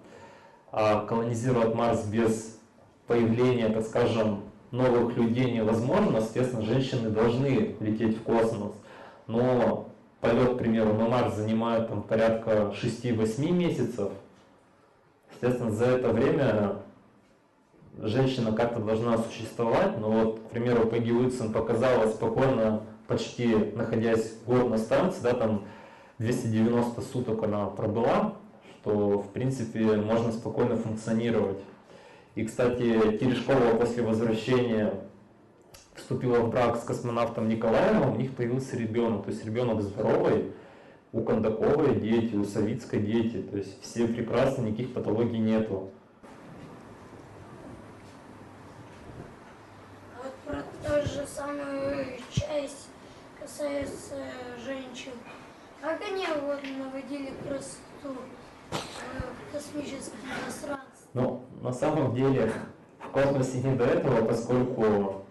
А 0.73 1.07
колонизировать 1.07 1.73
Марс 1.77 2.05
без 2.07 2.59
появление, 3.07 3.69
так 3.69 3.85
скажем, 3.85 4.41
новых 4.73 5.17
людей 5.17 5.53
невозможно, 5.53 6.21
соответственно, 6.21 6.65
женщины 6.65 7.11
должны 7.11 7.77
лететь 7.79 8.19
в 8.19 8.23
космос. 8.25 8.73
Но 9.29 9.89
полет, 10.21 10.55
к 10.55 10.59
примеру, 10.59 10.95
на 10.95 11.07
Марс 11.07 11.37
занимает 11.37 11.87
там, 11.87 12.03
порядка 12.03 12.75
6-8 12.83 13.53
месяцев. 13.53 14.11
Естественно, 15.31 15.71
за 15.71 15.85
это 15.85 16.09
время 16.09 16.73
женщина 17.99 18.53
как-то 18.53 18.81
должна 18.81 19.19
существовать, 19.19 19.99
но 19.99 20.11
вот, 20.11 20.41
к 20.41 20.51
примеру, 20.51 20.87
Пегги 20.87 21.13
Уитсон 21.13 21.53
показала 21.53 22.09
спокойно, 22.09 22.83
почти 23.07 23.55
находясь 23.55 24.35
год 24.47 24.71
на 24.71 24.79
станции, 24.79 25.23
да, 25.23 25.35
там 25.35 25.65
290 26.19 27.01
суток 27.03 27.43
она 27.43 27.67
пробыла, 27.67 28.37
что, 28.81 29.19
в 29.19 29.29
принципе, 29.31 29.97
можно 29.97 30.33
спокойно 30.33 30.77
функционировать. 30.77 31.59
И, 32.35 32.45
кстати, 32.45 33.17
Терешкова 33.19 33.77
после 33.79 34.03
возвращения 34.03 34.95
вступила 35.95 36.39
в 36.41 36.51
брак 36.51 36.77
с 36.77 36.85
космонавтом 36.85 37.49
Николаевым, 37.49 38.15
у 38.15 38.17
них 38.17 38.35
появился 38.35 38.77
ребенок, 38.77 39.25
то 39.25 39.31
есть 39.31 39.45
ребенок 39.45 39.83
здоровый, 39.83 40.53
у 41.13 41.23
Кондаковой 41.23 41.95
дети, 42.01 42.35
у 42.35 42.45
Савицкой 42.45 43.01
дети, 43.01 43.41
то 43.43 43.57
есть 43.57 43.81
все 43.83 44.09
прекрасны, 44.09 44.63
никаких 44.63 44.93
патологий 44.93 45.39
нету. 45.39 45.91
А 50.19 50.25
вот 50.25 50.35
про 50.45 50.63
ту 50.83 51.09
же 51.09 51.25
самую 51.25 52.07
часть 52.33 52.89
касается 53.85 54.15
женщин. 54.65 55.13
Как 55.81 56.01
они 56.01 56.25
вот 56.47 56.61
наводили 56.79 57.33
красоту 57.47 58.21
э, 58.73 58.77
в 58.77 59.53
космическом 59.53 60.19
пространстве? 60.43 61.09
Ну, 61.13 61.43
на 61.61 61.73
самом 61.73 62.15
деле, 62.15 62.51
в 62.99 63.11
космосе 63.11 63.59
не 63.59 63.77
до 63.77 63.85
этого, 63.85 64.25
поскольку 64.25 65.27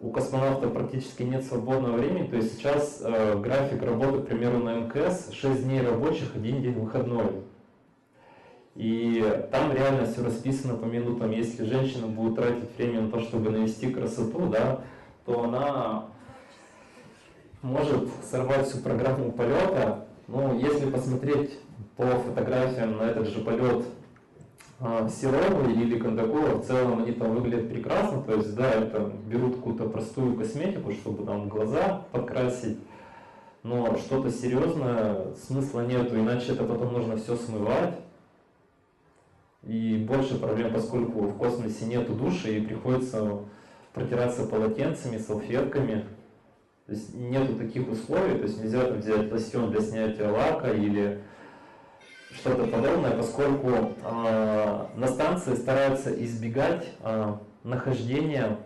у 0.00 0.10
космонавтов 0.10 0.72
практически 0.72 1.22
нет 1.22 1.44
свободного 1.44 1.96
времени, 1.96 2.26
то 2.26 2.36
есть 2.36 2.56
сейчас 2.56 3.00
э, 3.02 3.38
график 3.38 3.82
работы, 3.82 4.22
к 4.22 4.26
примеру, 4.26 4.58
на 4.58 4.80
МКС 4.80 5.30
6 5.32 5.64
дней 5.64 5.82
рабочих, 5.82 6.34
один 6.34 6.62
день 6.62 6.78
выходной. 6.78 7.44
И 8.74 9.24
там 9.52 9.72
реально 9.72 10.04
все 10.04 10.22
расписано 10.22 10.74
по 10.74 10.84
минутам. 10.84 11.30
Если 11.30 11.64
женщина 11.64 12.08
будет 12.08 12.34
тратить 12.34 12.76
время 12.76 13.02
на 13.02 13.10
то, 13.10 13.20
чтобы 13.20 13.50
навести 13.50 13.90
красоту, 13.90 14.48
да, 14.48 14.82
то 15.24 15.44
она 15.44 16.10
может 17.62 18.08
сорвать 18.30 18.68
всю 18.68 18.78
программу 18.78 19.32
полета. 19.32 20.06
Ну, 20.28 20.58
если 20.58 20.90
посмотреть 20.90 21.58
по 21.96 22.04
фотографиям 22.04 22.96
на 22.98 23.02
этот 23.02 23.28
же 23.28 23.40
полет 23.40 23.84
а, 24.80 25.08
Серовой 25.08 25.72
или 25.72 25.98
Кондакова, 25.98 26.56
в 26.56 26.66
целом 26.66 27.02
они 27.02 27.12
там 27.12 27.34
выглядят 27.34 27.68
прекрасно, 27.68 28.22
то 28.22 28.34
есть, 28.34 28.54
да, 28.54 28.70
это 28.70 29.12
берут 29.26 29.56
какую-то 29.56 29.88
простую 29.88 30.36
косметику, 30.36 30.92
чтобы 30.92 31.24
там 31.24 31.48
глаза 31.48 32.02
подкрасить, 32.12 32.78
но 33.62 33.96
что-то 33.96 34.30
серьезное 34.30 35.34
смысла 35.34 35.80
нету, 35.80 36.16
иначе 36.16 36.52
это 36.52 36.64
потом 36.64 36.92
нужно 36.92 37.16
все 37.16 37.36
смывать. 37.36 37.94
И 39.64 40.04
больше 40.08 40.38
проблем, 40.38 40.72
поскольку 40.72 41.22
в 41.22 41.36
космосе 41.36 41.86
нету 41.86 42.12
души 42.12 42.58
и 42.58 42.60
приходится 42.60 43.38
протираться 43.92 44.46
полотенцами, 44.46 45.18
салфетками. 45.18 46.04
То 46.86 46.92
есть 46.92 47.14
нету 47.14 47.56
таких 47.56 47.88
условий, 47.90 48.38
то 48.38 48.44
есть 48.44 48.62
нельзя 48.62 48.84
там 48.84 48.98
взять 49.00 49.32
лосьон 49.32 49.72
для 49.72 49.80
снятия 49.80 50.30
лака 50.30 50.72
или 50.72 51.20
что-то 52.30 52.64
подобное, 52.68 53.10
поскольку 53.10 53.70
э, 53.70 54.86
на 54.94 55.06
станции 55.08 55.54
стараются 55.54 56.14
избегать 56.24 56.86
э, 57.00 57.34
нахождения, 57.64 58.58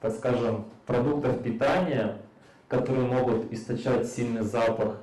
так 0.00 0.12
скажем, 0.12 0.64
продуктов 0.86 1.40
питания, 1.40 2.18
которые 2.66 3.06
могут 3.06 3.52
источать 3.52 4.08
сильный 4.08 4.42
запах, 4.42 5.00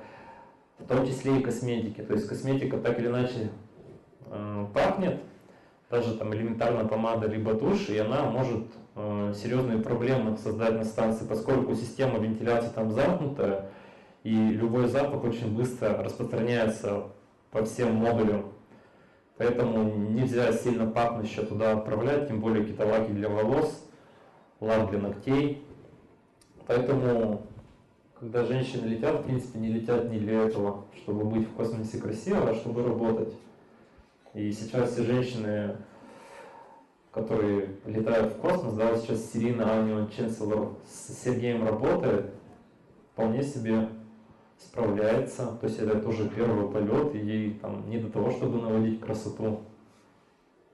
в 0.78 0.86
том 0.86 1.06
числе 1.06 1.38
и 1.38 1.42
косметики. 1.42 2.02
То 2.02 2.12
есть 2.12 2.28
косметика 2.28 2.76
так 2.76 2.98
или 2.98 3.06
иначе 3.06 3.50
э, 4.26 4.66
пахнет, 4.74 5.22
даже 5.90 6.14
там 6.14 6.32
элементарная 6.32 6.84
помада 6.84 7.26
либо 7.26 7.54
тушь, 7.54 7.88
и 7.88 7.98
она 7.98 8.22
может 8.22 8.66
э, 8.94 9.34
серьезные 9.36 9.78
проблемы 9.78 10.36
создать 10.38 10.74
на 10.74 10.84
станции, 10.84 11.26
поскольку 11.26 11.74
система 11.74 12.18
вентиляции 12.18 12.70
там 12.72 12.92
замкнутая, 12.92 13.66
и 14.22 14.32
любой 14.32 14.86
запах 14.86 15.24
очень 15.24 15.54
быстро 15.54 16.02
распространяется 16.02 17.04
по 17.50 17.64
всем 17.64 17.94
модулям. 17.96 18.52
Поэтому 19.36 19.82
нельзя 20.10 20.52
сильно 20.52 20.86
пахнуще 20.86 21.42
туда 21.42 21.72
отправлять, 21.72 22.28
тем 22.28 22.40
более 22.40 22.62
какие-то 22.62 22.86
лаки 22.86 23.10
для 23.10 23.28
волос, 23.28 23.84
лак 24.60 24.90
для 24.90 25.00
ногтей. 25.00 25.64
Поэтому, 26.66 27.42
когда 28.20 28.44
женщины 28.44 28.86
летят, 28.86 29.20
в 29.20 29.22
принципе, 29.24 29.58
не 29.58 29.72
летят 29.72 30.08
не 30.10 30.18
для 30.18 30.42
этого, 30.42 30.84
чтобы 30.98 31.24
быть 31.24 31.48
в 31.48 31.54
космосе 31.54 31.98
красиво, 31.98 32.50
а 32.50 32.54
чтобы 32.54 32.84
работать. 32.84 33.32
И 34.34 34.52
сейчас 34.52 34.92
все 34.92 35.02
женщины, 35.04 35.76
которые 37.12 37.76
летают 37.84 38.34
в 38.34 38.40
космос, 38.40 38.74
да, 38.74 38.96
сейчас 38.96 39.30
Сирина 39.32 39.80
Анион 39.80 40.08
Ченселор 40.10 40.76
с 40.86 41.12
Сергеем 41.24 41.66
работает, 41.66 42.32
вполне 43.12 43.42
себе 43.42 43.88
справляется. 44.56 45.56
То 45.60 45.66
есть 45.66 45.78
это 45.80 45.98
тоже 46.00 46.28
первый 46.28 46.70
полет, 46.70 47.14
и 47.14 47.18
ей 47.18 47.54
там 47.58 47.88
не 47.90 47.98
до 47.98 48.10
того, 48.10 48.30
чтобы 48.30 48.60
наводить 48.60 49.00
красоту. 49.00 49.62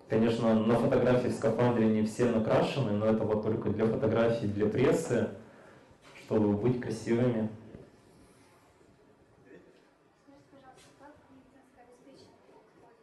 Конечно, 0.09 0.55
на 0.55 0.77
фотографии 0.77 1.29
в 1.29 1.35
скафандре 1.35 1.89
не 1.89 2.05
все 2.05 2.27
накрашены, 2.31 2.93
но 2.93 3.07
это 3.07 3.25
вот 3.25 3.43
только 3.43 3.71
для 3.71 3.87
фотографий, 3.87 4.47
для 4.47 4.67
прессы, 4.67 5.31
чтобы 6.15 6.53
быть 6.53 6.81
красивыми. 6.81 7.49
Скажите, 9.43 9.75
пожалуйста, 10.55 10.95
как 11.03 11.11
медицинское 11.27 11.91
обеспечение 11.91 12.39
происходит 12.47 12.95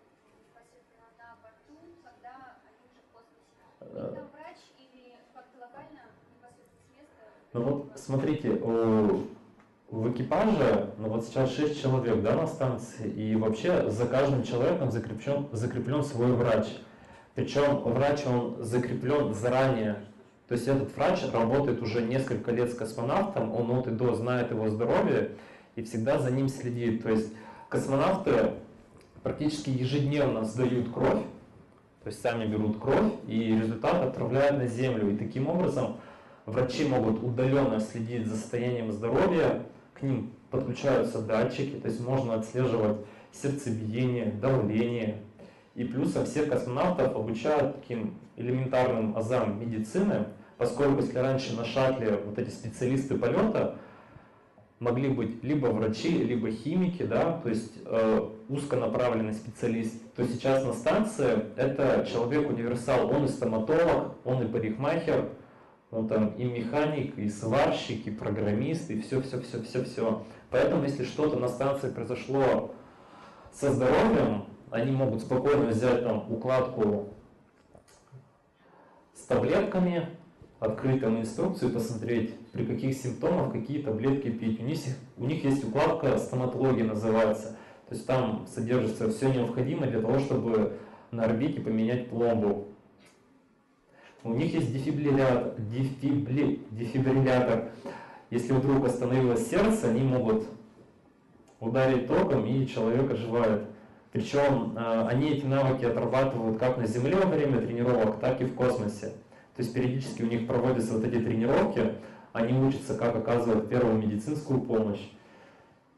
непосредственно 0.47 1.11
на 1.19 1.35
борту, 1.43 1.75
когда 2.07 2.63
они 2.63 2.87
уже 2.87 3.03
в 3.03 3.11
космосе? 3.11 3.67
У 3.83 3.83
них 3.83 4.15
там 4.15 4.27
врач 4.31 4.63
или 4.79 5.19
как-то 5.35 5.59
локально, 5.59 6.07
непосредственно 6.31 6.87
с 6.87 6.91
места? 6.95 7.42
Ну 7.53 7.61
вот, 7.61 7.91
смотрите, 7.95 8.49
в 8.49 10.11
экипаже, 10.11 10.89
ну 10.97 11.09
вот 11.09 11.23
сейчас 11.23 11.53
6 11.53 11.79
человек, 11.79 12.23
да, 12.23 12.33
на 12.33 12.47
станции, 12.47 13.07
и 13.07 13.35
вообще 13.35 13.91
за 13.91 14.07
каждым 14.07 14.43
человеком 14.43 14.89
закреплен, 14.89 15.45
закреплен 15.51 16.03
свой 16.03 16.31
врач. 16.31 16.65
Причем 17.35 17.77
врач, 17.83 18.25
он 18.25 18.55
закреплен 18.59 19.35
заранее. 19.35 19.97
То 20.47 20.55
есть 20.55 20.67
этот 20.67 20.95
врач 20.95 21.19
работает 21.31 21.81
уже 21.83 22.01
несколько 22.01 22.51
лет 22.51 22.71
с 22.71 22.75
космонавтом, 22.75 23.53
он 23.53 23.69
от 23.71 23.87
и 23.87 23.91
до 23.91 24.15
знает 24.15 24.49
его 24.49 24.69
здоровье 24.69 25.33
и 25.75 25.83
всегда 25.83 26.17
за 26.17 26.31
ним 26.31 26.49
следит. 26.49 27.03
То 27.03 27.11
есть 27.11 27.31
космонавты 27.69 28.53
практически 29.21 29.69
ежедневно 29.69 30.43
сдают 30.43 30.91
кровь, 30.91 31.21
то 32.03 32.07
есть 32.07 32.19
сами 32.19 32.47
берут 32.47 32.79
кровь 32.79 33.13
и 33.27 33.55
результат 33.55 34.01
отправляют 34.01 34.57
на 34.57 34.65
Землю. 34.65 35.11
И 35.11 35.17
таким 35.17 35.47
образом 35.47 35.97
врачи 36.45 36.85
могут 36.85 37.23
удаленно 37.23 37.79
следить 37.79 38.27
за 38.27 38.35
состоянием 38.35 38.91
здоровья, 38.91 39.63
к 39.93 40.01
ним 40.01 40.33
подключаются 40.51 41.21
датчики, 41.21 41.77
то 41.77 41.87
есть 41.87 42.01
можно 42.01 42.35
отслеживать 42.35 42.97
сердцебиение, 43.31 44.31
давление. 44.31 45.21
И 45.75 45.83
плюсом 45.83 46.25
всех 46.25 46.49
космонавтов 46.49 47.15
обучают 47.15 47.81
таким 47.81 48.15
элементарным 48.35 49.17
азам 49.17 49.59
медицины, 49.59 50.25
поскольку 50.57 51.01
если 51.01 51.17
раньше 51.17 51.55
на 51.55 51.65
шаттле 51.65 52.19
вот 52.23 52.37
эти 52.37 52.49
специалисты 52.49 53.17
полета 53.17 53.77
могли 54.79 55.09
быть 55.09 55.43
либо 55.43 55.67
врачи, 55.67 56.09
либо 56.09 56.51
химики, 56.51 57.03
да, 57.03 57.39
то 57.41 57.49
есть 57.49 57.73
э, 57.85 58.29
узконаправленный 58.49 59.33
специалист, 59.33 59.93
то 60.15 60.25
сейчас 60.27 60.63
на 60.65 60.73
станции 60.73 61.45
это 61.55 62.05
человек-универсал, 62.11 63.09
он 63.09 63.25
и 63.25 63.27
стоматолог, 63.29 64.15
он 64.25 64.43
и 64.43 64.47
парикмахер, 64.47 65.29
он 65.93 66.07
там 66.07 66.29
и 66.35 66.43
механик, 66.43 67.17
и 67.17 67.29
сварщик, 67.29 68.07
и 68.07 68.11
программист, 68.11 68.89
и 68.89 68.99
все, 69.01 69.21
все, 69.21 69.39
все, 69.41 69.61
все, 69.61 69.83
все. 69.83 70.23
Поэтому, 70.49 70.83
если 70.83 71.03
что-то 71.03 71.37
на 71.37 71.47
станции 71.47 71.91
произошло 71.91 72.73
со 73.51 73.71
здоровьем, 73.71 74.45
они 74.71 74.91
могут 74.91 75.21
спокойно 75.21 75.67
взять 75.67 76.03
там 76.03 76.31
укладку 76.31 77.09
с 79.13 79.25
таблетками, 79.25 80.09
открыть 80.59 81.01
там 81.01 81.19
инструкцию 81.19 81.71
посмотреть, 81.71 82.35
при 82.51 82.65
каких 82.65 82.95
симптомах 82.95 83.51
какие 83.51 83.83
таблетки 83.83 84.29
пить. 84.31 84.59
У 84.59 84.63
них, 84.63 84.79
у 85.17 85.25
них 85.25 85.43
есть 85.43 85.63
укладка 85.63 86.17
стоматология 86.17 86.85
называется. 86.85 87.57
То 87.87 87.95
есть 87.95 88.07
там 88.07 88.47
содержится 88.47 89.11
все 89.11 89.31
необходимое 89.31 89.91
для 89.91 90.01
того, 90.01 90.17
чтобы 90.17 90.77
на 91.11 91.25
орбите 91.25 91.61
поменять 91.61 92.09
пломбу. 92.09 92.72
У 94.23 94.33
них 94.33 94.53
есть 94.53 94.71
дефибриллятор, 94.71 95.55
дефибри- 95.57 96.65
дефибриллятор. 96.71 97.71
Если 98.29 98.53
вдруг 98.53 98.85
остановилось 98.85 99.49
сердце, 99.49 99.89
они 99.89 100.01
могут 100.01 100.45
ударить 101.59 102.07
током, 102.07 102.45
и 102.45 102.65
человек 102.65 103.11
оживает. 103.11 103.63
Причем 104.13 104.77
э, 104.77 105.07
они 105.07 105.31
эти 105.31 105.45
навыки 105.45 105.85
отрабатывают 105.85 106.57
как 106.57 106.77
на 106.77 106.87
Земле 106.87 107.15
во 107.15 107.25
время 107.25 107.59
тренировок, 107.59 108.19
так 108.19 108.39
и 108.41 108.45
в 108.45 108.55
космосе. 108.55 109.07
То 109.55 109.61
есть 109.61 109.73
периодически 109.73 110.23
у 110.23 110.27
них 110.27 110.47
проводятся 110.47 110.93
вот 110.93 111.03
эти 111.03 111.19
тренировки, 111.19 111.95
они 112.31 112.57
учатся, 112.57 112.95
как 112.95 113.15
оказывать 113.15 113.69
первую 113.69 113.97
медицинскую 113.97 114.61
помощь. 114.61 115.11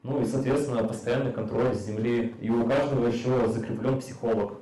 Ну 0.03 0.21
и, 0.21 0.26
соответственно, 0.26 0.84
постоянный 0.84 1.32
контроль 1.32 1.73
с 1.73 1.86
Земли. 1.86 2.36
И 2.41 2.49
у 2.49 2.65
каждого 2.65 3.07
еще 3.07 3.47
закреплен 3.47 3.99
психолог, 3.99 4.59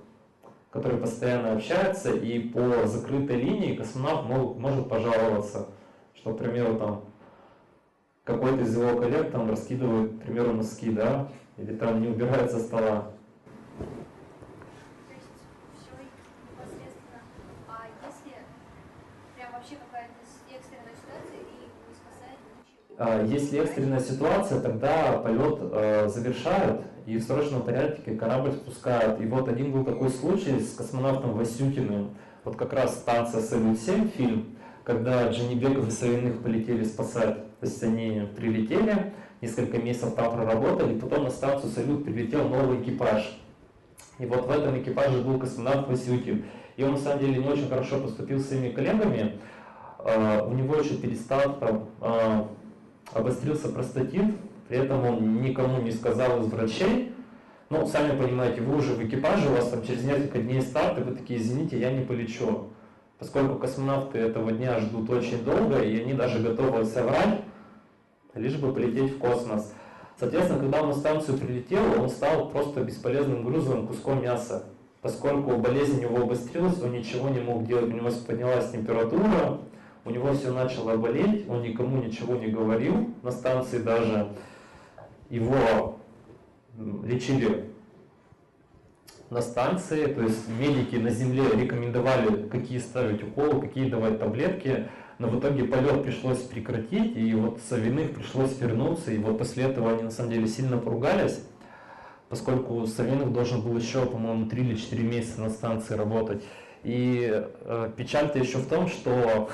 который 0.73 0.97
постоянно 0.97 1.53
общается, 1.53 2.11
и 2.11 2.39
по 2.39 2.87
закрытой 2.87 3.35
линии 3.35 3.75
космонавт 3.75 4.27
мог, 4.27 4.57
может 4.57 4.89
пожаловаться, 4.89 5.67
что, 6.15 6.33
к 6.33 6.39
примеру, 6.39 6.79
там 6.79 7.05
какой-то 8.23 8.63
из 8.63 8.75
его 8.75 8.99
коллег 8.99 9.31
там 9.31 9.47
раскидывает, 9.51 10.17
к 10.17 10.21
примеру, 10.23 10.53
носки, 10.53 10.89
да, 10.89 11.27
или 11.57 11.75
там 11.75 12.01
не 12.01 12.07
убирает 12.07 12.49
со 12.49 12.57
стола. 12.57 13.11
А? 22.97 23.19
А, 23.19 23.23
Если 23.23 23.59
экстренная 23.59 23.99
ситуация, 23.99 24.59
тогда 24.59 25.19
полет 25.19 25.59
э, 25.61 26.07
завершают 26.07 26.81
и 27.05 27.17
в 27.17 27.23
срочном 27.23 27.63
порядке 27.63 28.15
корабль 28.15 28.53
спускают. 28.53 29.19
И 29.19 29.25
вот 29.25 29.49
один 29.49 29.71
был 29.71 29.83
такой 29.83 30.09
случай 30.09 30.59
с 30.59 30.75
космонавтом 30.75 31.33
Васютиным. 31.33 32.11
Вот 32.43 32.55
как 32.55 32.73
раз 32.73 32.95
станция 32.95 33.41
Салют-7 33.41 34.09
фильм, 34.15 34.55
когда 34.83 35.29
Джанибеков 35.29 35.87
и 35.87 35.91
Савиных 35.91 36.41
полетели 36.41 36.83
спасать. 36.83 37.37
То 37.59 37.65
есть 37.65 37.81
они 37.83 38.27
прилетели, 38.35 39.13
несколько 39.41 39.77
месяцев 39.77 40.15
там 40.15 40.33
проработали, 40.33 40.99
потом 40.99 41.25
на 41.25 41.29
станцию 41.29 41.71
Салют 41.71 42.03
прилетел 42.03 42.47
новый 42.47 42.81
экипаж. 42.81 43.39
И 44.19 44.25
вот 44.25 44.45
в 44.45 44.51
этом 44.51 44.79
экипаже 44.79 45.21
был 45.21 45.39
космонавт 45.39 45.89
Васютин. 45.89 46.45
И 46.75 46.83
он 46.83 46.91
на 46.91 46.97
самом 46.97 47.19
деле 47.19 47.37
не 47.37 47.47
очень 47.47 47.69
хорошо 47.69 47.99
поступил 47.99 48.39
с 48.39 48.47
своими 48.47 48.69
коллегами. 48.69 49.39
Э, 49.99 50.41
У 50.45 50.53
него 50.53 50.75
еще 50.75 50.95
перед 50.95 51.19
стартом 51.19 51.89
э, 52.01 52.43
обострился 53.13 53.69
простатит, 53.69 54.25
при 54.67 54.77
этом 54.77 55.05
он 55.05 55.41
никому 55.41 55.81
не 55.81 55.91
сказал 55.91 56.41
из 56.41 56.47
врачей. 56.47 57.13
Ну, 57.69 57.87
сами 57.87 58.17
понимаете, 58.17 58.61
вы 58.61 58.77
уже 58.77 58.93
в 58.93 59.03
экипаже, 59.03 59.49
у 59.49 59.53
вас 59.53 59.69
там 59.69 59.83
через 59.83 60.03
несколько 60.03 60.39
дней 60.39 60.61
старт, 60.61 60.99
и 60.99 61.01
вы 61.01 61.15
такие, 61.15 61.39
извините, 61.39 61.79
я 61.79 61.91
не 61.91 62.05
полечу. 62.05 62.69
Поскольку 63.19 63.55
космонавты 63.55 64.19
этого 64.19 64.51
дня 64.51 64.79
ждут 64.79 65.09
очень 65.09 65.43
долго, 65.43 65.81
и 65.81 66.01
они 66.01 66.13
даже 66.13 66.39
готовы 66.39 66.85
соврать, 66.85 67.41
лишь 68.35 68.57
бы 68.57 68.73
полететь 68.73 69.15
в 69.15 69.17
космос. 69.17 69.73
Соответственно, 70.19 70.59
когда 70.59 70.81
он 70.81 70.89
на 70.89 70.93
станцию 70.93 71.37
прилетел, 71.37 71.81
он 71.99 72.09
стал 72.09 72.49
просто 72.49 72.81
бесполезным 72.81 73.43
грузовым 73.43 73.87
куском 73.87 74.21
мяса. 74.21 74.65
Поскольку 75.01 75.57
болезнь 75.57 75.97
у 75.97 76.01
него 76.01 76.23
обострилась, 76.23 76.81
он 76.81 76.93
ничего 76.93 77.29
не 77.29 77.39
мог 77.39 77.65
делать, 77.65 77.91
у 77.91 77.97
него 77.97 78.09
поднялась 78.25 78.71
температура, 78.71 79.59
у 80.05 80.09
него 80.09 80.31
все 80.33 80.51
начало 80.51 80.95
болеть, 80.95 81.47
он 81.49 81.61
никому 81.61 82.01
ничего 82.01 82.35
не 82.35 82.47
говорил, 82.47 83.09
на 83.21 83.31
станции 83.31 83.79
даже 83.79 84.29
его 85.33 85.97
лечили 87.03 87.65
на 89.31 89.41
станции, 89.41 90.05
то 90.05 90.21
есть 90.21 90.47
медики 90.47 90.95
на 90.97 91.09
земле 91.09 91.43
рекомендовали, 91.55 92.47
какие 92.47 92.77
ставить 92.77 93.23
уколы, 93.23 93.59
какие 93.61 93.89
давать 93.89 94.19
таблетки, 94.19 94.89
но 95.17 95.27
в 95.27 95.39
итоге 95.39 95.63
полет 95.63 96.03
пришлось 96.03 96.37
прекратить, 96.37 97.17
и 97.17 97.33
вот 97.33 97.59
Савиных 97.67 98.13
пришлось 98.13 98.59
вернуться, 98.59 99.11
и 99.11 99.17
вот 99.17 99.39
после 99.39 99.63
этого 99.63 99.93
они 99.93 100.03
на 100.03 100.11
самом 100.11 100.31
деле 100.31 100.47
сильно 100.47 100.77
поругались, 100.77 101.43
поскольку 102.29 102.85
Савиных 102.85 103.33
должен 103.33 103.61
был 103.61 103.75
еще, 103.75 104.05
по-моему, 104.05 104.47
3 104.47 104.61
или 104.61 104.75
4 104.75 105.03
месяца 105.03 105.41
на 105.41 105.49
станции 105.49 105.95
работать. 105.95 106.43
И 106.83 107.27
э, 107.31 107.91
печаль-то 107.97 108.37
еще 108.37 108.59
в 108.59 108.67
том, 108.67 108.87
что 108.87 109.49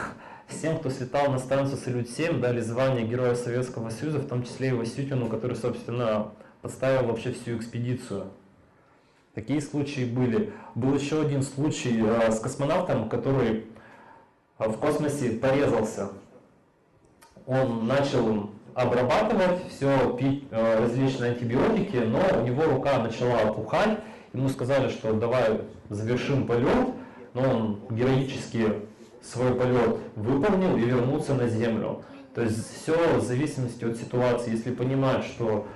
всем, 0.50 0.80
кто 0.80 0.90
слетал 0.90 1.32
на 1.32 1.40
станцию 1.40 1.78
Салют-7, 1.78 2.40
дали 2.40 2.60
звание 2.60 3.08
Героя 3.08 3.36
Советского 3.36 3.90
Союза, 3.90 4.20
в 4.20 4.28
том 4.28 4.44
числе 4.44 4.70
и 4.70 4.74
Васютину, 4.74 5.28
который, 5.28 5.56
собственно, 5.56 6.32
подставил 6.62 7.08
вообще 7.08 7.32
всю 7.32 7.58
экспедицию. 7.58 8.28
Такие 9.36 9.62
случаи 9.62 10.06
были. 10.06 10.52
Был 10.76 10.96
еще 10.96 11.22
один 11.22 11.44
случай 11.44 12.04
э, 12.04 12.32
с 12.32 12.40
космонавтом, 12.40 13.08
который 13.10 13.68
э, 14.58 14.68
в 14.68 14.78
космосе 14.78 15.32
порезался. 15.32 16.10
Он 17.46 17.88
начал 17.88 18.50
обрабатывать 18.74 19.68
все, 19.70 20.14
пить 20.18 20.46
э, 20.52 20.80
различные 20.80 21.32
антибиотики, 21.32 21.98
но 21.98 22.20
у 22.42 22.46
него 22.46 22.64
рука 22.64 22.98
начала 23.00 23.40
опухать. 23.42 24.00
Ему 24.34 24.50
сказали, 24.50 24.90
что 24.90 25.14
давай 25.14 25.62
завершим 25.90 26.46
полет, 26.46 26.88
но 27.34 27.42
он 27.42 27.80
героически 27.92 28.89
свой 29.22 29.54
полет 29.56 29.98
выполнил 30.16 30.78
и 30.78 30.82
вернулся 30.82 31.34
на 31.34 31.48
Землю. 31.48 32.04
То 32.34 32.42
есть 32.42 32.82
все 32.82 33.18
в 33.18 33.22
зависимости 33.22 33.84
от 33.84 33.98
ситуации. 33.98 34.52
Если 34.52 34.74
понимать, 34.74 35.26
что 35.26 35.68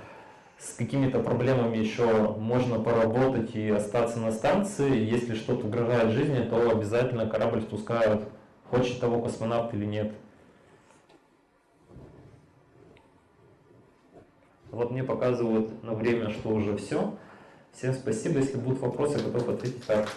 с 0.58 0.74
какими-то 0.74 1.20
проблемами 1.20 1.76
еще 1.76 2.32
можно 2.38 2.78
поработать 2.78 3.54
и 3.54 3.68
остаться 3.68 4.18
на 4.18 4.32
станции, 4.32 4.96
если 4.96 5.34
что-то 5.34 5.66
угрожает 5.66 6.12
жизни, 6.12 6.42
то 6.42 6.70
обязательно 6.70 7.26
корабль 7.26 7.62
спускают, 7.62 8.28
хочет 8.70 9.00
того 9.00 9.20
космонавт 9.20 9.74
или 9.74 9.84
нет. 9.84 10.12
Вот 14.70 14.90
мне 14.90 15.04
показывают 15.04 15.82
на 15.84 15.94
время, 15.94 16.30
что 16.30 16.48
уже 16.48 16.76
все. 16.76 17.14
Всем 17.72 17.92
спасибо. 17.92 18.38
Если 18.38 18.56
будут 18.56 18.80
вопросы, 18.80 19.22
готов 19.22 19.48
ответить 19.48 19.84
так. 19.86 20.08